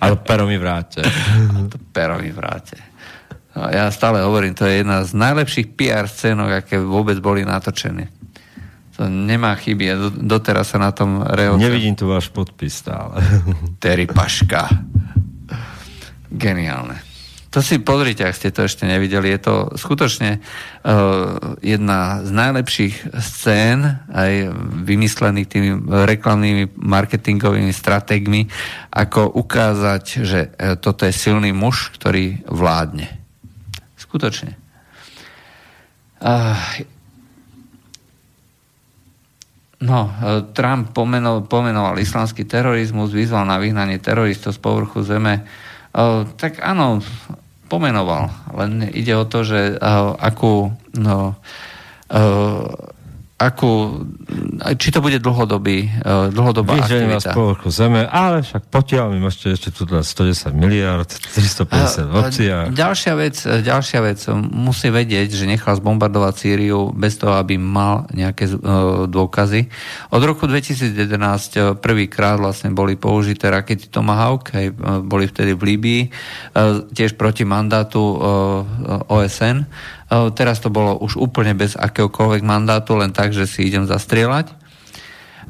[0.00, 1.04] Ale pero mi vráte.
[1.04, 2.80] A to pero mi vráte.
[3.50, 8.08] No, ja stále hovorím, to je jedna z najlepších PR scénok, aké vôbec boli natočené.
[8.94, 9.84] To nemá chyby.
[9.84, 11.58] Ja do- doteraz sa na tom rehoce.
[11.58, 13.18] Nevidím tu váš podpis stále.
[13.76, 14.70] Terry Paška.
[16.30, 17.09] Geniálne.
[17.50, 19.26] To si pozrite, ak ste to ešte nevideli.
[19.34, 24.54] Je to skutočne uh, jedna z najlepších scén, aj
[24.86, 25.70] vymyslených tými
[26.06, 28.46] reklamnými marketingovými stratégmi,
[28.94, 33.18] ako ukázať, že uh, toto je silný muž, ktorý vládne.
[33.98, 34.54] Skutočne.
[36.22, 36.54] Uh,
[39.80, 45.48] No, e, Trump pomenoval, pomenoval islamský terorizmus, vyzval na vyhnanie teroristov z povrchu zeme.
[46.36, 47.02] Tak áno,
[47.70, 51.38] pomenoval, len ide o to, že e, akú, no,
[52.10, 52.22] e,
[53.40, 54.04] akú,
[54.76, 57.32] či to bude dlhodobý, e, dlhodobá Vyženie vás aktivita.
[57.32, 62.14] po vrchu zeme, ale však potiaľ mi môžete ešte tu dať 110 miliard, 350 v
[62.20, 62.64] obciach.
[62.76, 64.20] Ďalšia vec, ďalšia vec,
[64.52, 69.72] musí vedieť, že nechal zbombardovať Sýriu bez toho, aby mal nejaké uh, dôkazy.
[70.12, 74.68] Od roku 2011 uh, prvýkrát vlastne boli použité rakety Tomahawk, uh,
[75.00, 76.02] boli vtedy v Líbii,
[76.92, 78.02] tiež proti mandátu
[79.06, 79.64] OSN.
[80.10, 84.50] Teraz to bolo už úplne bez akéhokoľvek mandátu, len tak, že si idem zastrieľať.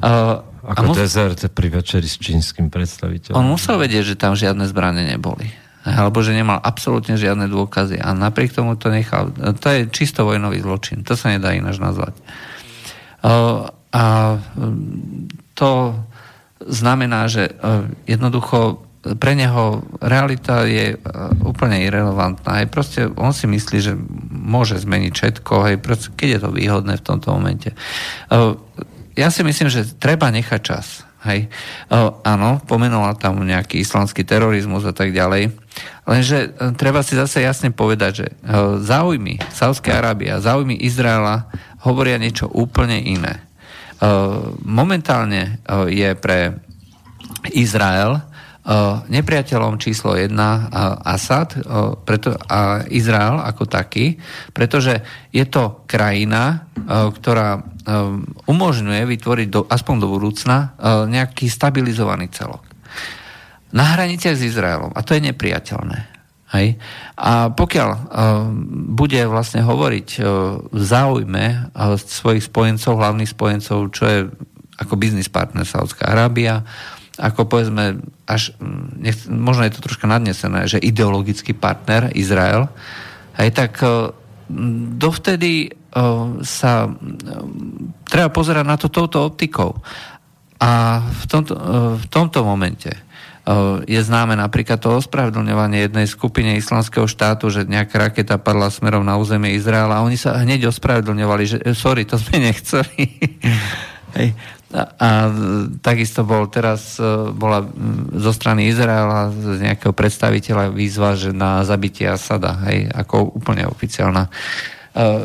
[0.04, 3.40] A Ako mus- dezert pri večeri s čínskym predstaviteľom.
[3.40, 5.48] on musel vedieť, že tam žiadne zbranie neboli.
[5.80, 7.96] Alebo že nemal absolútne žiadne dôkazy.
[7.96, 9.32] A napriek tomu to nechal.
[9.32, 11.00] To je čisto vojnový zločin.
[11.08, 12.12] To sa nedá ináč nazvať.
[13.24, 14.04] A
[14.60, 15.96] mm, to
[16.60, 18.84] znamená, že uh, jednoducho
[19.16, 22.62] pre neho realita je uh, úplne irrelevantná.
[22.62, 23.98] Hej, proste on si myslí, že
[24.30, 27.74] môže zmeniť všetko, hej, proste, keď je to výhodné v tomto momente.
[28.30, 28.54] Uh,
[29.18, 31.02] Ja si myslím, že treba nechať čas.
[31.28, 31.52] Hej.
[31.92, 35.52] Uh, áno, pomenoval tam nejaký islamský terorizmus a tak ďalej.
[36.08, 38.26] Lenže treba si zase jasne povedať, že
[38.80, 41.52] záujmy Sávskej Arábie a záujmy Izraela
[41.84, 43.44] hovoria niečo úplne iné.
[44.64, 46.56] Momentálne je pre
[47.52, 48.24] Izrael
[49.08, 54.20] nepriateľom číslo 1 uh, Asad uh, preto, a Izrael ako taký,
[54.52, 55.00] pretože
[55.32, 62.28] je to krajina, uh, ktorá um, umožňuje vytvoriť do, aspoň do budúcna uh, nejaký stabilizovaný
[62.36, 62.60] celok.
[63.72, 64.92] Na hraniciach s Izraelom.
[64.92, 65.98] A to je nepriateľné.
[66.50, 66.82] Hej.
[67.14, 68.02] A pokiaľ uh,
[68.92, 70.24] bude vlastne hovoriť uh,
[70.68, 74.18] v záujme uh, svojich spojencov, hlavných spojencov, čo je
[74.80, 76.66] ako biznis partner Saudská Arábia,
[77.20, 82.72] ako povedzme, až, mm, nech, možno je to troška nadnesené, že ideologický partner Izrael,
[83.36, 84.10] hej, tak uh,
[84.96, 86.94] dovtedy uh, sa uh,
[88.08, 89.76] treba pozerať na to touto optikou.
[90.60, 91.56] A v tomto,
[91.96, 92.92] v tomto momente
[93.88, 99.16] je známe napríklad to ospravedlňovanie jednej skupine islamského štátu, že nejaká raketa padla smerom na
[99.16, 103.08] územie Izraela a oni sa hneď ospravedlňovali, že sorry, to sme nechceli.
[104.20, 104.36] Hej.
[104.70, 105.26] A,
[105.82, 107.02] takisto bol teraz e,
[107.34, 107.66] bola
[108.14, 114.30] zo strany Izraela z nejakého predstaviteľa výzva, že na zabitie Asada, hej, ako úplne oficiálna
[114.30, 114.30] e,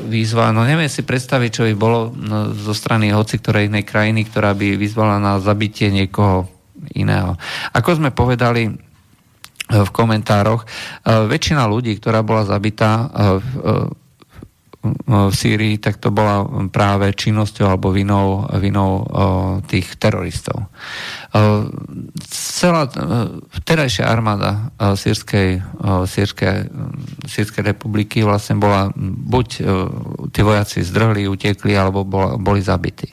[0.10, 0.50] výzva.
[0.50, 4.58] No neviem si predstaviť, čo by bolo no, zo strany hoci ktorej inej krajiny, ktorá
[4.58, 6.50] by vyzvala na zabitie niekoho
[6.98, 7.38] iného.
[7.70, 8.74] Ako sme povedali,
[9.66, 10.62] v komentároch.
[10.62, 10.68] E,
[11.26, 13.06] väčšina ľudí, ktorá bola zabitá e,
[15.06, 19.06] v Sýrii, tak to bola práve činnosťou alebo vinou, vinou e,
[19.66, 20.70] tých teroristov.
[22.32, 22.88] Celá
[23.52, 25.60] vtedajšia armáda Sýrskej,
[26.08, 26.72] Sýrskej,
[27.28, 29.48] Sýrskej republiky vlastne bola buď
[30.32, 32.08] tí vojaci zdrhli, utekli, alebo
[32.40, 33.12] boli zabití.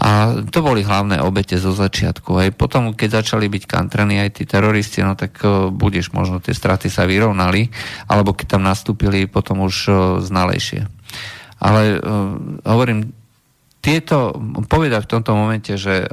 [0.00, 2.40] A to boli hlavné obete zo začiatku.
[2.40, 6.56] Aj potom, keď začali byť kantrení aj tí teroristi, no tak uh, budeš možno tie
[6.56, 7.68] straty sa vyrovnali,
[8.08, 10.88] alebo keď tam nastúpili potom už uh, znalejšie.
[11.60, 12.32] Ale uh,
[12.64, 13.12] hovorím,
[13.80, 14.36] tieto,
[14.68, 16.04] povedať v tomto momente, že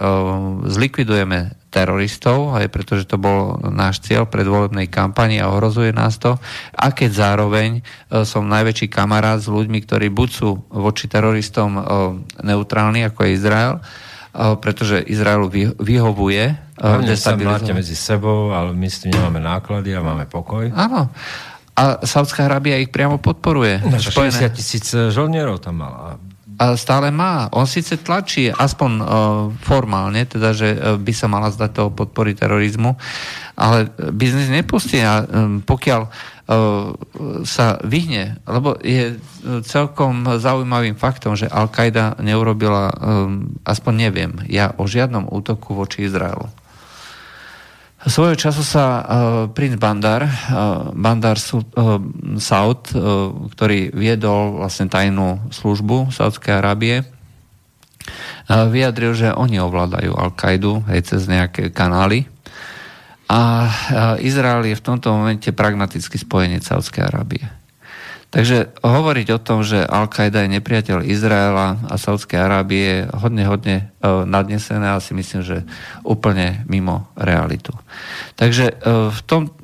[0.72, 6.40] zlikvidujeme teroristov, aj pretože to bol náš cieľ predvolebnej kampani a ohrozuje nás to.
[6.74, 11.84] A keď zároveň uh, som najväčší kamarát s ľuďmi, ktorí buď sú voči teroristom uh,
[12.40, 18.72] neutrálni, ako je Izrael, uh, pretože Izraelu vy, vyhovuje uh, sa máte medzi sebou, ale
[18.72, 20.72] my s tým nemáme náklady a máme pokoj.
[20.72, 21.12] Áno.
[21.78, 23.86] A Saudská Arábia ich priamo podporuje.
[23.86, 26.18] No, 60 tisíc žolnierov tam mala
[26.58, 27.46] stále má.
[27.54, 29.06] On síce tlačí, aspoň uh,
[29.62, 32.98] formálne, teda, že uh, by sa mala zdať toho podpory terorizmu,
[33.54, 36.12] ale biznis nepustí a um, pokiaľ uh,
[37.46, 39.22] sa vyhne, lebo je
[39.70, 46.50] celkom zaujímavým faktom, že Al-Qaida neurobila, um, aspoň neviem, ja o žiadnom útoku voči Izraelu.
[47.98, 49.04] Svojho času sa uh,
[49.50, 51.62] princ Bandar, uh, Bandar uh,
[52.38, 60.86] Saud, uh, ktorý viedol vlastne tajnú službu Saudskej Arábie, uh, vyjadril, že oni ovládajú Al-Kaidu
[60.86, 62.30] aj cez nejaké kanály.
[63.34, 63.72] A uh,
[64.22, 67.50] Izrael je v tomto momente pragmaticky spojenec Saudskej Arábie.
[68.28, 73.78] Takže hovoriť o tom, že Al-Qaida je nepriateľ Izraela a Saudskej Arábie je hodne, hodne
[73.80, 73.84] e,
[74.28, 75.64] nadnesené a si myslím, že
[76.04, 77.72] úplne mimo realitu.
[78.36, 78.76] Takže e,
[79.16, 79.56] v tom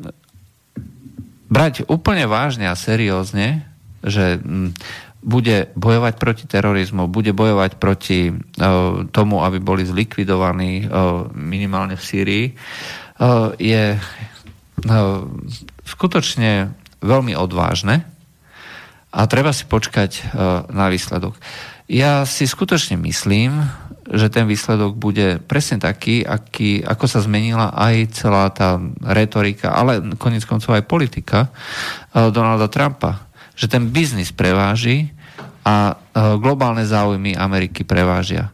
[1.51, 3.67] brať úplne vážne a seriózne,
[3.99, 4.39] že
[5.23, 8.33] bude bojovať proti terorizmu, bude bojovať proti e,
[9.11, 10.87] tomu, aby boli zlikvidovaní
[11.35, 12.45] minimálne v Sýrii,
[13.61, 13.83] je
[15.85, 16.73] skutočne
[17.05, 18.12] veľmi odvážne
[19.13, 20.21] a treba si počkať e,
[20.73, 21.37] na výsledok.
[21.85, 23.61] Ja si skutočne myslím,
[24.09, 30.17] že ten výsledok bude presne taký, aký, ako sa zmenila aj celá tá retorika, ale
[30.17, 31.49] konec koncov aj politika e,
[32.33, 33.29] Donalda Trumpa.
[33.53, 35.13] Že ten biznis preváži
[35.61, 35.95] a e,
[36.41, 38.49] globálne záujmy Ameriky prevážia.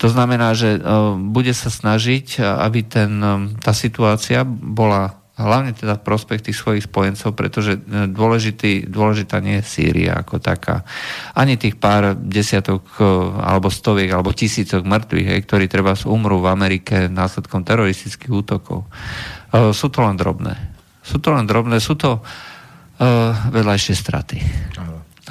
[0.00, 0.80] To znamená, že
[1.28, 3.20] bude sa snažiť, aby ten,
[3.60, 7.80] tá situácia bola hlavne teda v prospech tých svojich spojencov, pretože e,
[8.12, 10.84] dôležitý, dôležitá nie je Sýria ako taká.
[11.32, 13.04] Ani tých pár desiatok e,
[13.40, 18.84] alebo stoviek alebo tisícok mŕtvych, hej, ktorí treba umrú v Amerike následkom teroristických útokov.
[18.84, 20.54] E, sú to len drobné.
[21.00, 24.38] Sú to len drobné, sú to uh, vedľajšie straty.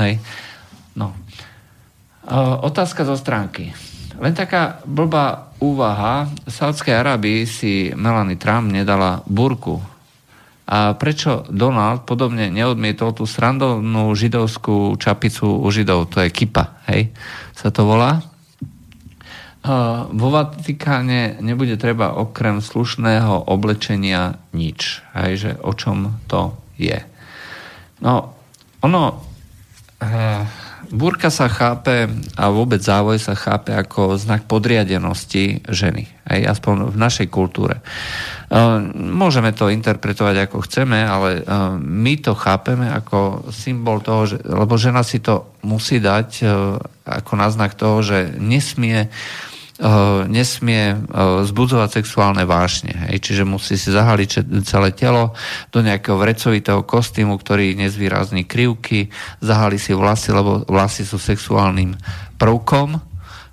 [0.01, 0.17] Hej.
[0.97, 1.13] No.
[2.25, 3.71] Uh, otázka zo stránky.
[4.19, 6.27] Len taká blbá úvaha.
[6.43, 9.79] V Saudskej Arábii si Melanie Trump nedala burku
[10.69, 17.09] a prečo Donald podobne neodmietol tú srandovnú židovskú čapicu u židov, to je kipa, hej,
[17.57, 18.21] sa to volá.
[20.13, 27.01] Vo Vatikáne nebude treba okrem slušného oblečenia nič, hej, že o čom to je.
[28.05, 28.37] No,
[28.85, 29.03] ono,
[29.99, 36.09] uh, Búrka sa chápe a vôbec závoj sa chápe ako znak podriadenosti ženy.
[36.25, 37.77] Aj aspoň v našej kultúre.
[37.77, 37.81] E,
[38.97, 41.41] môžeme to interpretovať ako chceme, ale e,
[41.77, 46.45] my to chápeme ako symbol toho, že, lebo žena si to musí dať e,
[47.05, 49.13] ako náznak toho, že nesmie
[50.27, 50.99] nesmie eh,
[51.47, 52.91] zbudzovať sexuálne vášne.
[53.07, 53.23] Hej.
[53.23, 54.29] Čiže musí si zahaliť
[54.67, 55.31] celé telo
[55.71, 59.07] do nejakého vrecovitého kostýmu, ktorý nezvýrazní krivky,
[59.39, 61.95] zahali si vlasy, lebo vlasy sú sexuálnym
[62.35, 63.08] prvkom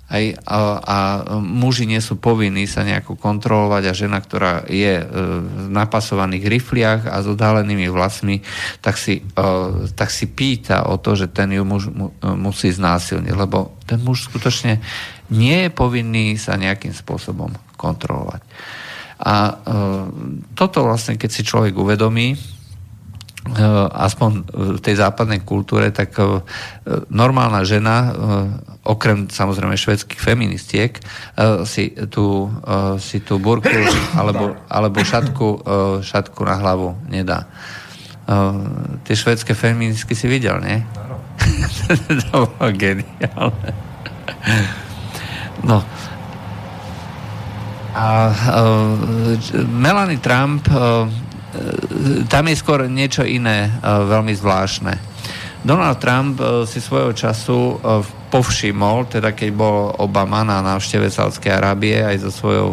[0.07, 0.97] aj, a, a
[1.43, 5.05] muži nie sú povinní sa nejako kontrolovať a žena, ktorá je e,
[5.43, 8.39] v napasovaných rifliach a s odhalenými vlasmi,
[8.79, 9.43] tak si, e,
[9.91, 14.31] tak si pýta o to, že ten ju muž mu, musí znásilniť, lebo ten muž
[14.31, 14.79] skutočne
[15.27, 18.47] nie je povinný sa nejakým spôsobom kontrolovať.
[19.19, 19.53] A e,
[20.55, 22.56] toto vlastne, keď si človek uvedomí,
[23.93, 24.31] aspoň
[24.77, 26.43] v tej západnej kultúre, tak e,
[27.07, 28.09] normálna žena, e,
[28.87, 30.95] okrem samozrejme švedských feministiek,
[31.67, 32.47] si tú,
[33.03, 33.67] si tú burku
[34.15, 35.47] alebo, alebo šatku,
[35.99, 37.51] šatku na hlavu nedá.
[39.03, 40.79] Tie švedské feministky si videl, nie?
[42.31, 43.71] to bolo geniálne.
[45.67, 45.83] No.
[47.97, 51.09] A uh, Melanie Trump uh,
[52.27, 54.93] tam je skôr niečo iné uh, veľmi zvláštne.
[55.63, 57.79] Donald Trump uh, si svojho času
[58.27, 62.69] povšimol, teda keď bol Obama na návšteve Sádskej Arábie aj so svojou,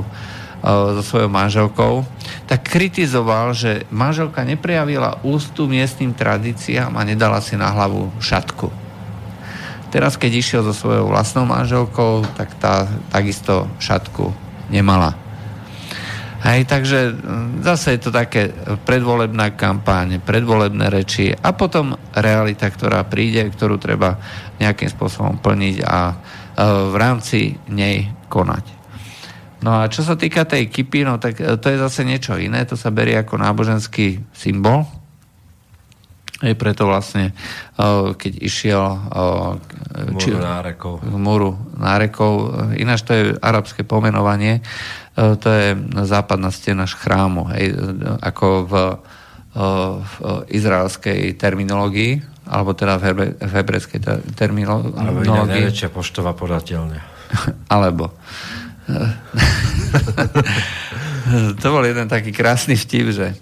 [0.65, 2.03] so svojou manželkou,
[2.51, 8.73] tak kritizoval, že manželka neprejavila ústu miestnym tradíciám a nedala si na hlavu šatku.
[9.95, 14.35] Teraz, keď išiel so svojou vlastnou manželkou, tak tá takisto šatku
[14.67, 15.24] nemala.
[16.45, 18.53] Hej, takže mm, zase je to také
[18.85, 24.21] predvolebná kampáň, predvolebné reči a potom realita, ktorá príde, ktorú treba
[24.61, 26.15] nejakým spôsobom plniť a e,
[26.93, 28.65] v rámci nej konať.
[29.65, 32.69] No a čo sa týka tej kipy, no tak e, to je zase niečo iné,
[32.69, 34.85] to sa berie ako náboženský symbol.
[36.45, 37.33] Je preto vlastne,
[37.77, 38.85] e, keď išiel
[40.21, 40.95] či, múru nárekov.
[41.09, 41.51] múru
[41.81, 42.33] nárekov,
[42.77, 44.61] ináč to je arabské pomenovanie,
[45.15, 47.71] to je západná stena chrámu, hej,
[48.19, 48.75] ako v,
[50.03, 50.15] v
[50.51, 52.19] izraelskej terminológii,
[52.51, 54.03] alebo teda v, hebre, v hebrejskej
[54.35, 54.99] terminológii.
[54.99, 56.99] Alebo najväčšia poštová podateľne.
[57.75, 58.11] alebo.
[61.61, 63.37] to bol jeden taký krásny vtip, že e,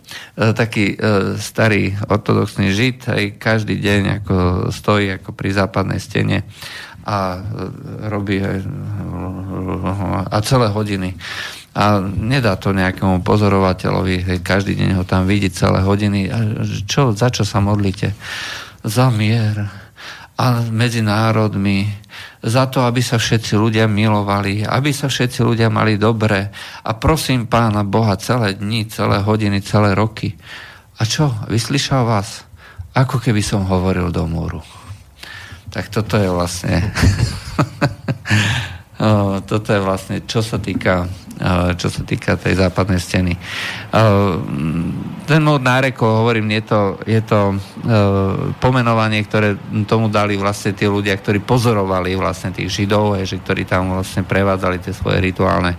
[0.54, 0.96] taký
[1.36, 4.36] starý ortodoxný žid aj každý deň ako
[4.70, 6.46] stojí ako pri západnej stene
[7.02, 7.42] a
[8.06, 8.38] robí
[10.30, 11.18] a celé hodiny
[11.72, 16.28] a nedá to nejakému pozorovateľovi, každý deň ho tam vidí celé hodiny.
[16.28, 16.38] A
[16.84, 18.12] čo, za čo sa modlíte?
[18.84, 19.72] Za mier
[20.36, 21.88] a medzi národmi,
[22.42, 26.50] za to, aby sa všetci ľudia milovali, aby sa všetci ľudia mali dobre.
[26.82, 30.34] A prosím pána Boha celé dni, celé hodiny, celé roky.
[30.98, 32.42] A čo, vyslyšal vás?
[32.98, 34.60] Ako keby som hovoril do múru.
[35.70, 36.82] Tak toto je vlastne...
[39.50, 41.06] toto je vlastne, čo sa týka
[41.74, 43.34] čo sa týka tej západnej steny.
[45.22, 47.54] Ten mód nárekov, hovorím, je to, je to
[48.58, 49.54] pomenovanie, ktoré
[49.86, 54.82] tomu dali vlastne tí ľudia, ktorí pozorovali vlastne tých židov, že ktorí tam vlastne prevádzali
[54.82, 55.78] tie svoje rituálne,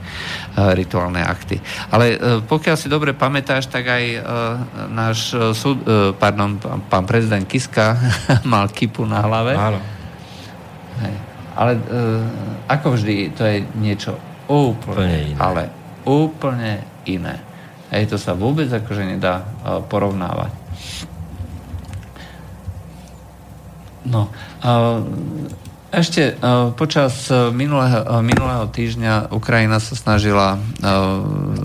[0.55, 1.59] rituálne akty.
[1.91, 2.17] Ale
[2.47, 4.03] pokiaľ si dobre pamätáš, tak aj
[4.89, 5.83] náš súd,
[6.15, 6.55] pardon,
[6.87, 7.99] pán prezident Kiska
[8.47, 9.53] mal kipu na hlave.
[9.59, 9.79] Áno.
[11.03, 11.15] Hej.
[11.53, 11.71] Ale
[12.71, 14.17] ako vždy, to je niečo
[14.49, 15.39] Úplne, iné.
[15.39, 15.61] ale
[16.03, 17.52] úplne iné.
[17.93, 20.49] Hej, to sa vôbec akože nedá uh, porovnávať.
[24.03, 24.27] No,
[25.93, 30.59] ešte uh, počas uh, minulého, minulého týždňa Ukrajina sa snažila...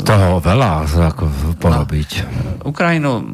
[0.05, 2.11] Toho veľa ako porobiť.
[2.23, 3.25] No, Ukrajinu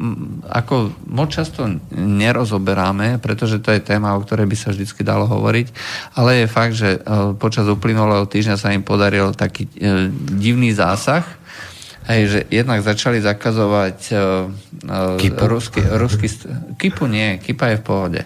[0.46, 5.66] ako moc často nerozoberáme, pretože to je téma, o ktorej by sa vždy dalo hovoriť,
[6.14, 7.02] ale je fakt, že
[7.42, 9.66] počas uplynulého týždňa sa im podaril taký
[10.38, 11.26] divný zásah,
[12.04, 14.20] Hej, že jednak začali zakazovať uh,
[15.16, 16.28] uh, rusky, rusky...
[16.76, 18.22] Kipu nie, kipa je v pohode.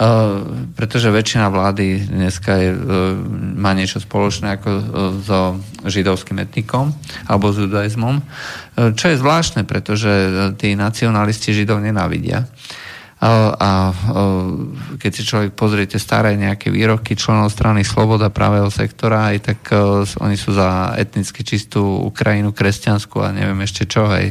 [0.00, 0.40] Uh,
[0.72, 2.80] pretože väčšina vlády dneska je, uh,
[3.56, 4.82] má niečo spoločné ako uh,
[5.20, 6.96] so židovským etnikom
[7.28, 10.08] alebo s judaizmom, uh, čo je zvláštne, pretože
[10.56, 12.48] tí nacionalisti židov nenávidia.
[12.48, 12.91] Uh,
[13.22, 13.94] a
[14.98, 19.60] keď si človek pozrie tie staré nejaké výroky členov strany Sloboda pravého sektora, aj tak
[20.18, 24.24] oni sú za etnicky čistú Ukrajinu, kresťanskú a neviem ešte čo, aj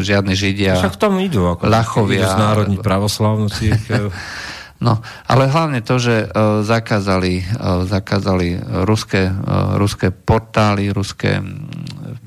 [0.00, 0.80] žiadne Židia.
[0.80, 2.24] Však tam idú, ako Lachovia.
[2.24, 4.08] Idú národní pravoslavnú církev.
[4.78, 11.42] No, ale hlavne to, že uh, zakázali, uh, zakázali ruské, uh, ruské portály, ruské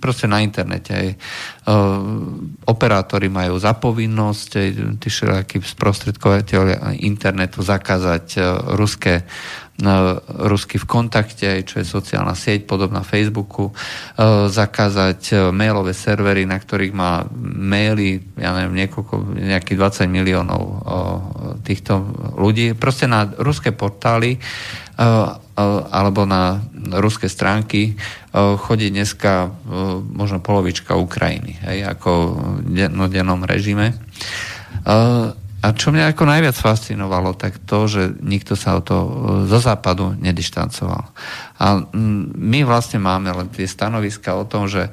[0.02, 0.92] proste na internete.
[0.98, 1.10] Aj,
[2.66, 4.50] operátori majú zapovinnosť,
[4.98, 8.42] tí všelijakí sprostredkovateľ internetu zakázať
[8.74, 9.30] ruské
[10.46, 13.74] rusky v kontakte, čo je sociálna sieť podobná Facebooku,
[14.46, 20.64] zakázať mailové servery, na ktorých má maily, ja neviem, niekoľko, nejakých 20 miliónov
[21.66, 21.98] týchto
[22.38, 22.78] ľudí.
[22.78, 24.38] Proste na ruské portály
[25.58, 26.62] alebo na
[26.94, 27.98] ruské stránky
[28.38, 29.50] chodí dneska
[30.14, 32.12] možno polovička Ukrajiny, hej, ako
[32.70, 33.98] v dennom režime.
[35.62, 38.98] A čo mňa ako najviac fascinovalo, tak to, že nikto sa o to
[39.46, 41.14] zo západu nedištancoval.
[41.62, 41.66] A
[42.34, 44.90] my vlastne máme len tie stanoviska o tom, že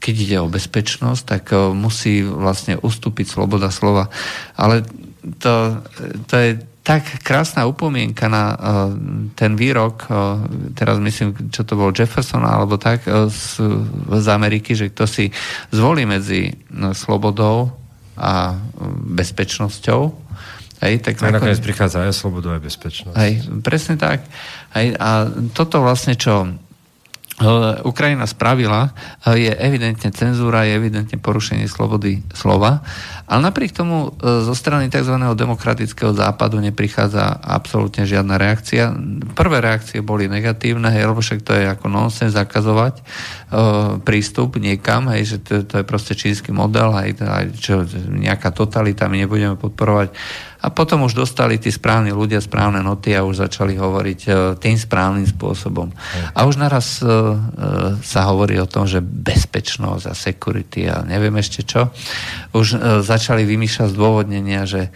[0.00, 4.12] keď ide o bezpečnosť, tak e, musí vlastne ustúpiť sloboda slova.
[4.52, 4.84] Ale
[5.40, 5.80] to,
[6.28, 6.50] to je
[6.84, 8.52] tak krásna upomienka na
[9.32, 10.04] ten výrok,
[10.76, 13.56] teraz myslím, čo to bol Jefferson alebo tak z,
[14.12, 15.32] z Ameriky, že kto si
[15.72, 16.52] zvolí medzi
[16.92, 17.83] slobodou
[18.18, 18.58] a
[19.14, 20.24] bezpečnosťou,
[20.84, 23.16] Hej, tak a nakoniec prichádza aj sloboda, aj bezpečnosť.
[23.16, 23.32] Hej,
[23.64, 24.20] presne tak.
[24.76, 26.44] Hej, a toto vlastne, čo
[27.82, 28.94] Ukrajina spravila,
[29.26, 32.86] je evidentne cenzúra, je evidentne porušenie slobody slova,
[33.26, 35.18] ale napriek tomu e, zo strany tzv.
[35.18, 38.94] demokratického západu neprichádza absolútne žiadna reakcia.
[39.34, 43.02] Prvé reakcie boli negatívne, hej, lebo však to je ako nonsens zakazovať
[44.06, 47.18] prístup niekam, hej, že to, to je proste čínsky model, hej,
[47.58, 47.82] čo,
[48.14, 50.14] nejaká totalita, my nebudeme podporovať
[50.64, 54.80] a potom už dostali tí správni ľudia správne noty a už začali hovoriť uh, tým
[54.80, 55.92] správnym spôsobom.
[56.32, 61.36] A už naraz uh, uh, sa hovorí o tom, že bezpečnosť a security a neviem
[61.36, 61.92] ešte čo.
[62.56, 64.88] Už začali vymýšľať zdôvodnenia, že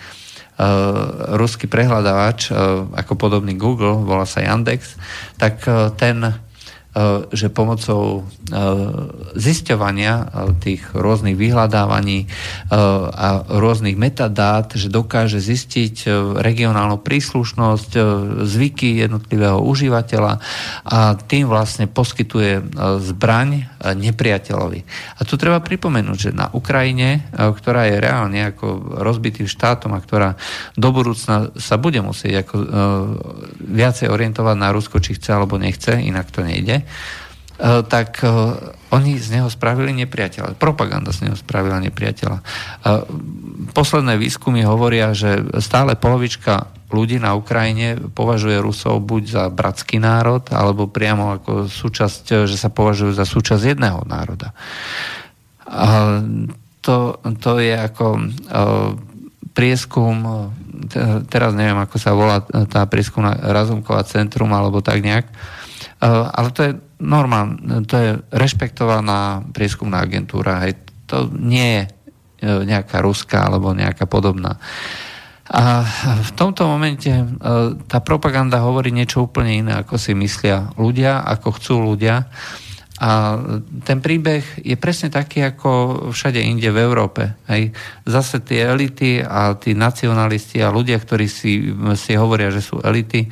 [1.38, 2.50] ruský prehľadávač,
[2.90, 4.98] ako podobný Google, volá sa Yandex,
[5.38, 5.62] tak
[5.94, 6.47] ten E,
[7.30, 8.58] že pomocou e,
[9.36, 10.24] zisťovania e,
[10.58, 12.30] tých rôznych vyhľadávaní
[13.18, 16.08] a rôznych metadát, že dokáže zistiť
[16.38, 17.90] regionálnu príslušnosť,
[18.44, 20.40] zvyky jednotlivého užívateľa
[20.84, 22.62] a tým vlastne poskytuje
[23.02, 24.80] zbraň nepriateľovi.
[25.18, 30.34] A tu treba pripomenúť, že na Ukrajine, ktorá je reálne ako rozbitým štátom a ktorá
[30.74, 32.56] do budúcna sa bude musieť ako
[33.62, 36.87] viacej orientovať na Rusko, či chce alebo nechce, inak to nejde,
[37.58, 38.30] tak eh,
[38.94, 40.54] oni z neho spravili nepriateľa.
[40.56, 42.38] Propaganda z neho spravila nepriateľa.
[42.38, 43.02] Eh,
[43.74, 50.40] posledné výskumy hovoria, že stále polovička ľudí na Ukrajine považuje Rusov buď za bratský národ,
[50.54, 54.56] alebo priamo ako súčasť, že sa považujú za súčasť jedného národa.
[55.68, 56.16] A
[56.80, 58.32] to, to je ako
[59.52, 60.48] prieskum,
[61.28, 62.40] teraz neviem, ako sa volá
[62.72, 65.28] tá prieskumná Razumková centrum, alebo tak nejak,
[66.00, 71.88] ale to je normálne, to je rešpektovaná prieskumná agentúra, hej, to nie je e,
[72.66, 74.58] nejaká ruská alebo nejaká podobná.
[75.48, 75.80] A
[76.20, 77.24] v tomto momente e,
[77.88, 82.28] tá propaganda hovorí niečo úplne iné, ako si myslia ľudia, ako chcú ľudia.
[82.98, 83.38] A
[83.86, 85.70] ten príbeh je presne taký, ako
[86.10, 87.38] všade inde v Európe.
[87.46, 87.70] Hej.
[88.02, 93.30] Zase tie elity a tí nacionalisti a ľudia, ktorí si, si hovoria, že sú elity,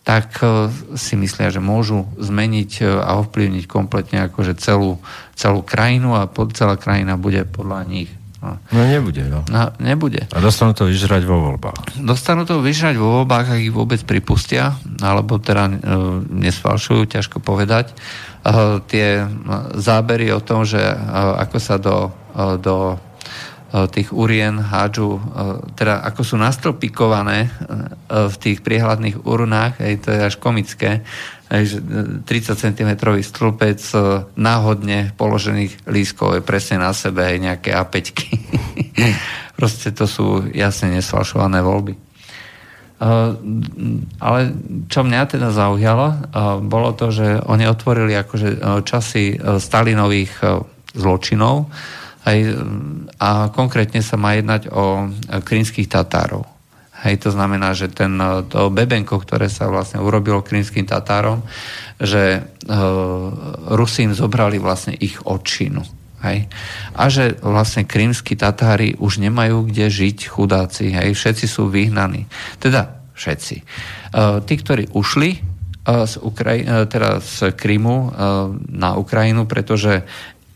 [0.00, 4.98] tak e, si myslia, že môžu zmeniť e, a ovplyvniť kompletne akože celú,
[5.36, 8.10] celú krajinu a celá krajina bude podľa nich.
[8.40, 9.44] No, no nebude, no.
[9.52, 9.68] no.
[9.76, 10.24] Nebude.
[10.32, 12.00] A dostanú to vyžrať vo voľbách.
[12.00, 15.72] Dostanú to vyžrať vo voľbách, ak ich vôbec pripustia, alebo teda e,
[16.48, 17.92] nesfalšujú, ťažko povedať.
[17.92, 17.94] E,
[18.88, 19.28] tie
[19.76, 20.96] zábery o tom, že e,
[21.44, 22.96] ako sa do, e, do
[23.70, 25.20] tých urien hádžu, e,
[25.78, 27.50] teda ako sú nastropikované e,
[28.26, 31.06] v tých priehľadných urnách, aj to je až komické,
[31.50, 31.82] aj
[32.26, 32.90] 30 cm
[33.26, 33.80] stĺpec
[34.38, 37.98] náhodne položených lískov je presne na sebe aj nejaké A5.
[39.58, 41.98] Proste to sú jasne nesfalšované voľby.
[44.22, 44.40] Ale
[44.86, 46.30] čo mňa teda zaujalo,
[46.70, 50.38] bolo to, že oni otvorili akože časy Stalinových
[50.94, 51.66] zločinov,
[52.28, 52.52] Hej,
[53.16, 55.08] a konkrétne sa má jednať o
[55.40, 56.44] krínskych Tatárov.
[57.00, 58.20] Hej, to znamená, že ten,
[58.52, 61.40] to bebenko, ktoré sa vlastne urobilo krínským Tatárom,
[61.96, 62.44] že
[63.72, 65.80] Rusi im zobrali vlastne ich odčinu.
[66.20, 66.52] Hej.
[66.92, 70.92] A že vlastne krímsky Tatári už nemajú kde žiť chudáci.
[70.92, 71.16] Hej.
[71.16, 72.28] Všetci sú vyhnaní.
[72.60, 73.56] Teda všetci.
[74.12, 78.12] Uh, tí, ktorí ušli uh, z, Ukraj- teda z Krymu
[78.68, 80.04] na Ukrajinu, pretože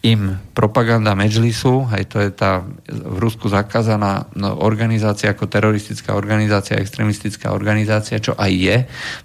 [0.05, 2.61] im propaganda Medžlisu, aj to je tá
[2.93, 8.77] v Rusku zakázaná no, organizácia ako teroristická organizácia, extremistická organizácia, čo aj je,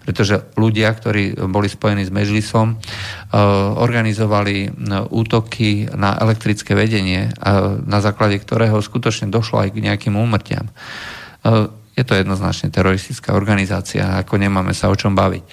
[0.07, 2.79] pretože ľudia, ktorí boli spojení s Medžlisom, uh,
[3.75, 10.15] organizovali no, útoky na elektrické vedenie, uh, na základe ktorého skutočne došlo aj k nejakým
[10.15, 10.71] úmrtiam.
[11.95, 15.43] Je to jednoznačne teroristická organizácia, ako nemáme sa o čom baviť.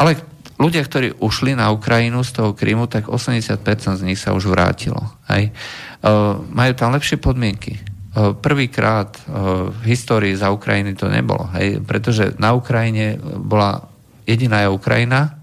[0.00, 3.62] Ale ľudia, ktorí ušli na Ukrajinu z toho Krymu, tak 80%
[3.98, 5.00] z nich sa už vrátilo.
[5.30, 5.54] Hej.
[6.02, 7.78] Uh, majú tam lepšie podmienky.
[8.12, 11.46] Uh, prvýkrát uh, v histórii za Ukrajiny to nebolo.
[11.54, 13.86] Hej, pretože na Ukrajine bola
[14.26, 15.37] jediná je Ukrajina,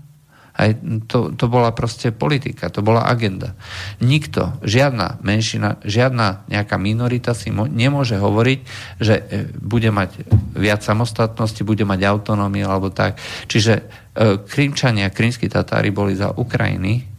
[0.55, 0.69] aj
[1.11, 3.53] to, to bola proste politika, to bola agenda.
[3.99, 8.59] Nikto, žiadna menšina, žiadna nejaká minorita si mo- nemôže hovoriť,
[9.03, 9.15] že
[9.59, 10.25] bude mať
[10.55, 13.19] viac samostatnosti, bude mať autonómiu alebo tak.
[13.51, 17.14] Čiže E, Krymčania, krymskí Tatári boli za Ukrajiny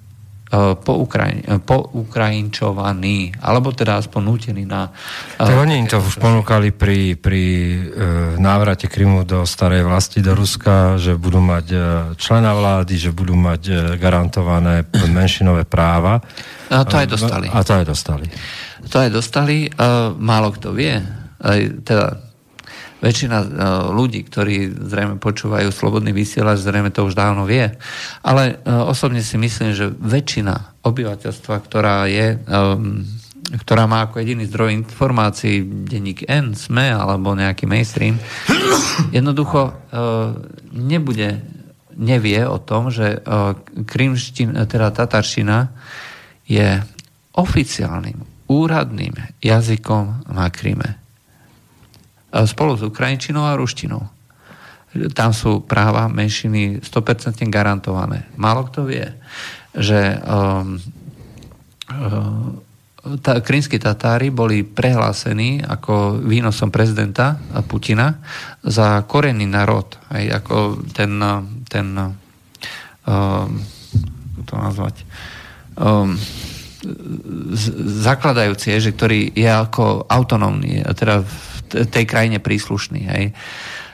[0.55, 4.95] poukrajinčovaní, alebo teda aspoň nútení na...
[5.43, 7.45] Tak oni im to už ponúkali pri, pri
[8.39, 11.67] návrate Krymu do starej vlasti, do Ruska, že budú mať
[12.15, 16.23] člena vlády, že budú mať garantované menšinové práva.
[16.71, 17.51] A to aj dostali.
[17.51, 18.27] A to aj dostali.
[18.87, 19.67] To aj dostali.
[20.19, 20.95] Málo kto vie.
[21.37, 22.26] Aj, teda
[23.01, 23.47] väčšina e,
[23.93, 27.77] ľudí, ktorí zrejme počúvajú slobodný vysielač, zrejme to už dávno vie.
[28.25, 32.39] Ale e, osobne si myslím, že väčšina obyvateľstva, ktorá je
[33.47, 38.19] ktorá má ako jediný zdroj informácií denník N, SME alebo nejaký mainstream,
[39.15, 39.73] jednoducho e,
[40.75, 41.47] nebude,
[41.95, 43.23] nevie o tom, že
[43.87, 45.71] krymština, teda tatarština
[46.51, 46.83] je
[47.39, 48.19] oficiálnym,
[48.51, 51.06] úradným jazykom na Kryme
[52.33, 54.03] spolu s ukrajinčinou a ruštinou.
[55.13, 58.29] Tam sú práva menšiny 100% garantované.
[58.41, 59.05] Málo kto vie,
[59.77, 60.81] že um,
[61.93, 62.65] um,
[63.21, 67.39] tá, krínsky Tatári boli prehlásení ako výnosom prezidenta
[67.69, 68.19] Putina
[68.65, 69.87] za korený národ.
[70.09, 71.13] Aj ako ten,
[71.69, 71.87] ten
[73.07, 73.49] um,
[74.47, 75.07] to nazvať,
[75.79, 76.15] um,
[78.07, 81.27] zakladajúci, že ktorý je ako autonómny, teda
[81.85, 83.03] tej krajine príslušný.
[83.05, 83.25] Hej.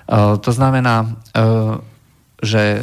[0.07, 1.09] E, to znamená, e,
[2.43, 2.81] že e,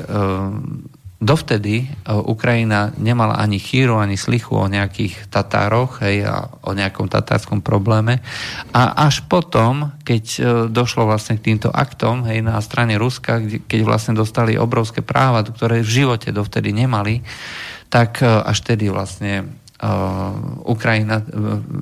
[1.20, 7.60] dovtedy Ukrajina nemala ani chýru, ani slichu o nejakých Tatároch, hej, a o nejakom tatárskom
[7.60, 8.24] probléme.
[8.72, 10.40] A až potom, keď
[10.72, 15.84] došlo vlastne k týmto aktom hej, na strane Ruska, keď vlastne dostali obrovské práva, ktoré
[15.84, 17.20] v živote dovtedy nemali,
[17.92, 19.60] tak až tedy vlastne
[20.64, 21.20] Ukrajina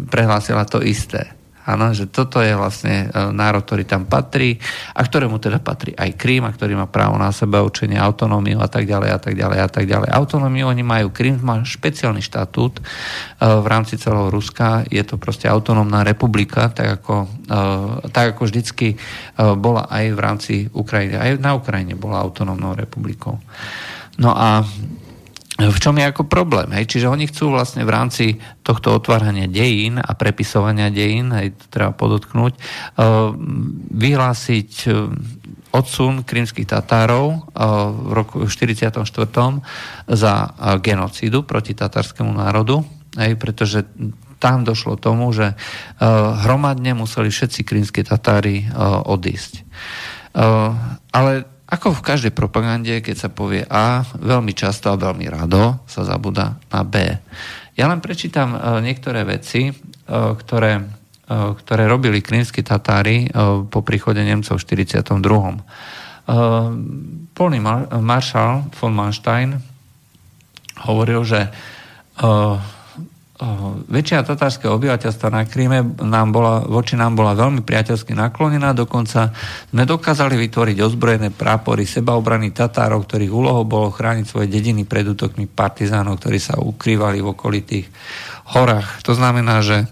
[0.09, 1.36] prehlásila to isté.
[1.67, 4.55] Áno, že toto je vlastne e, národ, ktorý tam patrí
[4.95, 8.71] a ktorému teda patrí aj Krím a ktorý má právo na seba učenie, autonómiu a
[8.71, 10.07] tak ďalej a tak ďalej a tak ďalej.
[10.07, 12.81] Autonómiu oni majú, Krím má špeciálny štatút e,
[13.43, 17.59] v rámci celého Ruska, je to proste autonómna republika, tak ako, e,
[18.15, 18.95] tak ako vždycky
[19.37, 23.43] bola aj v rámci Ukrajiny, aj na Ukrajine bola autonómnou republikou.
[24.17, 24.63] No a
[25.57, 26.69] v čom je ako problém.
[26.77, 26.85] Hej?
[26.85, 28.25] Čiže oni chcú vlastne v rámci
[28.61, 33.33] tohto otvárania dejín a prepisovania dejín, hej, to treba podotknúť, uh,
[33.89, 35.09] vyhlásiť uh,
[35.73, 37.39] odsun krymských Tatárov uh,
[37.89, 39.01] v roku 44.
[40.05, 40.33] za
[40.77, 42.85] genocídu proti tatarskému národu,
[43.17, 43.81] hej, pretože
[44.37, 45.57] tam došlo tomu, že
[46.45, 48.69] hromadne museli všetci krymskí Tatári
[49.09, 49.65] odísť.
[51.09, 56.07] Ale ako v každej propagande, keď sa povie A, veľmi často a veľmi rado sa
[56.07, 56.95] zabúda na B.
[57.75, 59.73] Ja len prečítam e, niektoré veci, e,
[60.07, 60.83] ktoré, e,
[61.59, 63.27] ktoré robili krymskí Tatári
[63.67, 65.11] po príchode Nemcov v 42.
[67.31, 67.59] Polný
[68.03, 69.55] maršal von Manstein
[70.83, 71.47] hovoril, že
[73.87, 79.29] väčšina tatárskeho obyvateľstva na Kríme nám bola, voči nám bola veľmi priateľsky naklonená, dokonca
[79.69, 85.45] sme dokázali vytvoriť ozbrojené prápory sebaobrany Tatárov, ktorých úlohou bolo chrániť svoje dediny pred útokmi
[85.45, 87.85] partizánov, ktorí sa ukrývali v okolitých
[88.57, 89.05] horách.
[89.05, 89.85] To znamená, že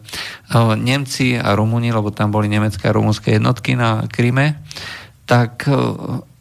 [0.58, 4.58] Nemci a Rumúni, lebo tam boli nemecké a rumúnske jednotky na Kríme,
[5.30, 5.70] tak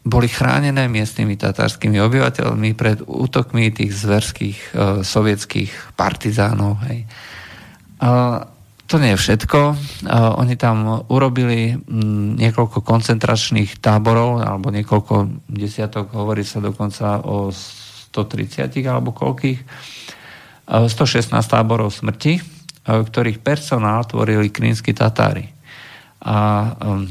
[0.05, 4.70] boli chránené miestnymi tatárskymi obyvateľmi pred útokmi tých zverských e,
[5.01, 6.76] sovietských partizánov.
[6.85, 7.09] Hej.
[8.05, 8.44] A
[8.85, 9.60] to nie je všetko.
[10.12, 17.48] A oni tam urobili m, niekoľko koncentračných táborov, alebo niekoľko desiatok, hovorí sa dokonca o
[17.48, 19.60] 130 alebo koľkých,
[20.64, 22.40] 116 táborov smrti,
[22.85, 25.44] ktorých personál tvorili krínsky Tatári.
[26.24, 26.36] A
[26.81, 27.05] um,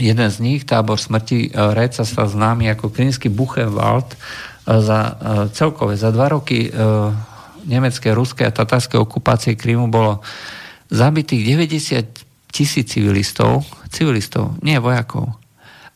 [0.00, 4.16] jeden z nich, tábor smrti e, Reca, sa známy ako klinický Buchenwald e,
[4.80, 5.12] za e,
[5.52, 6.72] celkové, za dva roky
[7.62, 10.18] nemecké, ruské a tatárskej okupácie Krymu bolo
[10.90, 15.38] zabitých 90 tisíc civilistov, civilistov, nie vojakov.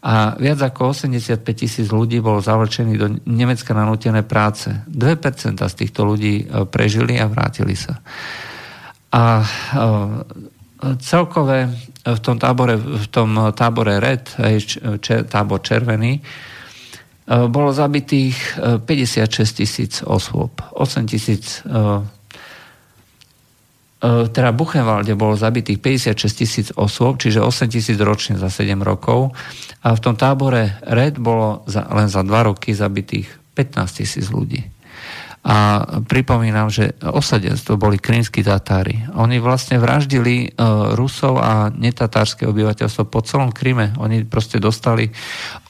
[0.06, 4.70] A viac ako 85 tisíc ľudí bolo zavlčených do Nemecka nanútené práce.
[4.86, 7.98] 2% z týchto ľudí prežili a vrátili sa.
[9.10, 9.42] A
[11.02, 11.66] celkové
[12.06, 14.30] v tom tábore, v tom tábore Red,
[15.02, 16.22] čer, tábor červený, e,
[17.50, 20.62] bolo zabitých 56 e, tisíc osôb.
[20.78, 22.06] 8 tisíc e,
[24.06, 29.34] teda Buchenwalde bolo zabitých 56 tisíc osôb, čiže 8 tisíc ročne za 7 rokov.
[29.82, 33.26] A v tom tábore Red bolo za, len za 2 roky zabitých
[33.56, 34.75] 15 tisíc ľudí.
[35.46, 39.06] A pripomínam, že osadenstvo boli krímsky Tatári.
[39.14, 43.94] Oni vlastne vraždili uh, Rusov a netatárske obyvateľstvo po celom Kryme.
[44.02, 45.06] Oni proste dostali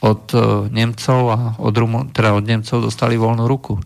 [0.01, 3.77] od uh, Nemcov a od, Rumu, teda od Nemcov dostali voľnú ruku.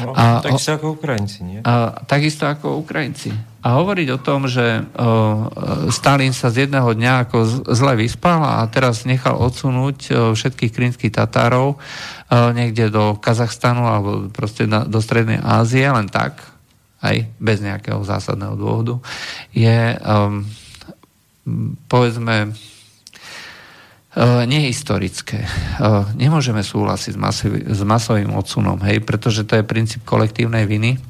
[0.00, 1.58] No, a, takisto ako Ukrajinci, nie?
[1.60, 3.53] A, takisto ako Ukrajinci.
[3.64, 4.84] A hovoriť o tom, že
[5.88, 11.80] Stalin sa z jedného dňa ako zle vyspal a teraz nechal odsunúť všetkých krymských Tatárov
[12.52, 16.44] niekde do Kazachstanu alebo proste na, do Strednej Ázie, len tak,
[17.00, 19.00] aj bez nejakého zásadného dôvodu,
[19.56, 20.44] je um,
[21.88, 22.52] povedzme
[24.46, 25.42] nehistorické.
[26.14, 31.02] Nemôžeme súhlasiť s, masový, s masovým odsunom, hej, pretože to je princíp kolektívnej viny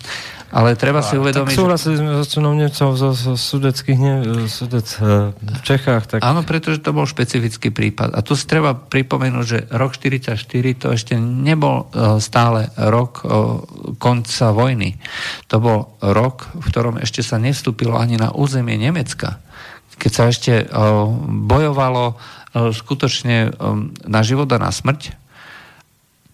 [0.55, 1.51] ale treba si uvedomiť...
[1.51, 4.15] Tak súhlasili sme so sunom Nemcov zo, zo sudeckých ne,
[4.47, 6.05] sudec e, v Čechách.
[6.07, 6.21] Tak...
[6.23, 8.15] Áno, pretože to bol špecifický prípad.
[8.15, 10.39] A tu si treba pripomenúť, že rok 44
[10.79, 13.27] to ešte nebol e, stále rok e,
[13.97, 14.95] konca vojny.
[15.51, 19.43] To bol rok, v ktorom ešte sa nevstúpilo ani na územie Nemecka.
[19.95, 20.67] Keď sa ešte
[21.47, 22.19] bojovalo
[22.51, 23.55] skutočne
[24.11, 25.15] na život a na smrť,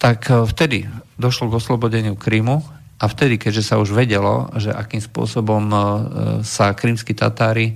[0.01, 0.89] tak vtedy
[1.21, 5.77] došlo k oslobodeniu Krymu a vtedy, keďže sa už vedelo, že akým spôsobom e,
[6.45, 7.75] sa krímsky Tatári e,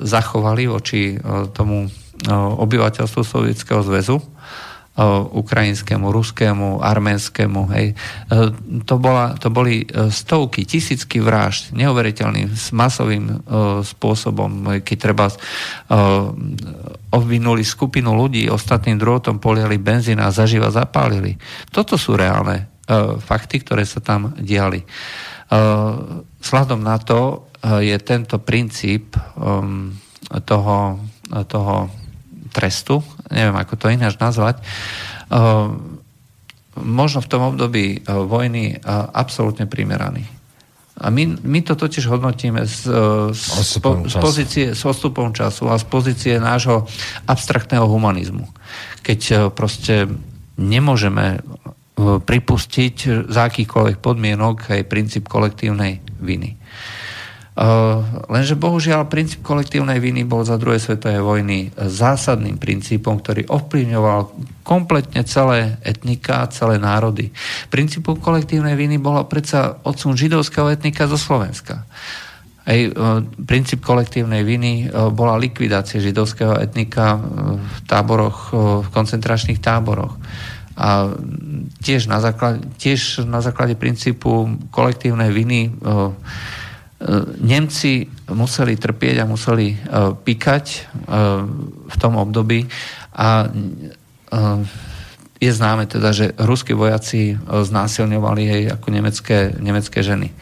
[0.00, 1.16] zachovali voči e,
[1.52, 1.84] tomu
[2.32, 4.22] obyvateľstvu Sovietskeho zväzu,
[5.34, 7.66] ukrajinskému, ruskému, arménskému.
[7.74, 7.98] Hej.
[8.86, 13.42] To, bola, to boli stovky, tisícky vražd, neuveriteľným, masovým
[13.82, 15.26] spôsobom, keď treba
[17.10, 21.34] obvinuli skupinu ľudí, ostatným druhotom poliali benzín a zaživa zapálili.
[21.74, 22.71] Toto sú reálne
[23.20, 24.84] fakty, ktoré sa tam diali.
[26.40, 27.20] Sladom e, na to
[27.60, 29.14] e, je tento princíp
[30.32, 30.78] toho,
[31.28, 31.74] toho
[32.52, 34.64] trestu, neviem ako to ináč nazvať,
[36.80, 38.80] možno v tom období vojny
[39.12, 40.24] absolútne primeraný.
[41.02, 42.88] A my, my to totiž hodnotíme z,
[43.32, 43.44] z,
[43.76, 46.88] z, pozície, s odstupom času a z pozície nášho
[47.28, 48.48] abstraktného humanizmu.
[49.04, 50.08] Keď proste
[50.56, 51.44] nemôžeme
[51.98, 56.56] pripustiť za akýchkoľvek podmienok aj princíp kolektívnej viny.
[58.32, 64.20] Lenže bohužiaľ princíp kolektívnej viny bol za druhej svetovej vojny zásadným princípom, ktorý ovplyvňoval
[64.64, 67.28] kompletne celé etnika, celé národy.
[67.68, 71.84] Princípom kolektívnej viny bola predsa odsun židovského etnika zo Slovenska.
[72.64, 72.78] Aj
[73.44, 77.20] princíp kolektívnej viny bola likvidácia židovského etnika
[77.60, 78.48] v táboroch,
[78.80, 80.16] v koncentračných táboroch.
[80.76, 81.12] A
[81.84, 86.12] tiež na základe, tiež na základe princípu kolektívnej viny e, e,
[87.44, 89.76] Nemci museli trpieť a museli e,
[90.16, 90.64] píkať
[91.92, 92.64] v tom období
[93.12, 93.52] a
[95.42, 100.32] je známe teda, že ruskí vojaci znásilňovali jej ako nemecké, nemecké ženy.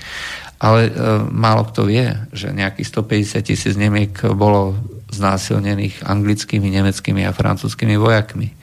[0.61, 0.93] Ale
[1.33, 4.79] málo kto vie, že nejakých 150 tisíc Nemiek bolo
[5.11, 8.55] znásilnených anglickými, nemeckými a francúzskými vojakmi.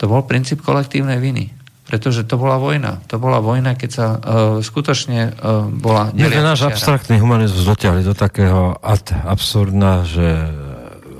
[0.00, 1.52] To bol princíp kolektívnej viny.
[1.86, 2.98] Pretože to bola vojna.
[3.06, 4.18] To bola vojna, keď sa uh,
[4.58, 6.10] skutočne uh, bola...
[6.10, 10.50] My sme náš abstraktný humanizmus dotiahli do takého ad absurdna, že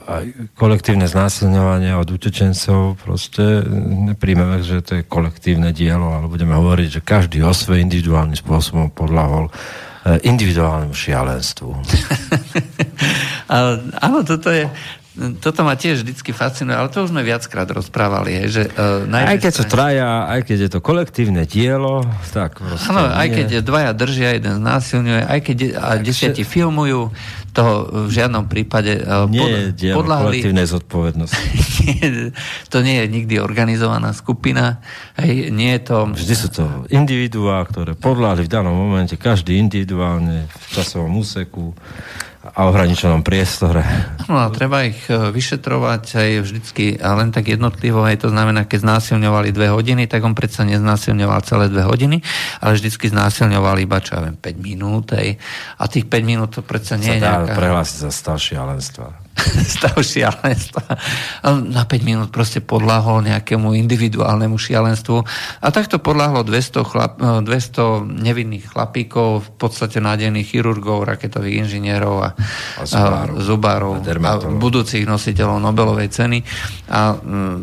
[0.07, 3.67] aj kolektívne znásilňovanie od utečencov proste
[4.07, 8.95] nepríjmeme, že to je kolektívne dielo, ale budeme hovoriť, že každý o svoj individuálnym spôsobom
[8.95, 11.71] podľahol eh, individuálnemu šialenstvu.
[14.07, 14.71] Áno, toto je,
[15.17, 18.45] toto ma tiež vždycky fascinuje, ale to už sme viackrát rozprávali.
[18.45, 19.73] Je, že, uh, aj keď strane...
[19.73, 22.05] traja, aj keď je to kolektívne dielo,
[22.37, 22.93] tak proste...
[22.93, 26.49] Áno, aj keď dvaja držia, jeden znásilňuje, aj keď a desiatí že...
[26.49, 27.09] filmujú,
[27.57, 27.65] to
[28.05, 30.37] v žiadnom prípade uh, nie pod, je dielo podľahli...
[30.37, 31.45] kolektívnej zodpovednosti.
[32.73, 34.85] to nie je nikdy organizovaná skupina.
[35.17, 35.97] Hej, nie je to...
[36.13, 41.73] Vždy sú to individuá, ktoré podľahli v danom momente, každý individuálne v časovom úseku
[42.53, 43.83] a ohraničenom priestore.
[44.31, 48.67] No a treba ich e, vyšetrovať aj vždycky a len tak jednotlivo, aj to znamená,
[48.67, 52.23] keď znásilňovali dve hodiny, tak on predsa neznásilňoval celé dve hodiny,
[52.63, 55.35] ale vždycky znásilňoval iba, čo ja viem, 5 minút, aj,
[55.81, 57.59] a tých 5 minút to predsa nie je nejaká...
[57.59, 59.26] prehlásiť za stav šialenstva.
[59.77, 60.83] stav šialenstva.
[61.69, 65.17] Na 5 minút proste podľahol nejakému individuálnemu šialenstvu.
[65.61, 67.85] A takto podľahlo 200, chlap, 200 e,
[68.27, 74.57] nevinných chlapíkov, v podstate nádených chirurgov, raketových inžinierov a, a zubárov, a, zubárov a, a
[74.57, 76.39] budúcich nositeľov Nobelovej ceny.
[76.89, 77.57] A mm,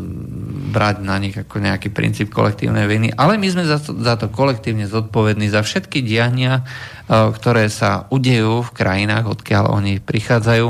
[0.74, 4.26] brať na nich ako nejaký princíp kolektívnej viny, ale my sme za to, za to
[4.26, 6.66] kolektívne zodpovední za všetky diania,
[7.08, 10.66] ktoré sa udejú v krajinách, odkiaľ oni prichádzajú.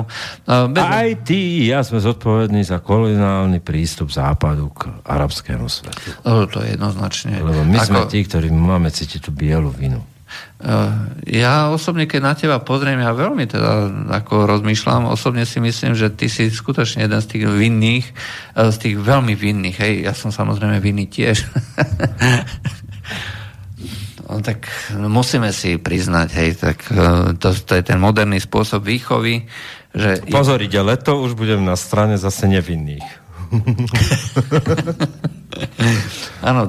[0.75, 0.83] Bez...
[0.83, 6.11] Aj ty, ja sme zodpovední za koloniálny prístup západu k arabskému svetu.
[6.27, 7.39] To je jednoznačne.
[7.39, 7.87] Lebo my ako...
[7.87, 10.03] sme tí, ktorí máme cítiť tú bielu vinu.
[11.29, 13.73] Ja osobne, keď na teba pozriem, ja veľmi teda
[14.17, 18.07] ako rozmýšľam, osobne si myslím, že ty si skutočne jeden z tých vinných,
[18.57, 21.45] z tých veľmi vinných, hej, ja som samozrejme vinný tiež.
[24.25, 29.47] no, tak musíme si priznať, hej, tak eh, to, to je ten moderný spôsob výchovy,
[29.95, 30.27] že...
[30.27, 33.07] Pozor, ide leto, už budem na strane zase nevinných.
[36.49, 36.67] Áno,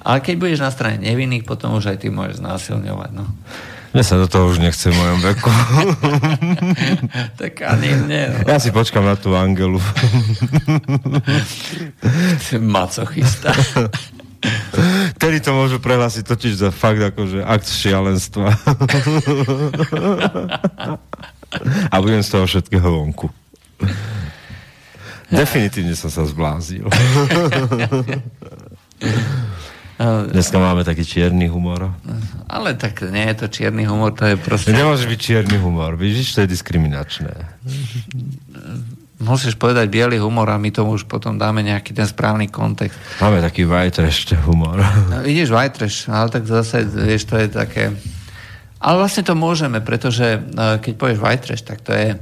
[0.00, 3.10] ale keď budeš na strane nevinných, potom už aj ty môžeš znásilňovať.
[3.16, 3.24] No.
[3.90, 5.50] Mne sa do toho už nechce v mojom veku.
[7.40, 8.22] tak ani nie.
[8.30, 8.46] No.
[8.46, 9.82] Ja si počkam na tú Angelu.
[12.62, 13.50] Macochista.
[15.20, 18.56] Tedy to môžu prehlásiť totiž za fakt akože akt šialenstva.
[21.92, 23.28] A budem z toho všetkého vonku.
[25.30, 26.88] Definitívne som sa zblázil.
[30.32, 31.92] Dneska máme taký čierny humor.
[32.48, 34.72] Ale tak nie je to čierny humor, to je proste...
[34.72, 37.36] Nemôže byť čierny humor, vidíš, to je diskriminačné.
[39.20, 42.96] Musíš povedať biely humor a my tomu už potom dáme nejaký ten správny kontext.
[43.20, 44.80] Máme taký trash humor.
[45.12, 47.92] No, vidíš, trash, ale tak zase, vieš, to je také...
[48.80, 50.40] Ale vlastne to môžeme, pretože e,
[50.80, 52.16] keď povieš trash, tak to je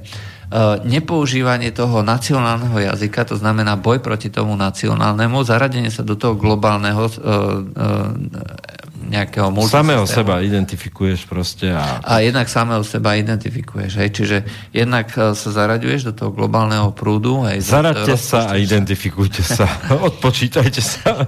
[0.48, 6.40] E, nepoužívanie toho nacionálneho jazyka, to znamená boj proti tomu nacionálnemu, zaradenie sa do toho
[6.40, 7.04] globálneho
[9.08, 11.72] e, e, nejakého Samého seba identifikuješ proste.
[11.72, 12.04] A...
[12.04, 13.92] a jednak samého seba identifikuješ.
[13.96, 14.10] Hej.
[14.12, 14.36] Čiže
[14.76, 17.48] jednak sa zaraďuješ do toho globálneho prúdu.
[17.48, 19.64] Hej, Zaraďte sa a identifikujte sa.
[20.12, 21.24] Odpočítajte sa.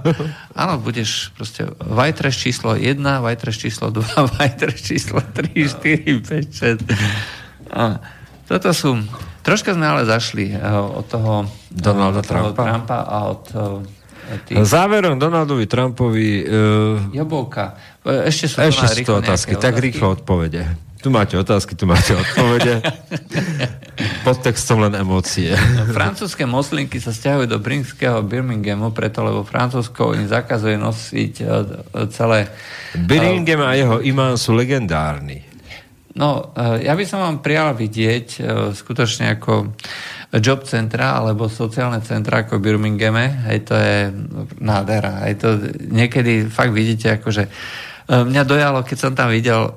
[0.53, 5.51] Áno, budeš proste Vajtreš číslo 1, Vajtreš číslo 2, Vajtreš číslo 3,
[5.81, 7.73] 4, 5, 6.
[7.73, 7.97] A
[8.45, 8.99] toto sú...
[9.41, 12.61] Troška sme ale zašli uh, od toho Donalda od toho Trumpa.
[12.61, 13.81] Trumpa a od uh,
[14.45, 14.55] tých...
[14.63, 16.29] Záverom Donaldovi Trumpovi...
[16.45, 17.75] Uh, Jobovka.
[18.03, 19.57] Ešte sú Ešte sú otázky.
[19.57, 19.85] Tak otázky?
[19.91, 20.63] rýchlo odpovede.
[21.01, 22.85] Tu máte otázky, tu máte odpovede.
[24.25, 25.49] Pod textom len emócie.
[25.89, 31.33] Francúzske moslinky sa stiahujú do brinského Birminghamu, preto lebo Francúzsko im zakazuje nosiť
[32.13, 32.53] celé...
[32.93, 35.41] Birmingham a jeho imán sú legendárni.
[36.13, 38.43] No, ja by som vám prijal vidieť
[38.77, 39.73] skutočne ako
[40.39, 44.13] job centra alebo sociálne centra ako v Birminghame, hej, to je
[44.63, 45.27] nádhera.
[45.27, 45.47] Hej, to
[45.91, 47.51] niekedy fakt vidíte, akože
[48.07, 49.71] mňa dojalo, keď som tam videl,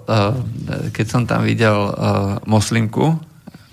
[0.95, 1.91] keď som tam videl
[2.47, 3.19] moslimku,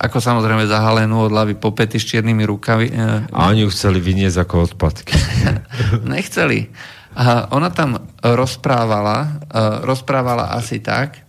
[0.02, 2.90] ako samozrejme zahalenú od hlavy po pety s čiernymi rukami.
[3.30, 5.14] A oni ju chceli vyniesť ako odpadky.
[6.14, 6.74] Nechceli.
[7.14, 9.46] A ona tam rozprávala,
[9.86, 11.22] rozprávala asi tak,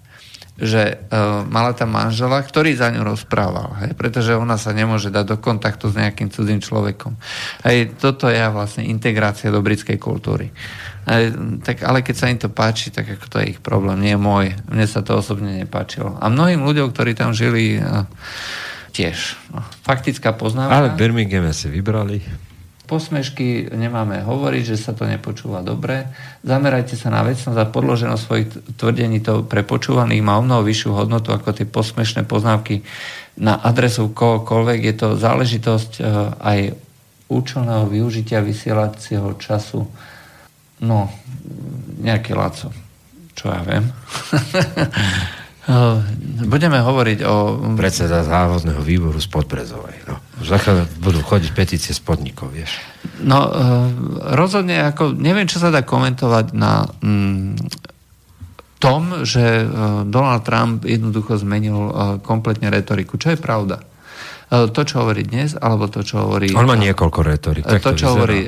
[0.60, 5.24] že uh, mala tam manžela, ktorý za ňu rozprával, hej, pretože ona sa nemôže dať
[5.24, 7.16] do kontaktu s nejakým cudzým človekom.
[7.64, 10.52] Hej, toto je vlastne integrácia do britskej kultúry.
[11.08, 11.34] Hej,
[11.64, 14.20] tak, ale keď sa im to páči, tak ako to je ich problém, nie je
[14.20, 14.52] môj.
[14.68, 16.20] Mne sa to osobne nepáčilo.
[16.20, 18.04] A mnohým ľuďom, ktorí tam žili, uh,
[18.92, 19.40] tiež.
[19.56, 20.76] No, faktická poznámka.
[20.76, 22.20] Ale Birmingham si vybrali
[22.92, 26.12] posmešky nemáme hovoriť, že sa to nepočúva dobre.
[26.44, 29.64] Zamerajte sa na vecnosť a podloženosť svojich tvrdení to pre
[30.20, 32.84] má o mnoho vyššiu hodnotu ako tie posmešné poznávky
[33.40, 34.80] na adresu kohokoľvek.
[34.84, 36.00] Je to záležitosť e,
[36.36, 36.58] aj
[37.32, 39.88] účelného využitia vysielacieho času.
[40.84, 41.08] No,
[41.96, 42.76] nejaké laco.
[43.32, 43.88] Čo ja viem.
[46.52, 47.56] Budeme hovoriť o...
[47.72, 49.96] Predseda závodného výboru z Podbrezovej.
[50.04, 50.20] No.
[50.42, 50.50] Už
[50.98, 52.82] budú chodiť petície z podnikov, vieš.
[53.22, 53.46] No,
[54.34, 57.54] rozhodne, ako, neviem, čo sa dá komentovať na mm,
[58.82, 59.62] tom, že
[60.10, 61.94] Donald Trump jednoducho zmenil
[62.26, 63.86] kompletne retoriku, čo je pravda.
[64.52, 66.50] E, to, čo hovorí dnes, alebo to, čo hovorí...
[66.52, 67.62] On má niekoľko retorik.
[67.62, 68.12] To, to, čo vyzerá.
[68.12, 68.40] hovorí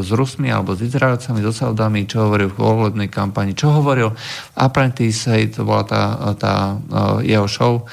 [0.00, 4.10] s Rusmi alebo s Izraelcami, so Saudami, čo hovoril v volebnej kampani, čo hovoril
[4.56, 6.02] Apprentice, hej, to bola tá,
[6.40, 6.54] tá
[7.20, 7.84] jeho show.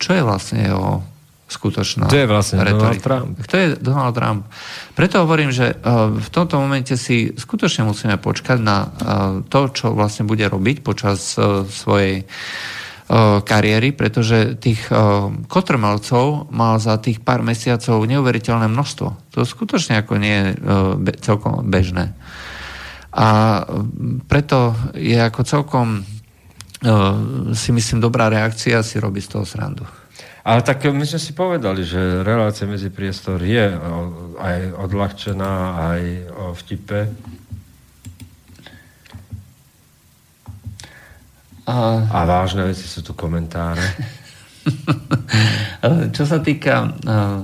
[0.00, 1.11] Čo je vlastne jeho
[1.52, 2.80] skutočná To je vlastne retorika.
[2.80, 3.32] Donald Trump.
[3.44, 4.42] Kto je Donald Trump?
[4.96, 8.90] Preto hovorím, že uh, v tomto momente si skutočne musíme počkať na uh,
[9.44, 12.24] to, čo vlastne bude robiť počas uh, svojej
[13.44, 14.88] kariéry, pretože tých
[15.44, 19.36] kotrmelcov mal za tých pár mesiacov neuveriteľné množstvo.
[19.36, 20.46] To skutočne ako nie je
[21.20, 22.16] celkom bežné.
[23.12, 23.60] A
[24.24, 26.08] preto je ako celkom
[27.52, 29.84] si myslím dobrá reakcia si robiť z toho srandu.
[30.42, 35.54] Ale tak my sme si povedali, že relácia medzi priestor je o, aj odľahčená,
[35.94, 36.02] aj
[36.34, 37.06] o vtipe.
[41.70, 43.82] A, A vážne veci sú tu komentáre.
[46.14, 47.38] Čo sa týka eh,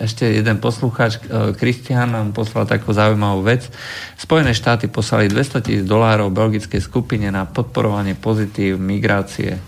[0.00, 3.66] ešte jeden poslucháč, eh, Kristián nám poslal takú zaujímavú vec.
[4.14, 9.58] Spojené štáty poslali 200 tisíc dolárov belgickej skupine na podporovanie pozitív migrácie,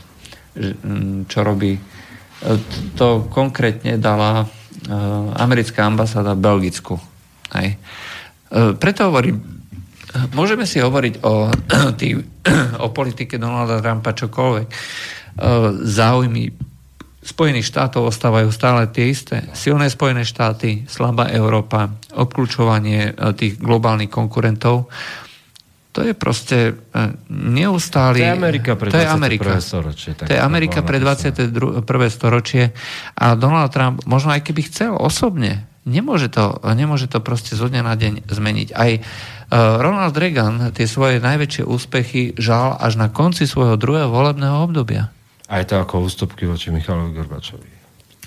[1.26, 1.74] čo robí.
[2.98, 4.47] To konkrétne dala eh,
[5.39, 6.94] americká ambasáda v Belgicku.
[7.55, 7.78] Hej.
[7.78, 9.39] Eh, Preto hovorím,
[10.35, 11.48] môžeme si hovoriť o,
[12.01, 12.19] tých,
[12.85, 14.66] o politike Donalda Trumpa čokoľvek.
[14.69, 14.77] Eh,
[15.86, 16.73] Záujmy
[17.23, 19.47] Spojených štátov ostávajú stále tie isté.
[19.55, 21.86] Silné Spojené štáty, slabá Európa,
[22.19, 24.90] obklúčovanie e, tých globálnych konkurentov.
[25.93, 28.24] To je proste e, neustály...
[28.24, 29.12] To je Amerika pre to je 21.
[29.12, 29.48] Amerika.
[29.60, 31.52] storočie, To je Amerika pre napísané.
[31.52, 32.09] 21.
[32.09, 32.64] storočie
[33.12, 37.82] a Donald Trump, možno aj keby chcel osobne, nemôže to, nemôže to proste zo dňa
[37.85, 38.69] na deň zmeniť.
[38.73, 39.01] Aj e,
[39.52, 45.12] Ronald Reagan tie svoje najväčšie úspechy žal až na konci svojho druhého volebného obdobia.
[45.52, 47.81] Aj to ako ústupky voči Michalovi Gorbačovi.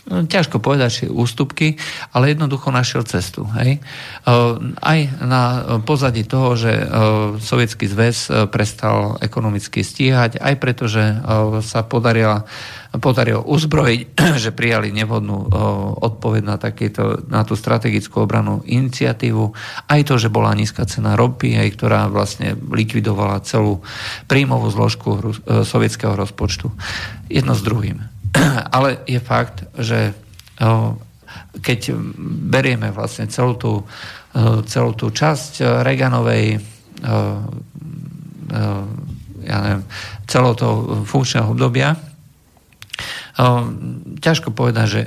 [0.06, 1.82] No, ťažko povedať, či ústupky,
[2.14, 3.50] ale jednoducho našiel cestu.
[3.58, 3.82] Hej?
[4.78, 5.44] Aj na
[5.82, 6.78] pozadí toho, že
[7.42, 11.10] Sovietský zväz prestal ekonomicky stíhať, aj preto, že
[11.66, 12.46] sa podarila,
[13.02, 14.02] podarilo uzbrojiť,
[14.46, 15.50] že prijali nevhodnú
[15.98, 19.58] odpoveď na, takéto, na tú strategickú obranú iniciatívu,
[19.90, 23.82] aj to, že bola nízka cena ropy, aj ktorá vlastne likvidovala celú
[24.30, 25.34] príjmovú zložku
[25.66, 26.70] sovietského rozpočtu.
[27.26, 28.15] Jedno s druhým.
[28.76, 30.14] Ale je fakt, že
[31.60, 31.80] keď
[32.52, 33.74] berieme vlastne celú tú,
[34.68, 35.84] celú tú časť o,
[39.46, 39.84] ja neviem,
[40.26, 42.00] celého toho funkčného obdobia,
[44.24, 45.02] ťažko povedať, že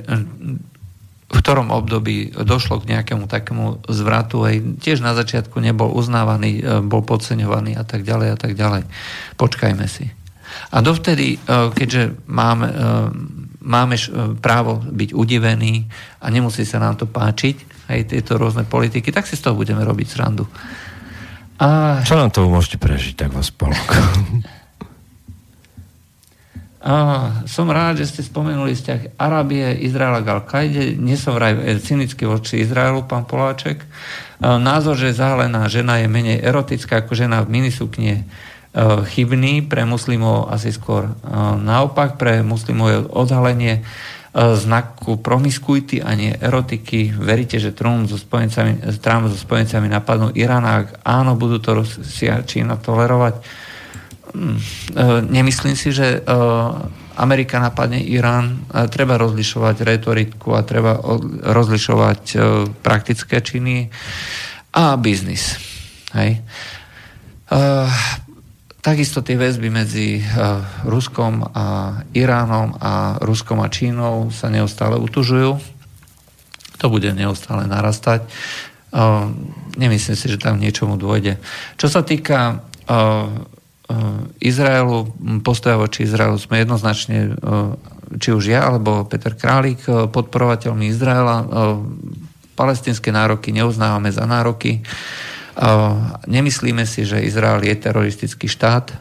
[1.29, 6.81] v ktorom období došlo k nejakému takému zvratu, aj tiež na začiatku nebol uznávaný, e,
[6.81, 8.89] bol podceňovaný a tak ďalej a tak ďalej.
[9.37, 10.09] Počkajme si.
[10.69, 11.37] A dovtedy, e,
[11.73, 12.73] keďže máme, e,
[13.65, 14.03] máme e,
[14.37, 15.89] právo byť udivený
[16.21, 19.81] a nemusí sa nám to páčiť, aj tieto rôzne politiky, tak si z toho budeme
[19.81, 20.45] robiť srandu.
[21.59, 23.93] A, Čo nám to umožní prežiť tak vo spolku?
[26.79, 26.95] a
[27.43, 30.95] som rád, že ste spomenuli vzťah Arábie, Izraela k Al-Kaide.
[30.95, 33.83] Nie som vraj cynicky voči Izraelu, pán Poláček.
[34.39, 38.23] Názor, že zahalená žena je menej erotická ako žena v minisukne,
[38.77, 41.11] chybný, pre muslimov asi skôr e,
[41.57, 43.81] naopak, pre muslimov je odhalenie e,
[44.53, 47.09] znaku promiskuity a nie erotiky.
[47.09, 52.45] Veríte, že Trump so spojencami, Trump so spojencami napadnú Irán a áno, budú to Rusia
[52.45, 53.41] Čína tolerovať?
[53.41, 53.43] E,
[55.25, 56.21] Nemyslím si, že
[57.17, 58.69] Amerika napadne Irán.
[58.93, 60.95] Treba rozlišovať retoriku a treba
[61.41, 62.37] rozlišovať
[62.85, 63.89] praktické činy
[64.71, 65.57] a biznis.
[66.13, 66.45] Hej.
[68.79, 75.59] Takisto tie väzby medzi uh, Ruskom a Iránom a Ruskom a Čínou sa neustále utužujú.
[76.79, 78.23] To bude neustále narastať.
[78.89, 79.35] Uh,
[79.75, 81.37] nemyslím si, že tam niečomu dôjde.
[81.75, 83.27] Čo sa týka uh,
[84.37, 85.09] Izraelu,
[85.41, 87.33] postoja voči Izraelu sme jednoznačne,
[88.21, 89.81] či už ja alebo Peter Králik,
[90.13, 91.41] podporovateľmi Izraela.
[92.53, 94.85] Palestinské nároky neuznávame za nároky.
[96.23, 98.95] Nemyslíme si, že Izrael je teroristický štát.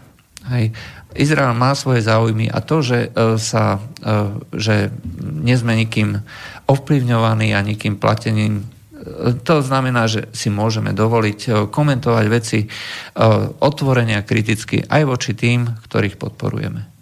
[0.51, 0.75] Hej.
[1.15, 6.21] Izrael má svoje záujmy a to, že, uh, sa, uh, že nie sme nikým
[6.69, 14.21] ovplyvňovaní a nikým plateným, uh, to znamená, že si môžeme dovoliť komentovať veci uh, otvorene
[14.21, 16.98] a kriticky aj voči tým, ktorých podporujeme.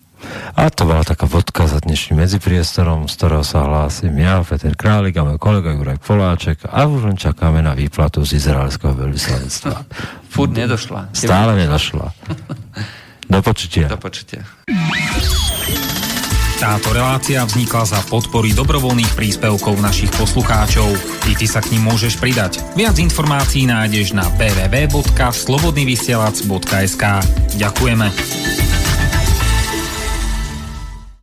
[0.57, 5.21] A to bola taká vodka za dnešným medzipriestorom, z ktorého sa hlásim ja, Peter Králik
[5.21, 9.85] a môj kolega Juraj Poláček a už len čakáme na výplatu z izraelského veľvyslanectva.
[10.33, 11.13] Furt nedošla.
[11.13, 12.09] Stále nedošla.
[13.27, 13.91] Do počutia.
[13.91, 14.47] Do počutia.
[16.57, 20.89] Táto relácia vznikla za podpory dobrovoľných príspevkov našich poslucháčov.
[21.29, 22.65] I ty sa k ním môžeš pridať.
[22.73, 27.05] Viac informácií nájdeš na www.slobodnyvysielac.sk
[27.61, 28.09] Ďakujeme.